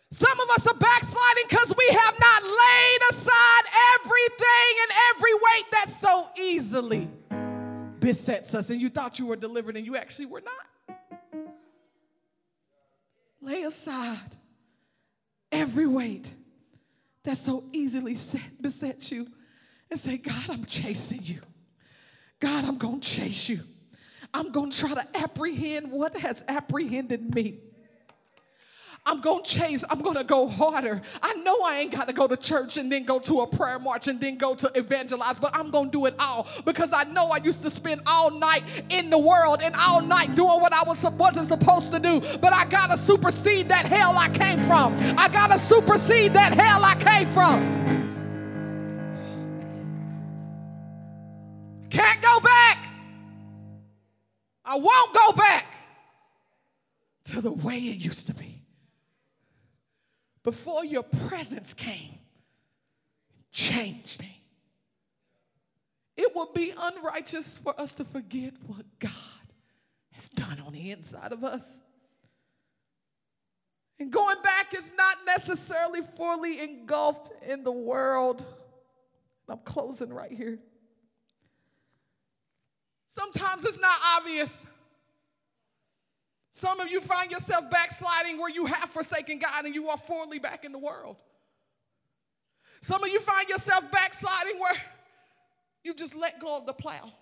Some 0.09 0.39
of 0.39 0.49
us 0.51 0.65
are 0.65 0.75
backsliding 0.75 1.43
because 1.49 1.75
we 1.77 1.87
have 1.87 2.15
not 2.19 2.43
laid 2.43 2.99
aside 3.11 3.63
everything 3.95 4.77
and 4.83 4.91
every 5.09 5.33
weight 5.33 5.65
that 5.71 5.89
so 5.89 6.29
easily 6.39 7.09
besets 7.99 8.55
us. 8.55 8.69
And 8.69 8.81
you 8.81 8.89
thought 8.89 9.19
you 9.19 9.25
were 9.25 9.35
delivered 9.35 9.75
and 9.75 9.85
you 9.85 9.97
actually 9.97 10.27
were 10.27 10.41
not. 10.41 10.97
Lay 13.41 13.63
aside 13.63 14.37
every 15.51 15.85
weight 15.85 16.33
that 17.23 17.37
so 17.37 17.65
easily 17.73 18.15
set, 18.15 18.61
besets 18.61 19.11
you 19.11 19.27
and 19.95 20.01
say, 20.01 20.17
God, 20.17 20.49
I'm 20.49 20.65
chasing 20.65 21.21
you. 21.23 21.39
God, 22.41 22.65
I'm 22.65 22.77
going 22.77 22.99
to 22.99 23.09
chase 23.09 23.47
you. 23.47 23.61
I'm 24.33 24.51
going 24.51 24.69
to 24.69 24.77
try 24.77 24.93
to 24.93 25.07
apprehend 25.17 25.89
what 25.89 26.19
has 26.19 26.43
apprehended 26.49 27.33
me. 27.33 27.59
I'm 29.05 29.21
going 29.21 29.43
to 29.43 29.49
chase. 29.49 29.85
I'm 29.89 30.01
going 30.01 30.17
to 30.17 30.25
go 30.25 30.49
harder. 30.49 31.01
I 31.23 31.35
know 31.35 31.61
I 31.63 31.79
ain't 31.79 31.93
got 31.93 32.09
to 32.09 32.13
go 32.13 32.27
to 32.27 32.35
church 32.35 32.75
and 32.75 32.91
then 32.91 33.05
go 33.05 33.19
to 33.19 33.41
a 33.41 33.47
prayer 33.47 33.79
march 33.79 34.09
and 34.09 34.19
then 34.19 34.37
go 34.37 34.53
to 34.55 34.69
evangelize, 34.75 35.39
but 35.39 35.55
I'm 35.55 35.71
going 35.71 35.85
to 35.85 35.91
do 35.91 36.05
it 36.07 36.15
all 36.19 36.45
because 36.65 36.91
I 36.91 37.03
know 37.03 37.27
I 37.29 37.37
used 37.37 37.61
to 37.61 37.69
spend 37.69 38.01
all 38.05 38.31
night 38.31 38.65
in 38.89 39.09
the 39.09 39.19
world 39.19 39.61
and 39.61 39.75
all 39.75 40.01
night 40.01 40.35
doing 40.35 40.59
what 40.59 40.73
I 40.73 40.83
was, 40.83 41.05
wasn't 41.11 41.47
supposed 41.47 41.91
to 41.93 41.99
do. 41.99 42.19
But 42.41 42.51
I 42.51 42.65
got 42.65 42.87
to 42.87 42.97
supersede 42.97 43.69
that 43.69 43.85
hell 43.85 44.17
I 44.17 44.27
came 44.27 44.59
from. 44.67 44.93
I 45.17 45.29
got 45.29 45.51
to 45.51 45.59
supersede 45.59 46.33
that 46.33 46.53
hell 46.53 46.83
I 46.83 46.95
came 46.95 47.31
from. 47.31 48.04
I 54.75 54.77
won't 54.77 55.13
go 55.13 55.31
back 55.31 55.65
to 57.25 57.39
the 57.39 57.53
way 57.53 57.77
it 57.77 58.03
used 58.03 58.27
to 58.27 58.33
be 58.33 58.61
before 60.43 60.83
your 60.83 61.03
presence 61.03 61.73
came, 61.73 62.19
changed 63.53 64.19
me. 64.19 64.43
It 66.17 66.35
would 66.35 66.53
be 66.53 66.73
unrighteous 66.77 67.57
for 67.57 67.79
us 67.79 67.93
to 67.93 68.03
forget 68.03 68.53
what 68.67 68.85
God 68.99 69.11
has 70.11 70.27
done 70.27 70.61
on 70.67 70.73
the 70.73 70.91
inside 70.91 71.31
of 71.31 71.45
us. 71.45 71.63
And 73.97 74.11
going 74.11 74.41
back 74.43 74.73
is 74.73 74.91
not 74.97 75.19
necessarily 75.25 76.01
fully 76.17 76.59
engulfed 76.59 77.31
in 77.47 77.63
the 77.63 77.71
world. 77.71 78.43
I'm 79.47 79.59
closing 79.59 80.11
right 80.11 80.33
here. 80.33 80.59
Sometimes 83.15 83.63
it's 83.63 83.79
not 83.79 83.97
obvious. 84.17 84.65
Some 86.51 86.81
of 86.81 86.91
you 86.91 86.99
find 86.99 87.31
yourself 87.31 87.71
backsliding 87.71 88.37
where 88.37 88.49
you 88.49 88.65
have 88.65 88.89
forsaken 88.89 89.39
God 89.39 89.63
and 89.63 89.73
you 89.73 89.87
are 89.87 89.95
fully 89.97 90.37
back 90.37 90.65
in 90.65 90.73
the 90.73 90.77
world. 90.77 91.15
Some 92.81 93.01
of 93.01 93.09
you 93.09 93.21
find 93.21 93.47
yourself 93.47 93.89
backsliding 93.89 94.59
where 94.59 94.75
you 95.81 95.93
just 95.93 96.13
let 96.13 96.41
go 96.41 96.57
of 96.57 96.65
the 96.65 96.73
plow. 96.73 97.13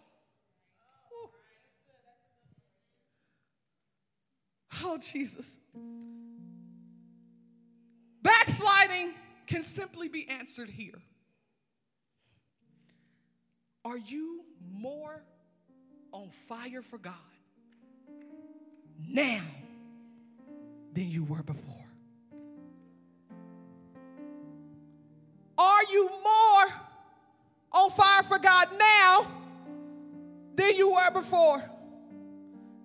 Oh, 4.83 4.97
Jesus. 4.97 5.59
Backsliding 8.23 9.13
can 9.45 9.61
simply 9.61 10.07
be 10.07 10.27
answered 10.27 10.71
here. 10.71 10.99
Are 13.85 13.97
you 13.97 14.43
more 14.71 15.21
on 16.13 16.29
fire 16.47 16.81
for 16.81 16.99
God 16.99 17.13
now 19.09 19.41
than 20.93 21.09
you 21.09 21.23
were 21.23 21.43
before? 21.43 21.85
Are 25.57 25.83
you 25.91 26.09
more 26.09 26.65
on 27.71 27.89
fire 27.89 28.23
for 28.23 28.37
God 28.39 28.67
now 28.77 29.27
than 30.55 30.75
you 30.75 30.91
were 30.93 31.11
before? 31.11 31.63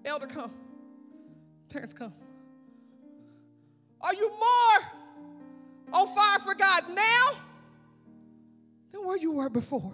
Elder, 0.04 0.26
come. 0.26 0.50
Terrence, 1.68 1.92
come. 1.92 2.14
Are 4.00 4.14
you 4.14 4.30
more 4.30 4.80
on 5.92 6.06
fire 6.06 6.38
for 6.38 6.54
God 6.54 6.84
now 6.88 7.30
than 8.90 9.04
where 9.04 9.18
you 9.18 9.32
were 9.32 9.50
before? 9.50 9.92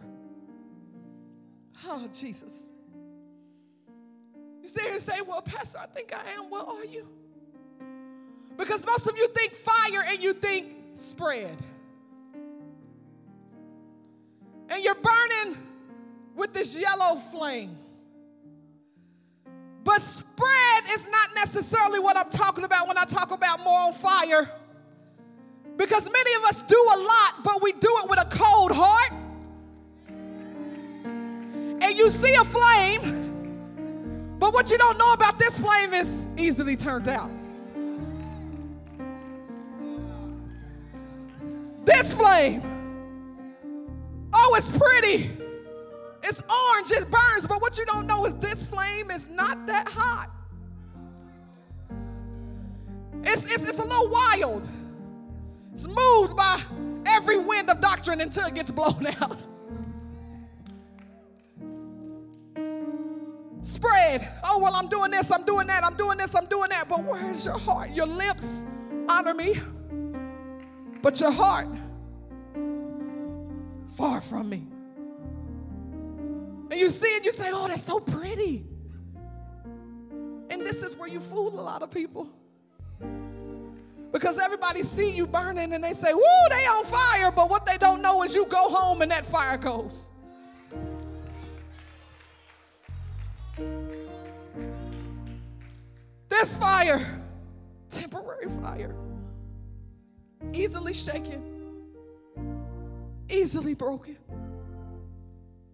Oh, 1.86 2.08
Jesus. 2.12 2.73
You 4.64 4.68
sit 4.68 4.84
here 4.84 4.92
and 4.92 5.00
say, 5.02 5.20
Well, 5.20 5.42
Pastor, 5.42 5.78
I 5.82 5.86
think 5.88 6.10
I 6.14 6.22
am. 6.38 6.48
What 6.48 6.66
are 6.66 6.86
you? 6.86 7.06
Because 8.56 8.86
most 8.86 9.06
of 9.06 9.14
you 9.14 9.28
think 9.28 9.54
fire 9.54 10.02
and 10.08 10.22
you 10.22 10.32
think 10.32 10.68
spread. 10.94 11.62
And 14.70 14.82
you're 14.82 14.94
burning 14.94 15.58
with 16.34 16.54
this 16.54 16.74
yellow 16.74 17.16
flame. 17.30 17.76
But 19.84 20.00
spread 20.00 20.84
is 20.94 21.08
not 21.10 21.34
necessarily 21.34 21.98
what 21.98 22.16
I'm 22.16 22.30
talking 22.30 22.64
about 22.64 22.88
when 22.88 22.96
I 22.96 23.04
talk 23.04 23.32
about 23.32 23.60
more 23.60 23.80
on 23.80 23.92
fire. 23.92 24.50
Because 25.76 26.10
many 26.10 26.34
of 26.36 26.44
us 26.44 26.62
do 26.62 26.90
a 26.94 26.98
lot, 27.00 27.44
but 27.44 27.60
we 27.62 27.72
do 27.72 27.94
it 28.02 28.08
with 28.08 28.18
a 28.18 28.28
cold 28.30 28.72
heart. 28.72 29.12
And 31.04 31.98
you 31.98 32.08
see 32.08 32.34
a 32.34 32.44
flame, 32.44 33.23
but 34.38 34.52
what 34.52 34.70
you 34.70 34.78
don't 34.78 34.98
know 34.98 35.12
about 35.12 35.38
this 35.38 35.58
flame 35.58 35.92
is 35.94 36.26
easily 36.36 36.76
turned 36.76 37.08
out. 37.08 37.30
This 41.84 42.16
flame, 42.16 42.62
oh, 44.32 44.54
it's 44.56 44.72
pretty. 44.72 45.30
It's 46.22 46.42
orange, 46.42 46.90
it 46.90 47.10
burns, 47.10 47.46
but 47.46 47.60
what 47.60 47.76
you 47.76 47.84
don't 47.84 48.06
know 48.06 48.24
is 48.24 48.34
this 48.36 48.66
flame 48.66 49.10
is 49.10 49.28
not 49.28 49.66
that 49.66 49.88
hot. 49.88 50.30
It's, 53.22 53.44
it's, 53.44 53.68
it's 53.68 53.78
a 53.78 53.86
little 53.86 54.08
wild. 54.10 54.66
It's 55.72 55.86
moved 55.86 56.36
by 56.36 56.60
every 57.06 57.38
wind 57.38 57.68
of 57.68 57.80
doctrine 57.80 58.20
until 58.20 58.46
it 58.46 58.54
gets 58.54 58.70
blown 58.70 59.06
out. 59.20 59.46
Spread. 63.64 64.28
Oh, 64.44 64.58
well, 64.58 64.74
I'm 64.76 64.88
doing 64.88 65.10
this, 65.10 65.32
I'm 65.32 65.42
doing 65.42 65.66
that, 65.68 65.84
I'm 65.84 65.96
doing 65.96 66.18
this, 66.18 66.34
I'm 66.34 66.44
doing 66.44 66.68
that. 66.68 66.86
But 66.86 67.02
where's 67.02 67.46
your 67.46 67.58
heart? 67.58 67.92
Your 67.92 68.06
lips 68.06 68.66
honor 69.08 69.32
me, 69.32 69.58
but 71.00 71.18
your 71.18 71.30
heart 71.30 71.68
far 73.96 74.20
from 74.20 74.50
me. 74.50 74.66
And 76.70 76.78
you 76.78 76.90
see 76.90 77.06
it, 77.06 77.24
you 77.24 77.32
say, 77.32 77.50
oh, 77.52 77.66
that's 77.66 77.82
so 77.82 77.98
pretty. 78.00 78.66
And 80.50 80.60
this 80.60 80.82
is 80.82 80.94
where 80.96 81.08
you 81.08 81.20
fool 81.20 81.58
a 81.58 81.62
lot 81.62 81.80
of 81.80 81.90
people. 81.90 82.28
Because 84.12 84.38
everybody 84.38 84.82
see 84.82 85.10
you 85.10 85.26
burning 85.26 85.72
and 85.72 85.82
they 85.82 85.94
say, 85.94 86.12
woo, 86.12 86.22
they 86.50 86.66
on 86.66 86.84
fire. 86.84 87.30
But 87.30 87.48
what 87.48 87.64
they 87.64 87.78
don't 87.78 88.02
know 88.02 88.22
is 88.24 88.34
you 88.34 88.44
go 88.44 88.68
home 88.68 89.00
and 89.00 89.10
that 89.10 89.24
fire 89.24 89.56
goes. 89.56 90.10
This 96.40 96.56
fire, 96.56 97.22
temporary 97.90 98.48
fire, 98.62 98.94
easily 100.52 100.92
shaken, 100.92 101.42
easily 103.28 103.74
broken 103.74 104.16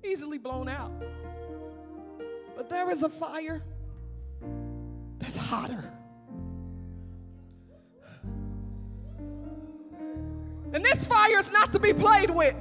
easily 0.02 0.38
blown 0.38 0.68
out. 0.68 0.90
But 2.56 2.68
there 2.68 2.90
is 2.90 3.02
a 3.02 3.08
fire 3.08 3.62
that's 5.18 5.36
hotter. 5.36 5.92
And 10.72 10.84
this 10.84 11.06
fire 11.06 11.38
is 11.38 11.50
not 11.50 11.72
to 11.72 11.80
be 11.80 11.92
played 11.92 12.30
with. 12.30 12.54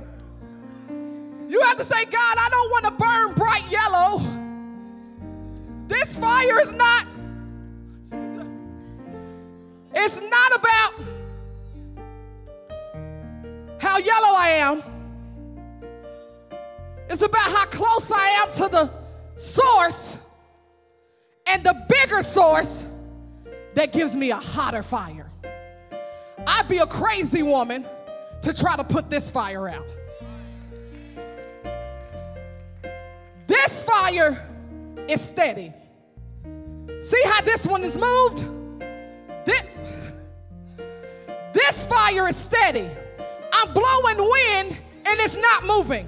You 1.47 1.61
have 1.61 1.77
to 1.77 1.83
say, 1.83 2.05
God, 2.05 2.37
I 2.39 2.49
don't 2.49 2.69
want 2.69 2.85
to 2.85 2.91
burn 2.91 3.33
bright 3.33 3.69
yellow. 3.71 4.21
This 5.87 6.15
fire 6.15 6.59
is 6.59 6.73
not. 6.73 7.07
It's 9.93 10.21
not 10.21 10.55
about 10.55 10.93
how 13.79 13.97
yellow 13.97 14.35
I 14.35 14.49
am. 14.49 14.83
It's 17.09 17.23
about 17.23 17.49
how 17.49 17.65
close 17.65 18.11
I 18.11 18.27
am 18.43 18.51
to 18.51 18.67
the 18.67 18.91
source 19.35 20.17
and 21.47 21.63
the 21.63 21.75
bigger 21.89 22.21
source 22.21 22.85
that 23.73 23.91
gives 23.91 24.15
me 24.15 24.29
a 24.31 24.35
hotter 24.35 24.83
fire. 24.83 25.31
I'd 26.45 26.67
be 26.67 26.77
a 26.77 26.87
crazy 26.87 27.41
woman 27.41 27.85
to 28.41 28.53
try 28.53 28.75
to 28.75 28.83
put 28.83 29.09
this 29.09 29.31
fire 29.31 29.67
out. 29.67 29.87
This 33.47 33.83
fire 33.83 34.47
is 35.07 35.21
steady. 35.21 35.73
See 37.01 37.21
how 37.25 37.41
this 37.41 37.65
one 37.65 37.83
is 37.83 37.97
moved? 37.97 38.45
This, 39.45 39.63
this 41.53 41.85
fire 41.85 42.27
is 42.27 42.35
steady. 42.35 42.89
I'm 43.51 43.73
blowing 43.73 44.17
wind 44.17 44.77
and 45.05 45.19
it's 45.19 45.37
not 45.37 45.65
moving. 45.65 46.07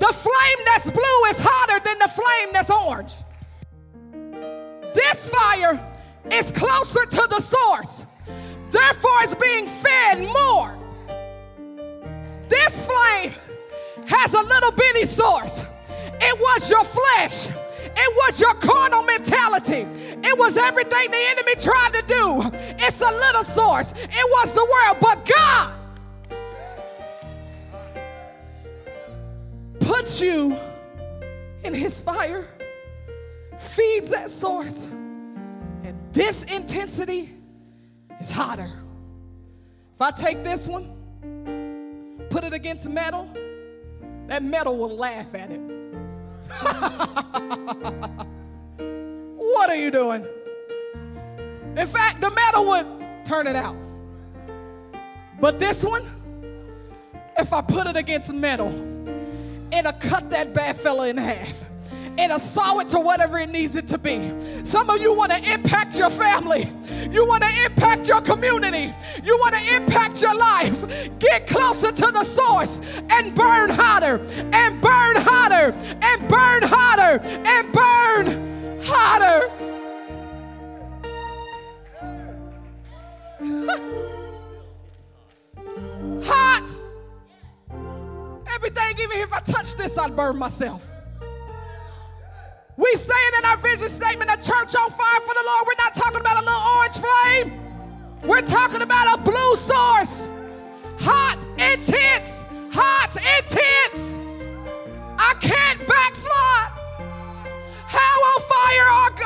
The 0.00 0.12
flame 0.12 0.64
that's 0.66 0.90
blue 0.90 1.24
is 1.30 1.38
hotter 1.40 1.80
than 1.84 1.98
the 1.98 2.08
flame 2.08 2.52
that's 2.52 2.70
orange. 2.70 3.14
This 4.94 5.28
fire 5.28 5.80
is 6.30 6.52
closer 6.52 7.04
to 7.04 7.26
the 7.28 7.40
source, 7.40 8.06
therefore, 8.70 9.22
it's 9.22 9.34
being 9.34 9.66
fed 9.66 10.20
more. 10.20 10.76
This 12.48 12.86
flame 12.86 13.32
has 14.06 14.34
a 14.34 14.42
little 14.42 14.72
bitty 14.72 15.04
source. 15.04 15.64
It 16.20 16.38
was 16.38 16.70
your 16.70 16.84
flesh. 16.84 17.48
It 17.96 18.16
was 18.16 18.40
your 18.40 18.54
carnal 18.54 19.02
mentality. 19.02 19.86
It 20.22 20.38
was 20.38 20.56
everything 20.56 21.10
the 21.10 21.24
enemy 21.30 21.54
tried 21.54 21.92
to 21.94 22.02
do. 22.06 22.42
It's 22.84 23.00
a 23.00 23.10
little 23.10 23.44
source. 23.44 23.92
It 23.92 24.30
was 24.30 24.54
the 24.54 24.64
world. 24.64 24.98
But 25.00 25.24
God 25.26 25.76
puts 29.80 30.20
you 30.20 30.56
in 31.62 31.74
his 31.74 32.02
fire, 32.02 32.48
feeds 33.58 34.10
that 34.10 34.30
source, 34.30 34.86
and 34.86 35.96
this 36.12 36.44
intensity 36.44 37.32
is 38.20 38.30
hotter. 38.30 38.70
If 39.94 40.00
I 40.00 40.10
take 40.10 40.42
this 40.42 40.68
one, 40.68 40.90
put 42.30 42.44
it 42.44 42.52
against 42.52 42.90
metal, 42.90 43.28
that 44.26 44.42
metal 44.42 44.76
will 44.76 44.96
laugh 44.96 45.34
at 45.34 45.50
it. 45.50 45.73
what 49.36 49.70
are 49.70 49.76
you 49.76 49.90
doing? 49.90 50.26
In 51.76 51.86
fact, 51.86 52.20
the 52.20 52.30
metal 52.30 52.66
would 52.66 52.86
turn 53.24 53.46
it 53.46 53.56
out. 53.56 53.76
But 55.40 55.58
this 55.58 55.84
one, 55.84 56.04
if 57.36 57.52
I 57.52 57.60
put 57.60 57.86
it 57.86 57.96
against 57.96 58.32
metal, 58.32 58.72
it'll 59.72 59.92
cut 59.92 60.30
that 60.30 60.54
bad 60.54 60.76
fella 60.76 61.08
in 61.08 61.16
half. 61.16 61.64
It'll 62.16 62.38
saw 62.38 62.78
it 62.78 62.88
to 62.90 63.00
whatever 63.00 63.38
it 63.38 63.50
needs 63.50 63.76
it 63.76 63.88
to 63.88 63.98
be. 63.98 64.32
Some 64.64 64.88
of 64.88 65.00
you 65.00 65.12
want 65.14 65.32
to 65.32 65.52
impact 65.52 65.98
your 65.98 66.10
family. 66.10 66.72
You 67.10 67.26
want 67.26 67.42
to 67.42 67.64
impact 67.64 68.08
your 68.08 68.20
community. 68.20 68.94
You 69.22 69.36
want 69.38 69.54
to 69.54 69.74
impact 69.74 70.22
your 70.22 70.34
life. 70.34 71.18
Get 71.18 71.46
closer 71.46 71.90
to 71.90 72.10
the 72.12 72.24
source 72.24 72.80
and 73.10 73.34
burn 73.34 73.70
hotter 73.70 74.20
and 74.52 74.80
burn 74.80 75.16
hotter 75.16 75.74
and 76.02 76.28
burn 76.28 76.62
hotter 76.62 77.20
and 77.24 77.72
burn 77.72 78.80
hotter. 78.82 79.50
Hot. 86.24 86.70
Everything, 88.54 88.98
even 89.00 89.18
if 89.18 89.32
I 89.32 89.40
touch 89.40 89.74
this, 89.74 89.98
I'd 89.98 90.14
burn 90.14 90.38
myself. 90.38 90.93
We 92.76 92.90
say 92.96 93.14
it 93.14 93.38
in 93.38 93.44
our 93.44 93.56
vision 93.58 93.88
statement, 93.88 94.30
a 94.30 94.36
church 94.36 94.74
on 94.74 94.90
fire 94.90 95.20
for 95.20 95.34
the 95.34 95.44
Lord. 95.46 95.66
We're 95.66 95.84
not 95.84 95.94
talking 95.94 96.20
about 96.20 96.42
a 96.42 96.44
little 96.44 96.62
orange 96.76 96.98
flame. 96.98 97.60
We're 98.22 98.46
talking 98.46 98.82
about 98.82 99.18
a 99.18 99.22
blue 99.22 99.56
source. 99.56 100.28
Hot, 101.00 101.44
intense, 101.58 102.44
hot, 102.72 103.16
intense. 103.38 104.18
I 105.18 105.34
can't 105.40 105.86
backslide. 105.86 106.72
How 107.86 108.16
on 108.32 108.40
fire 108.42 108.74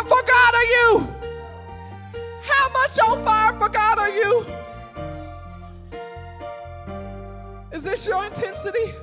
for 0.09 0.23
God 0.23 0.55
are 0.55 0.65
you? 0.65 1.15
How 2.43 2.69
much 2.71 2.99
on 3.01 3.25
fire 3.25 3.53
for 3.59 3.69
God 3.69 3.99
are 3.99 4.11
you? 4.11 4.47
Is 7.73 7.83
this 7.83 8.07
your 8.07 8.25
intensity? 8.25 8.95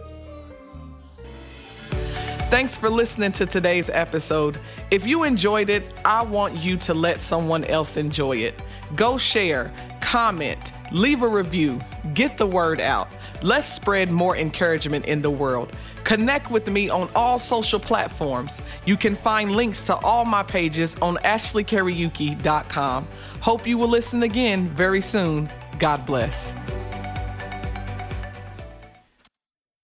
Thanks 2.49 2.77
for 2.77 2.91
listening 2.91 3.31
to 3.33 3.47
today's 3.47 3.89
episode. 3.89 4.59
If 4.91 5.05
you 5.07 5.23
enjoyed 5.23 5.71
it, 5.71 5.83
I 6.05 6.21
want 6.21 6.55
you 6.55 6.77
to 6.77 6.93
let 6.93 7.19
someone 7.19 7.63
else 7.65 7.97
enjoy 7.97 8.37
it. 8.37 8.61
Go 8.95 9.17
share, 9.17 9.73
comment, 9.99 10.71
leave 10.91 11.23
a 11.23 11.27
review, 11.27 11.81
get 12.13 12.37
the 12.37 12.45
word 12.45 12.79
out. 12.79 13.09
Let's 13.41 13.67
spread 13.67 14.11
more 14.11 14.37
encouragement 14.37 15.05
in 15.05 15.23
the 15.23 15.29
world. 15.29 15.75
Connect 16.03 16.51
with 16.51 16.69
me 16.69 16.87
on 16.87 17.09
all 17.15 17.39
social 17.39 17.79
platforms. 17.79 18.61
You 18.85 18.95
can 18.95 19.15
find 19.15 19.55
links 19.55 19.81
to 19.81 19.95
all 19.95 20.23
my 20.23 20.43
pages 20.43 20.95
on 21.01 21.17
ashleykariyuki.com. 21.17 23.07
Hope 23.41 23.65
you 23.65 23.77
will 23.79 23.89
listen 23.89 24.21
again 24.21 24.69
very 24.69 25.01
soon. 25.01 25.49
God 25.79 26.05
bless. 26.05 26.53